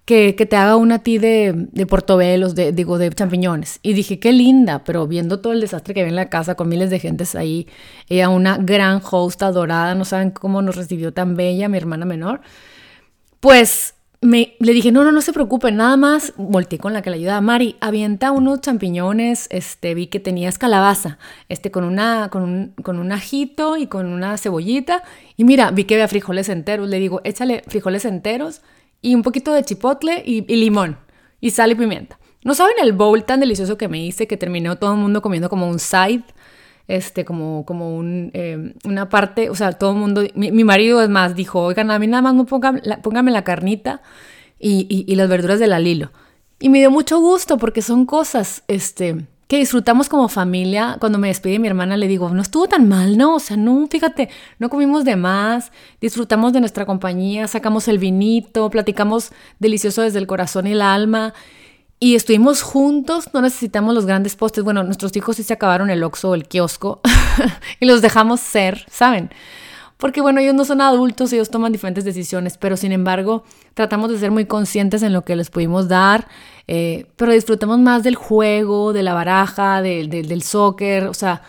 que, 0.05 0.33
te 0.33 0.55
haga 0.55 0.75
una 0.75 0.99
ti 0.99 1.17
de, 1.17 1.53
de 1.55 1.85
portobelos, 1.87 2.53
de, 2.53 2.71
digo, 2.71 2.99
de 2.99 3.09
champiñones. 3.09 3.79
Y 3.81 3.93
dije, 3.93 4.19
qué 4.19 4.31
linda, 4.31 4.83
pero 4.83 5.07
viendo 5.07 5.39
todo 5.39 5.53
el 5.53 5.61
desastre 5.61 5.93
que 5.93 6.01
había 6.01 6.09
en 6.09 6.15
la 6.15 6.29
casa 6.29 6.55
con 6.55 6.69
miles 6.69 6.91
de 6.91 6.99
gentes 6.99 7.35
ahí, 7.35 7.67
ella 8.07 8.29
una 8.29 8.57
gran 8.57 9.01
host 9.03 9.41
adorada, 9.41 9.95
no 9.95 10.05
saben 10.05 10.29
cómo 10.29 10.61
nos 10.61 10.75
recibió 10.75 11.11
tan 11.11 11.35
bella 11.35 11.69
mi 11.69 11.77
hermana 11.77 12.05
menor, 12.05 12.41
pues 13.39 13.95
me, 14.21 14.55
le 14.59 14.73
dije, 14.73 14.91
no, 14.91 15.03
no, 15.03 15.11
no 15.11 15.21
se 15.21 15.33
preocupe, 15.33 15.71
nada 15.71 15.97
más, 15.97 16.33
volteé 16.37 16.79
con 16.79 16.93
la 16.93 17.01
que 17.01 17.09
le 17.09 17.17
ayudaba, 17.17 17.41
Mari, 17.41 17.75
avienta 17.79 18.31
unos 18.31 18.61
champiñones, 18.61 19.47
este, 19.49 19.93
vi 19.93 20.07
que 20.07 20.19
tenías 20.19 20.57
calabaza, 20.57 21.17
este, 21.49 21.71
con 21.71 21.83
una, 21.83 22.29
con 22.29 22.43
un, 22.43 22.73
con 22.83 22.99
un 22.99 23.11
ajito 23.11 23.77
y 23.77 23.87
con 23.87 24.05
una 24.07 24.37
cebollita, 24.37 25.03
y 25.35 25.43
mira, 25.43 25.71
vi 25.71 25.83
que 25.83 25.95
había 25.95 26.07
frijoles 26.07 26.49
enteros, 26.49 26.89
le 26.89 26.99
digo, 26.99 27.21
échale 27.23 27.63
frijoles 27.67 28.05
enteros, 28.05 28.61
y 29.05 29.13
un 29.13 29.21
poquito 29.21 29.53
de 29.53 29.63
chipotle 29.63 30.23
y, 30.25 30.41
limón 30.55 30.97
y 31.39 31.51
sal 31.51 31.71
y 31.71 31.75
pimienta. 31.75 32.17
No 32.43 32.55
saben 32.55 32.73
el 32.81 32.91
bowl 32.91 33.23
tan 33.23 33.39
delicioso 33.39 33.77
que 33.77 33.87
me 33.87 34.03
hice 34.03 34.25
que 34.25 34.35
terminó 34.35 34.77
todo 34.77 34.93
el 34.93 34.99
mundo 34.99 35.21
comiendo 35.21 35.47
como 35.47 35.69
un 35.69 35.77
side, 35.77 36.23
este, 36.87 37.23
como, 37.23 37.65
como 37.67 37.95
un, 37.95 38.31
em, 38.33 38.73
una 38.83 39.07
parte, 39.09 39.51
o 39.51 39.55
sea, 39.55 39.73
todo 39.73 39.91
el 39.91 39.97
mundo, 39.97 40.23
mi, 40.33 40.63
marido 40.63 41.03
es 41.03 41.09
más, 41.09 41.35
dijo, 41.35 41.61
oigan, 41.61 41.91
a 41.91 41.99
mí 41.99 42.07
nada 42.07 42.23
más 42.23 42.33
no 42.33 42.47
pongan, 42.47 42.81
póngame 43.03 43.29
la 43.29 43.43
carnita 43.43 44.01
y, 44.57 44.87
y, 44.89 45.11
y 45.11 45.15
las 45.15 45.29
verduras 45.29 45.59
del 45.59 45.73
alilo. 45.73 46.11
Y 46.59 46.69
me 46.69 46.79
dio 46.79 46.89
mucho 46.89 47.19
gusto 47.19 47.59
porque 47.59 47.83
son 47.83 48.07
cosas, 48.07 48.63
este, 48.67 49.27
que 49.47 49.57
disfrutamos 49.57 50.09
como 50.09 50.27
familia. 50.27 50.97
Cuando 50.99 51.19
me 51.19 51.27
despide 51.27 51.59
mi 51.59 51.67
hermana 51.67 51.97
le 51.97 52.07
digo, 52.07 52.29
no 52.29 52.41
estuvo 52.41 52.67
tan 52.67 52.87
mal, 52.89 53.17
¿no? 53.17 53.35
O 53.35 53.39
sea, 53.39 53.57
no, 53.57 53.87
fíjate, 53.87 54.29
no 54.59 54.69
comimos 54.69 55.05
de 55.05 55.15
más, 55.15 55.71
disfrutamos 56.01 56.53
de 56.53 56.59
nuestra 56.59 56.85
compañía, 56.85 57.47
sacamos 57.47 57.87
el 57.87 57.99
vinito, 57.99 58.69
platicamos 58.69 59.31
delicioso 59.59 60.01
desde 60.01 60.19
el 60.19 60.27
corazón 60.27 60.67
y 60.67 60.71
el 60.71 60.81
alma. 60.81 61.33
Y 61.99 62.15
estuvimos 62.15 62.61
juntos, 62.61 63.29
no 63.33 63.41
necesitamos 63.41 63.95
los 63.95 64.05
grandes 64.05 64.35
postes. 64.35 64.63
Bueno, 64.63 64.83
nuestros 64.83 65.15
hijos 65.15 65.37
sí 65.37 65.43
se 65.43 65.53
acabaron 65.53 65.89
el 65.89 66.03
oxo 66.03 66.31
o 66.31 66.35
el 66.35 66.47
kiosco 66.47 67.01
y 67.79 67.85
los 67.85 68.01
dejamos 68.01 68.41
ser, 68.41 68.85
¿saben? 68.89 69.29
Porque 69.97 70.21
bueno, 70.21 70.41
ellos 70.41 70.53
no 70.53 70.65
son 70.65 70.81
adultos, 70.81 71.31
ellos 71.33 71.49
toman 71.49 71.71
diferentes 71.71 72.03
decisiones, 72.03 72.57
pero 72.57 72.77
sin 72.77 72.91
embargo 72.91 73.43
tratamos 73.73 74.11
de 74.11 74.19
ser 74.19 74.31
muy 74.31 74.45
conscientes 74.45 75.03
en 75.03 75.13
lo 75.13 75.23
que 75.23 75.35
les 75.35 75.49
pudimos 75.49 75.87
dar, 75.87 76.27
eh, 76.67 77.07
pero 77.15 77.31
disfrutamos 77.31 77.79
más 77.79 78.03
del 78.03 78.15
juego, 78.15 78.93
de 78.93 79.03
la 79.03 79.13
baraja, 79.13 79.81
del 79.81 80.41
soccer, 80.41 81.05
o 81.07 81.13
sea, 81.13 81.43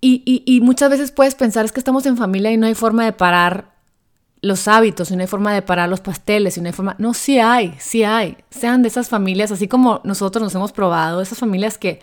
y, 0.00 0.22
y, 0.24 0.60
muchas 0.60 0.90
veces 0.90 1.10
puedes 1.10 1.34
pensar 1.34 1.64
es 1.64 1.72
que 1.72 1.80
estamos 1.80 2.06
en 2.06 2.16
familia 2.16 2.52
y 2.52 2.56
no 2.56 2.68
hay 2.68 2.76
forma 2.76 3.04
de 3.04 3.12
parar 3.12 3.72
los 4.40 4.68
hábitos, 4.68 5.10
y 5.10 5.16
no 5.16 5.22
hay 5.22 5.26
forma 5.26 5.52
de 5.52 5.62
parar 5.62 5.88
los 5.88 6.00
pasteles, 6.00 6.56
y 6.56 6.60
no 6.60 6.68
hay 6.68 6.72
forma... 6.72 6.94
No, 6.98 7.14
sí 7.14 7.40
hay, 7.40 7.74
sí 7.80 8.04
hay. 8.04 8.36
Sean 8.50 8.82
de 8.82 8.88
esas 8.88 9.08
familias, 9.08 9.50
así 9.50 9.66
como 9.66 10.00
nosotros 10.04 10.42
nos 10.42 10.54
hemos 10.54 10.70
probado, 10.70 11.20
esas 11.20 11.38
familias 11.38 11.78
que 11.78 12.00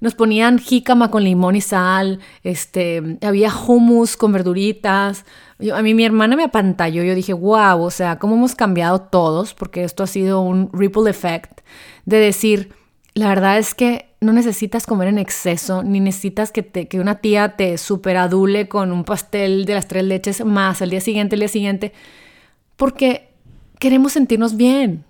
nos 0.00 0.14
ponían 0.14 0.58
jícama 0.58 1.10
con 1.10 1.24
limón 1.24 1.56
y 1.56 1.60
sal, 1.60 2.20
este, 2.42 3.18
había 3.22 3.52
hummus 3.54 4.16
con 4.16 4.32
verduritas. 4.32 5.24
Yo, 5.58 5.76
a 5.76 5.82
mí 5.82 5.94
mi 5.94 6.04
hermana 6.04 6.36
me 6.36 6.44
apantalló, 6.44 7.02
yo 7.02 7.14
dije, 7.14 7.32
wow, 7.32 7.82
o 7.82 7.90
sea, 7.90 8.18
cómo 8.18 8.34
hemos 8.34 8.54
cambiado 8.54 9.00
todos, 9.00 9.54
porque 9.54 9.84
esto 9.84 10.02
ha 10.02 10.06
sido 10.06 10.40
un 10.40 10.70
ripple 10.72 11.08
effect 11.08 11.60
de 12.04 12.18
decir, 12.18 12.72
la 13.14 13.28
verdad 13.28 13.58
es 13.58 13.74
que 13.74 14.10
no 14.20 14.32
necesitas 14.32 14.86
comer 14.86 15.08
en 15.08 15.18
exceso, 15.18 15.82
ni 15.82 16.00
necesitas 16.00 16.50
que, 16.50 16.62
te, 16.62 16.88
que 16.88 16.98
una 16.98 17.16
tía 17.16 17.56
te 17.56 17.78
superadule 17.78 18.68
con 18.68 18.90
un 18.90 19.04
pastel 19.04 19.64
de 19.64 19.74
las 19.74 19.86
tres 19.86 20.04
leches 20.04 20.44
más 20.44 20.82
al 20.82 20.90
día 20.90 21.00
siguiente, 21.00 21.36
el 21.36 21.40
día 21.40 21.48
siguiente, 21.48 21.92
porque 22.76 23.28
queremos 23.78 24.12
sentirnos 24.12 24.56
bien 24.56 25.04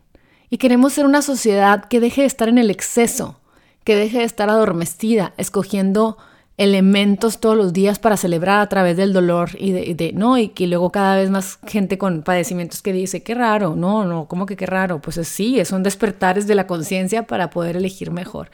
y 0.50 0.58
queremos 0.58 0.92
ser 0.92 1.06
una 1.06 1.22
sociedad 1.22 1.86
que 1.86 2.00
deje 2.00 2.22
de 2.22 2.26
estar 2.26 2.48
en 2.48 2.58
el 2.58 2.70
exceso 2.70 3.40
que 3.84 3.96
deje 3.96 4.18
de 4.18 4.24
estar 4.24 4.50
adormecida, 4.50 5.32
escogiendo 5.36 6.16
elementos 6.56 7.40
todos 7.40 7.56
los 7.56 7.72
días 7.72 7.98
para 7.98 8.16
celebrar 8.16 8.60
a 8.60 8.68
través 8.68 8.96
del 8.96 9.12
dolor 9.12 9.50
y 9.58 9.72
de, 9.72 10.12
no 10.14 10.38
y 10.38 10.48
que 10.48 10.66
luego 10.68 10.90
cada 10.90 11.16
vez 11.16 11.28
más 11.28 11.58
gente 11.66 11.98
con 11.98 12.22
padecimientos 12.22 12.80
que 12.80 12.92
dice 12.92 13.24
qué 13.24 13.34
raro 13.34 13.74
no 13.74 14.04
no 14.04 14.26
cómo 14.28 14.46
que 14.46 14.56
qué 14.56 14.64
raro 14.64 15.00
pues 15.00 15.16
sí 15.26 15.64
son 15.64 15.82
despertares 15.82 16.46
de 16.46 16.54
la 16.54 16.68
conciencia 16.68 17.26
para 17.26 17.50
poder 17.50 17.76
elegir 17.76 18.12
mejor. 18.12 18.50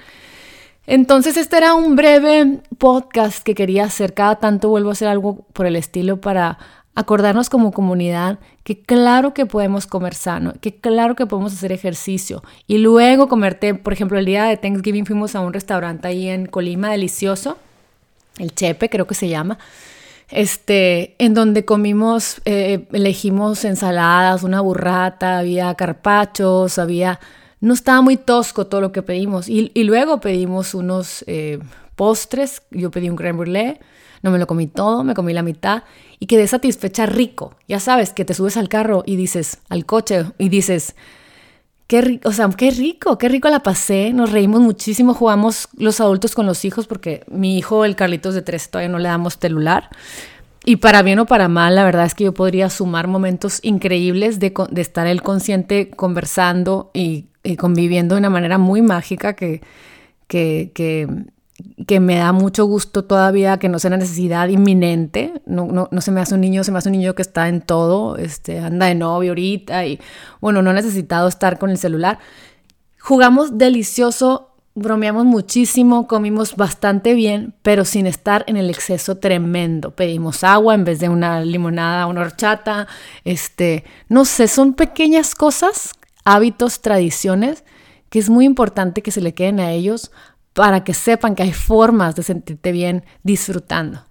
Entonces 0.87 1.37
este 1.37 1.59
era 1.59 1.75
un 1.75 1.95
breve 1.95 2.61
podcast 2.79 3.45
que 3.45 3.55
quería 3.55 3.85
hacer. 3.85 4.15
Cada 4.15 4.37
tanto 4.37 4.71
vuelvo 4.71 4.89
a 4.89 4.93
hacer 4.93 5.09
algo 5.09 5.45
por 5.53 5.67
el 5.67 5.77
estilo 5.77 6.21
para 6.21 6.59
acordarnos 6.95 7.49
como 7.49 7.73
comunidad 7.73 8.39
que 8.65 8.81
claro 8.81 9.33
que 9.33 9.47
podemos 9.47 9.87
comer 9.87 10.15
sano, 10.15 10.55
que 10.61 10.75
claro 10.75 11.17
que 11.17 11.27
podemos 11.27 11.53
hacer 11.53 11.73
ejercicio. 11.73 12.43
Y 12.67 12.79
luego 12.79 13.29
comerte, 13.29 13.75
por 13.75 13.93
ejemplo, 13.93 14.19
el 14.19 14.27
día 14.27 14.45
de 14.45 14.57
Thanksgiving 14.57 15.07
fuimos 15.07 15.35
a 15.35 15.41
un 15.41 15.53
restaurante 15.53 16.09
ahí 16.09 16.29
en 16.29 16.47
Colima 16.47 16.91
delicioso, 16.91 17.57
el 18.39 18.55
Chepe 18.55 18.89
creo 18.89 19.07
que 19.07 19.15
se 19.15 19.29
llama, 19.29 19.59
este, 20.31 21.15
en 21.19 21.35
donde 21.35 21.65
comimos, 21.65 22.41
eh, 22.45 22.87
elegimos 22.93 23.65
ensaladas, 23.65 24.43
una 24.43 24.61
burrata, 24.61 25.39
había 25.39 25.75
carpachos, 25.75 26.79
había, 26.79 27.19
no 27.61 27.75
estaba 27.75 28.01
muy 28.01 28.17
tosco 28.17 28.67
todo 28.67 28.81
lo 28.81 28.93
que 28.93 29.03
pedimos. 29.03 29.49
Y, 29.49 29.73
luego 29.85 30.21
pedimos 30.21 30.75
unos 30.75 31.25
eh, 31.27 31.59
postres, 31.97 32.63
yo 32.71 32.91
pedí 32.91 33.11
un 33.11 33.17
creme 33.17 33.39
brulee, 33.39 33.81
no 34.23 34.31
me 34.31 34.39
lo 34.39 34.47
comí 34.47 34.67
todo, 34.67 35.05
me 35.05 35.15
comí 35.15 35.33
la 35.33 35.43
mitad 35.43 35.85
y 36.19 36.27
quedé 36.27 36.47
satisfecha 36.47 37.07
rico. 37.07 37.55
Ya 37.69 37.81
sabes, 37.81 38.13
que 38.13 38.25
te 38.25 38.35
subes 38.35 38.57
al 38.57 38.69
carro 38.69 39.03
y 39.07 39.17
dices, 39.17 39.59
al 39.69 39.87
coche 39.87 40.27
y 40.39 40.49
dices, 40.49 40.95
qué 41.87 42.03
rico, 42.03 42.29
o 42.29 42.33
sea, 42.33 42.49
qué 42.51 42.71
rico, 42.71 43.19
qué 43.19 43.29
rico 43.29 43.49
la 43.49 43.65
pasé, 43.65 44.13
nos 44.13 44.31
reímos 44.31 44.61
muchísimo, 44.61 45.15
jugamos 45.15 45.69
los 45.77 46.01
adultos 46.01 46.35
con 46.35 46.47
los 46.47 46.65
hijos 46.65 46.87
porque 46.87 47.25
mi 47.29 47.59
hijo, 47.59 47.85
el 47.85 47.97
Carlitos 47.97 48.35
de 48.35 48.43
tres, 48.43 48.71
todavía 48.71 48.91
no 48.91 48.99
le 48.99 49.09
damos 49.09 49.39
celular. 49.41 49.91
Y 50.65 50.77
para 50.77 51.03
bien 51.03 51.19
o 51.19 51.27
para 51.27 51.49
mal, 51.49 51.75
la 51.75 51.85
verdad 51.85 52.05
es 52.05 52.15
que 52.15 52.25
yo 52.25 52.35
podría 52.35 52.69
sumar 52.69 53.09
momentos 53.09 53.61
increíbles 53.63 54.39
de, 54.39 54.53
estar 54.77 55.07
él 55.07 55.23
consciente 55.23 55.91
conversando 55.91 56.91
y, 56.93 57.27
y, 57.43 57.57
conviviendo 57.57 58.15
de 58.15 58.21
una 58.21 58.31
manera 58.31 58.59
muy 58.59 58.83
mágica 58.83 59.33
que, 59.33 59.63
que, 60.29 60.71
que 60.75 61.09
que 61.87 62.01
me 62.01 62.17
da 62.17 62.33
mucho 62.33 62.65
gusto 62.65 63.05
todavía 63.05 63.59
que 63.59 63.69
no 63.69 63.79
sea 63.79 63.89
una 63.89 63.99
necesidad 63.99 64.49
inminente, 64.49 65.43
no, 65.47 65.67
no, 65.67 65.89
no, 65.91 66.01
se 66.01 66.11
me 66.11 66.21
hace 66.21 66.35
un 66.35 66.41
niño, 66.41 66.65
se 66.65 66.73
me 66.73 66.79
hace 66.79 66.89
un 66.89 66.97
niño 66.97 67.15
que 67.15 67.23
está 67.23 67.49
en 67.49 67.61
todo, 67.61 68.17
este, 68.17 68.59
anda 68.59 68.87
de 68.87 68.95
novio 68.95 69.31
ahorita 69.31 69.87
y 69.87 70.01
bueno, 70.41 70.63
no 70.63 70.71
he 70.71 70.75
necesitado 70.75 71.29
estar 71.29 71.59
con 71.59 71.71
el 71.71 71.79
celular. 71.79 72.19
Jugamos 72.99 73.59
delicioso, 73.59 74.51
bromeamos 74.75 75.25
muchísimo, 75.25 76.07
comimos 76.07 76.57
bastante 76.57 77.15
bien, 77.15 77.55
pero 77.63 77.85
sin 77.85 78.07
estar 78.07 78.45
en 78.47 78.57
el 78.57 78.71
exceso 78.71 79.19
tremendo. 79.19 79.91
Pedimos 79.93 80.45
agua 80.45 80.75
en 80.75 80.85
vez 80.85 81.01
de 81.01 81.09
una 81.09 81.41
limonada, 81.41 82.07
una 82.07 82.21
horchata, 82.21 82.87
este, 83.25 83.85
no 84.09 84.25
sé, 84.25 84.49
son 84.49 84.75
pequeñas 84.75 85.35
cosas, 85.35 85.93
hábitos, 86.25 86.81
tradiciones 86.81 87.65
que 88.11 88.19
es 88.19 88.29
muy 88.29 88.45
importante 88.45 89.03
que 89.03 89.13
se 89.13 89.21
le 89.23 89.33
queden 89.33 89.61
a 89.61 89.71
ellos 89.71 90.11
para 90.61 90.85
que 90.85 90.93
sepan 90.93 91.35
que 91.35 91.43
hay 91.43 91.55
formas 91.55 92.15
de 92.17 92.23
sentirte 92.23 92.71
bien 92.71 93.03
disfrutando. 93.23 94.05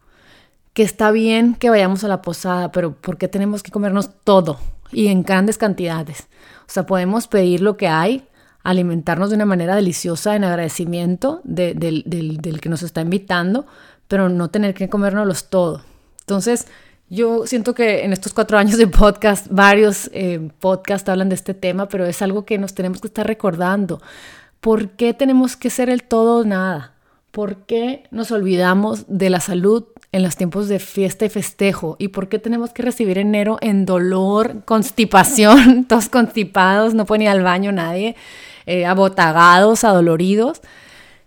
Que 0.74 0.82
está 0.82 1.12
bien 1.12 1.54
que 1.54 1.70
vayamos 1.70 2.04
a 2.04 2.08
la 2.08 2.24
posada, 2.24 2.72
pero 2.72 2.96
¿por 2.96 3.20
qué 3.20 3.28
tenemos 3.28 3.62
que 3.62 3.70
comernos 3.70 4.10
todo 4.24 4.60
y 4.92 5.10
en 5.10 5.22
grandes 5.22 5.60
cantidades? 5.60 6.28
O 6.62 6.72
sea, 6.72 6.88
podemos 6.88 7.28
pedir 7.28 7.62
lo 7.62 7.78
que 7.78 7.88
hay, 7.88 8.28
alimentarnos 8.64 9.30
de 9.30 9.36
una 9.36 9.46
manera 9.46 9.76
deliciosa 9.76 10.36
en 10.36 10.44
agradecimiento 10.44 11.42
del, 11.44 12.60
que 12.60 12.70
nos 12.70 12.82
está 12.82 13.02
invitando, 13.02 13.68
pero 14.08 14.28
no 14.28 14.50
tener 14.50 14.74
que 14.74 14.90
comérnoslos 14.90 15.52
todo. 15.52 15.84
Entonces, 16.22 16.66
yo 17.12 17.46
siento 17.46 17.76
que 17.76 18.06
en 18.06 18.12
estos 18.12 18.34
cuatro 18.34 18.58
años 18.58 18.80
de 18.80 18.88
podcast, 18.88 19.46
varios 19.52 20.10
eh, 20.14 20.50
podcasts 20.60 21.08
hablan 21.10 21.30
de 21.30 21.36
este 21.36 21.54
tema, 21.54 21.88
pero 21.88 22.08
es 22.08 22.24
algo 22.24 22.44
que 22.44 22.58
nos 22.58 22.74
tenemos 22.74 23.02
que 23.02 23.08
estar 23.08 23.28
recordando. 23.28 24.02
¿Por 24.60 24.90
qué 24.92 25.14
tenemos 25.14 25.56
que 25.56 25.70
ser 25.70 25.90
el 25.90 26.04
todo 26.04 26.42
o 26.42 26.44
nada? 26.44 26.94
¿Por 27.32 27.58
qué 27.66 28.04
nos 28.12 28.32
olvidamos 28.32 29.06
de 29.08 29.30
la 29.30 29.40
salud 29.40 29.86
en 30.12 30.24
los 30.24 30.36
tiempos 30.36 30.68
de 30.68 30.80
fiesta 30.80 31.26
y 31.26 31.30
festejo? 31.30 31.96
¿Y 32.00 32.10
por 32.10 32.28
qué 32.28 32.40
tenemos 32.40 32.72
que 32.72 32.84
recibir 32.84 33.18
enero 33.18 33.58
en 33.62 33.86
dolor, 33.86 34.66
constipación, 34.66 35.86
todos 35.88 36.10
constipados, 36.10 36.94
no 36.94 37.06
puede 37.06 37.24
ir 37.24 37.30
al 37.30 37.44
baño 37.44 37.72
nadie, 37.72 38.16
eh, 38.66 38.86
abotagados, 38.86 39.84
adoloridos? 39.84 40.62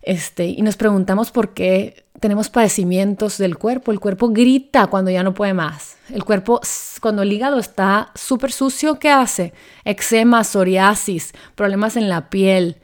Este, 0.03 0.47
y 0.47 0.61
nos 0.63 0.77
preguntamos 0.77 1.31
por 1.31 1.55
qué 1.55 2.05
tenemos 2.21 2.51
padecimientos 2.51 3.39
del 3.39 3.57
cuerpo. 3.57 3.93
El 3.93 4.01
cuerpo 4.01 4.29
grita 4.29 4.89
cuando 4.89 5.11
ya 5.11 5.23
no 5.23 5.33
puede 5.33 5.55
más. 5.55 5.97
El 6.11 6.25
cuerpo, 6.25 6.61
cuando 7.01 7.23
el 7.23 7.33
hígado 7.33 7.59
está 7.59 8.11
súper 8.15 8.53
sucio, 8.53 8.99
¿qué 8.99 9.11
hace? 9.11 9.55
Eczema, 9.85 10.45
psoriasis, 10.45 11.33
problemas 11.55 11.97
en 11.97 12.09
la 12.09 12.29
piel, 12.29 12.82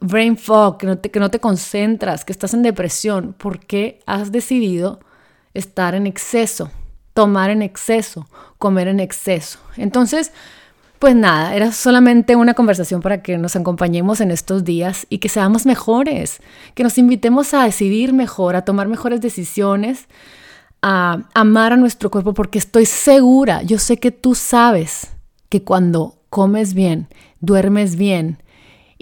brain 0.00 0.36
fog, 0.36 0.78
que 0.78 0.86
no, 0.86 0.98
te, 0.98 1.10
que 1.10 1.20
no 1.20 1.30
te 1.30 1.40
concentras, 1.40 2.24
que 2.24 2.32
estás 2.32 2.54
en 2.54 2.62
depresión, 2.62 3.34
¿por 3.34 3.60
qué 3.60 4.00
has 4.06 4.32
decidido 4.32 5.00
estar 5.54 5.94
en 5.94 6.06
exceso, 6.06 6.70
tomar 7.14 7.50
en 7.50 7.62
exceso, 7.62 8.26
comer 8.58 8.88
en 8.88 9.00
exceso? 9.00 9.58
Entonces, 9.76 10.32
pues 11.00 11.16
nada, 11.16 11.54
era 11.54 11.72
solamente 11.72 12.36
una 12.36 12.52
conversación 12.52 13.00
para 13.00 13.22
que 13.22 13.38
nos 13.38 13.56
acompañemos 13.56 14.20
en 14.20 14.30
estos 14.30 14.64
días 14.64 15.06
y 15.08 15.18
que 15.18 15.30
seamos 15.30 15.64
mejores, 15.64 16.40
que 16.74 16.82
nos 16.82 16.98
invitemos 16.98 17.54
a 17.54 17.64
decidir 17.64 18.12
mejor, 18.12 18.54
a 18.54 18.66
tomar 18.66 18.86
mejores 18.86 19.22
decisiones, 19.22 20.08
a 20.82 21.22
amar 21.34 21.72
a 21.72 21.76
nuestro 21.76 22.10
cuerpo, 22.10 22.34
porque 22.34 22.58
estoy 22.58 22.84
segura, 22.84 23.62
yo 23.62 23.78
sé 23.78 23.98
que 23.98 24.10
tú 24.10 24.34
sabes 24.34 25.08
que 25.48 25.62
cuando 25.64 26.18
comes 26.28 26.74
bien, 26.74 27.08
duermes 27.40 27.96
bien, 27.96 28.42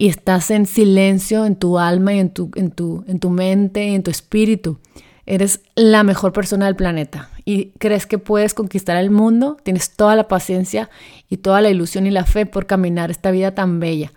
y 0.01 0.07
estás 0.07 0.53
en 0.53 0.67
silencio 0.67 1.45
en 1.45 1.57
tu 1.57 1.77
alma 1.77 2.15
y 2.15 2.21
en 2.21 2.31
tu, 2.31 2.53
en 2.55 2.71
tu, 2.71 3.05
en 3.09 3.19
tu 3.19 3.31
mente 3.31 3.85
y 3.85 3.97
en 3.97 4.05
tu 4.05 4.13
espíritu. 4.13 4.79
Eres 5.27 5.61
la 5.75 6.05
mejor 6.05 6.33
persona 6.33 6.67
del 6.67 6.77
planeta 6.77 7.31
y 7.45 7.73
crees 7.81 8.07
que 8.07 8.19
puedes 8.19 8.55
conquistar 8.55 8.97
el 8.97 9.11
mundo, 9.11 9.57
tienes 9.61 9.97
toda 9.97 10.15
la 10.15 10.29
paciencia 10.29 10.89
y 11.29 11.39
toda 11.39 11.61
la 11.61 11.71
ilusión 11.71 12.07
y 12.07 12.13
la 12.13 12.25
fe 12.27 12.47
por 12.47 12.67
caminar 12.67 13.11
esta 13.11 13.33
vida 13.33 13.57
tan 13.57 13.81
bella. 13.81 14.13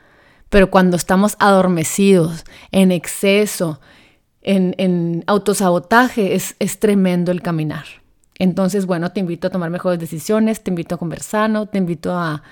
Pero 0.49 0.69
cuando 0.69 0.97
estamos 0.97 1.35
adormecidos, 1.39 2.45
en 2.71 2.91
exceso, 2.91 3.81
en, 4.43 4.75
en 4.77 5.23
autosabotaje, 5.25 6.35
es, 6.35 6.55
es 6.59 6.79
tremendo 6.79 7.31
el 7.31 7.41
caminar. 7.41 7.85
Entonces, 8.37 8.85
bueno, 8.85 9.11
te 9.13 9.19
invito 9.19 9.47
a 9.47 9.49
tomar 9.49 9.71
mejores 9.71 9.97
decisiones, 9.97 10.61
te 10.61 10.69
invito 10.69 10.93
a 10.93 10.99
conversar, 10.99 11.67
te 11.71 11.79
invito 11.79 12.15
a 12.15 12.43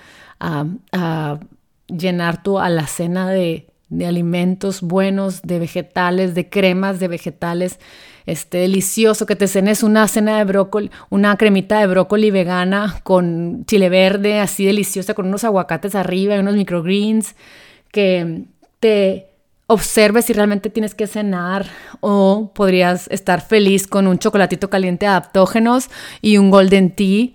llenar 1.96 2.42
tu 2.42 2.58
alacena 2.58 3.30
de, 3.30 3.66
de 3.90 4.06
alimentos 4.06 4.80
buenos, 4.80 5.42
de 5.42 5.58
vegetales, 5.58 6.34
de 6.34 6.48
cremas 6.48 7.00
de 7.00 7.08
vegetales, 7.08 7.78
este 8.24 8.58
delicioso, 8.58 9.26
que 9.26 9.36
te 9.36 9.48
cenes 9.48 9.82
una 9.82 10.06
cena 10.06 10.38
de 10.38 10.44
brócoli, 10.44 10.90
una 11.10 11.36
cremita 11.36 11.80
de 11.80 11.88
brócoli 11.88 12.30
vegana 12.30 13.00
con 13.02 13.64
chile 13.66 13.88
verde, 13.88 14.38
así 14.38 14.64
deliciosa, 14.64 15.14
con 15.14 15.26
unos 15.26 15.42
aguacates 15.44 15.96
arriba 15.96 16.36
y 16.36 16.38
unos 16.38 16.54
microgreens, 16.54 17.34
que 17.90 18.44
te 18.78 19.26
observes 19.66 20.24
si 20.24 20.32
realmente 20.32 20.70
tienes 20.70 20.94
que 20.94 21.06
cenar 21.06 21.66
o 22.00 22.52
podrías 22.54 23.08
estar 23.08 23.40
feliz 23.40 23.86
con 23.86 24.06
un 24.06 24.18
chocolatito 24.18 24.70
caliente 24.70 25.06
adaptógenos 25.06 25.90
y 26.20 26.38
un 26.38 26.50
golden 26.50 26.90
tea 26.90 27.30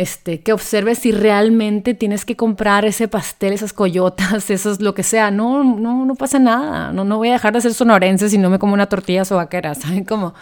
este, 0.00 0.40
que 0.40 0.54
observes 0.54 1.00
si 1.00 1.12
realmente 1.12 1.92
tienes 1.92 2.24
que 2.24 2.34
comprar 2.34 2.86
ese 2.86 3.06
pastel, 3.06 3.52
esas 3.52 3.74
coyotas, 3.74 4.48
eso 4.50 4.72
es 4.72 4.80
lo 4.80 4.94
que 4.94 5.02
sea. 5.02 5.30
No, 5.30 5.62
no, 5.62 6.06
no 6.06 6.14
pasa 6.14 6.38
nada. 6.38 6.90
No, 6.90 7.04
no 7.04 7.18
voy 7.18 7.28
a 7.28 7.32
dejar 7.32 7.52
de 7.52 7.60
ser 7.60 7.74
sonorense 7.74 8.30
si 8.30 8.38
no 8.38 8.48
me 8.48 8.58
como 8.58 8.72
una 8.72 8.86
tortilla 8.86 9.26
sobaquera, 9.26 9.74
¿saben 9.76 10.04
cómo? 10.04 10.32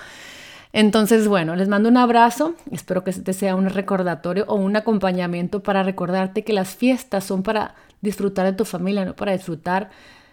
Entonces, 0.73 1.27
bueno, 1.27 1.57
les 1.57 1.67
mando 1.67 1.89
un 1.89 1.97
abrazo. 1.97 2.55
Espero 2.71 3.03
que 3.03 3.11
este 3.11 3.33
sea 3.33 3.57
un 3.57 3.69
recordatorio 3.69 4.45
o 4.47 4.55
un 4.55 4.77
acompañamiento 4.77 5.61
para 5.61 5.83
recordarte 5.83 6.45
que 6.45 6.53
las 6.53 6.77
fiestas 6.77 7.25
son 7.25 7.43
para 7.43 7.75
disfrutar 8.01 8.47
de 8.47 8.53
tu 8.53 8.65
familia, 8.65 9.05
no 9.05 9.17
para 9.17 9.33
disfrutar 9.33 9.91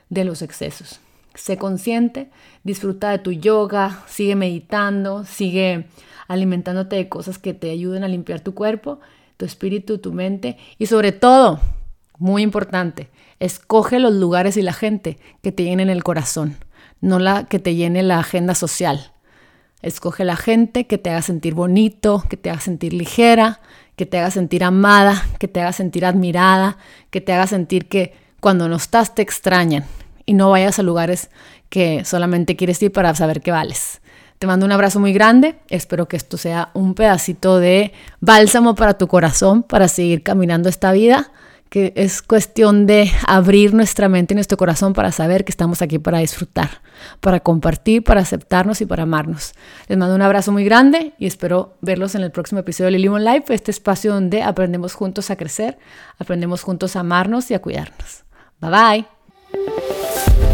de 0.08 0.24
los 0.24 0.44
excesos. 0.44 1.00
Sé 1.36 1.58
consciente, 1.58 2.30
disfruta 2.64 3.12
de 3.12 3.20
tu 3.20 3.34
yoga, 3.34 4.04
sigue 4.08 4.36
meditando, 4.36 5.26
sigue 5.26 5.88
alimentándote 6.30 6.96
de 6.96 7.10
cosas 7.10 7.38
que 7.38 7.54
te 7.54 7.70
ayuden 7.72 8.06
a 8.06 8.08
limpiar 8.08 8.40
tu 8.40 8.54
cuerpo, 8.54 9.00
tu 9.36 9.46
espíritu, 9.46 9.98
tu 9.98 10.14
mente 10.14 10.58
y 10.80 10.86
sobre 10.86 11.12
todo, 11.12 11.60
muy 12.18 12.42
importante, 12.42 13.10
escoge 13.40 14.00
los 14.00 14.14
lugares 14.14 14.56
y 14.56 14.62
la 14.62 14.72
gente 14.72 15.20
que 15.42 15.52
te 15.52 15.64
llenen 15.64 15.90
el 15.90 16.04
corazón, 16.04 16.56
no 17.02 17.20
la 17.20 17.44
que 17.44 17.60
te 17.60 17.76
llene 17.76 18.02
la 18.02 18.20
agenda 18.20 18.56
social. 18.56 19.12
Escoge 19.82 20.24
la 20.24 20.38
gente 20.38 20.88
que 20.88 20.98
te 20.98 21.10
haga 21.10 21.22
sentir 21.22 21.54
bonito, 21.54 22.24
que 22.30 22.38
te 22.38 22.50
haga 22.50 22.62
sentir 22.62 22.94
ligera, 22.94 23.60
que 23.98 24.06
te 24.06 24.18
haga 24.18 24.32
sentir 24.32 24.64
amada, 24.64 25.22
que 25.38 25.50
te 25.50 25.60
haga 25.60 25.74
sentir 25.74 26.06
admirada, 26.06 26.78
que 27.12 27.20
te 27.22 27.34
haga 27.34 27.46
sentir 27.46 27.88
que 27.88 28.14
cuando 28.40 28.70
no 28.70 28.78
estás 28.78 29.14
te 29.14 29.22
extrañan 29.22 29.86
y 30.26 30.34
no 30.34 30.50
vayas 30.50 30.80
a 30.80 30.84
lugares 30.84 31.30
que 31.70 32.06
solamente 32.06 32.56
quieres 32.56 32.82
ir 32.82 32.92
para 32.92 33.14
saber 33.16 33.42
que 33.42 33.52
vales. 33.52 34.02
Te 34.40 34.48
mando 34.48 34.66
un 34.66 34.72
abrazo 34.72 35.00
muy 35.00 35.14
grande. 35.14 35.56
Espero 35.70 36.08
que 36.08 36.18
esto 36.18 36.38
sea 36.38 36.70
un 36.74 36.94
pedacito 36.94 37.58
de 37.58 37.94
bálsamo 38.20 38.76
para 38.76 38.98
tu 38.98 39.08
corazón 39.08 39.64
para 39.64 39.88
seguir 39.88 40.24
caminando 40.24 40.68
esta 40.68 40.92
vida, 40.92 41.32
que 41.70 41.94
es 41.96 42.22
cuestión 42.22 42.86
de 42.86 43.12
abrir 43.28 43.74
nuestra 43.74 44.10
mente 44.10 44.34
y 44.34 44.36
nuestro 44.36 44.58
corazón 44.58 44.94
para 44.94 45.12
saber 45.12 45.46
que 45.46 45.52
estamos 45.52 45.82
aquí 45.82 46.00
para 46.00 46.20
disfrutar, 46.20 46.82
para 47.22 47.40
compartir, 47.40 48.04
para 48.04 48.22
aceptarnos 48.22 48.82
y 48.82 48.86
para 48.86 49.04
amarnos. 49.04 49.54
Les 49.88 49.98
mando 49.98 50.16
un 50.16 50.22
abrazo 50.22 50.52
muy 50.52 50.66
grande 50.66 51.14
y 51.18 51.28
espero 51.28 51.78
verlos 51.82 52.14
en 52.16 52.22
el 52.22 52.32
próximo 52.32 52.60
episodio 52.60 52.92
de 52.92 52.98
Lily 52.98 53.08
One 53.08 53.34
Life, 53.34 53.54
este 53.54 53.72
espacio 53.72 54.14
donde 54.14 54.44
aprendemos 54.44 54.94
juntos 54.94 55.32
a 55.32 55.38
crecer, 55.38 55.78
aprendemos 56.20 56.62
juntos 56.62 56.96
a 56.96 57.02
amarnos 57.02 57.50
y 57.52 57.54
a 57.54 57.62
cuidarnos. 57.62 58.26
Bye 58.60 58.72
bye. 58.72 59.25
Música 59.54 60.45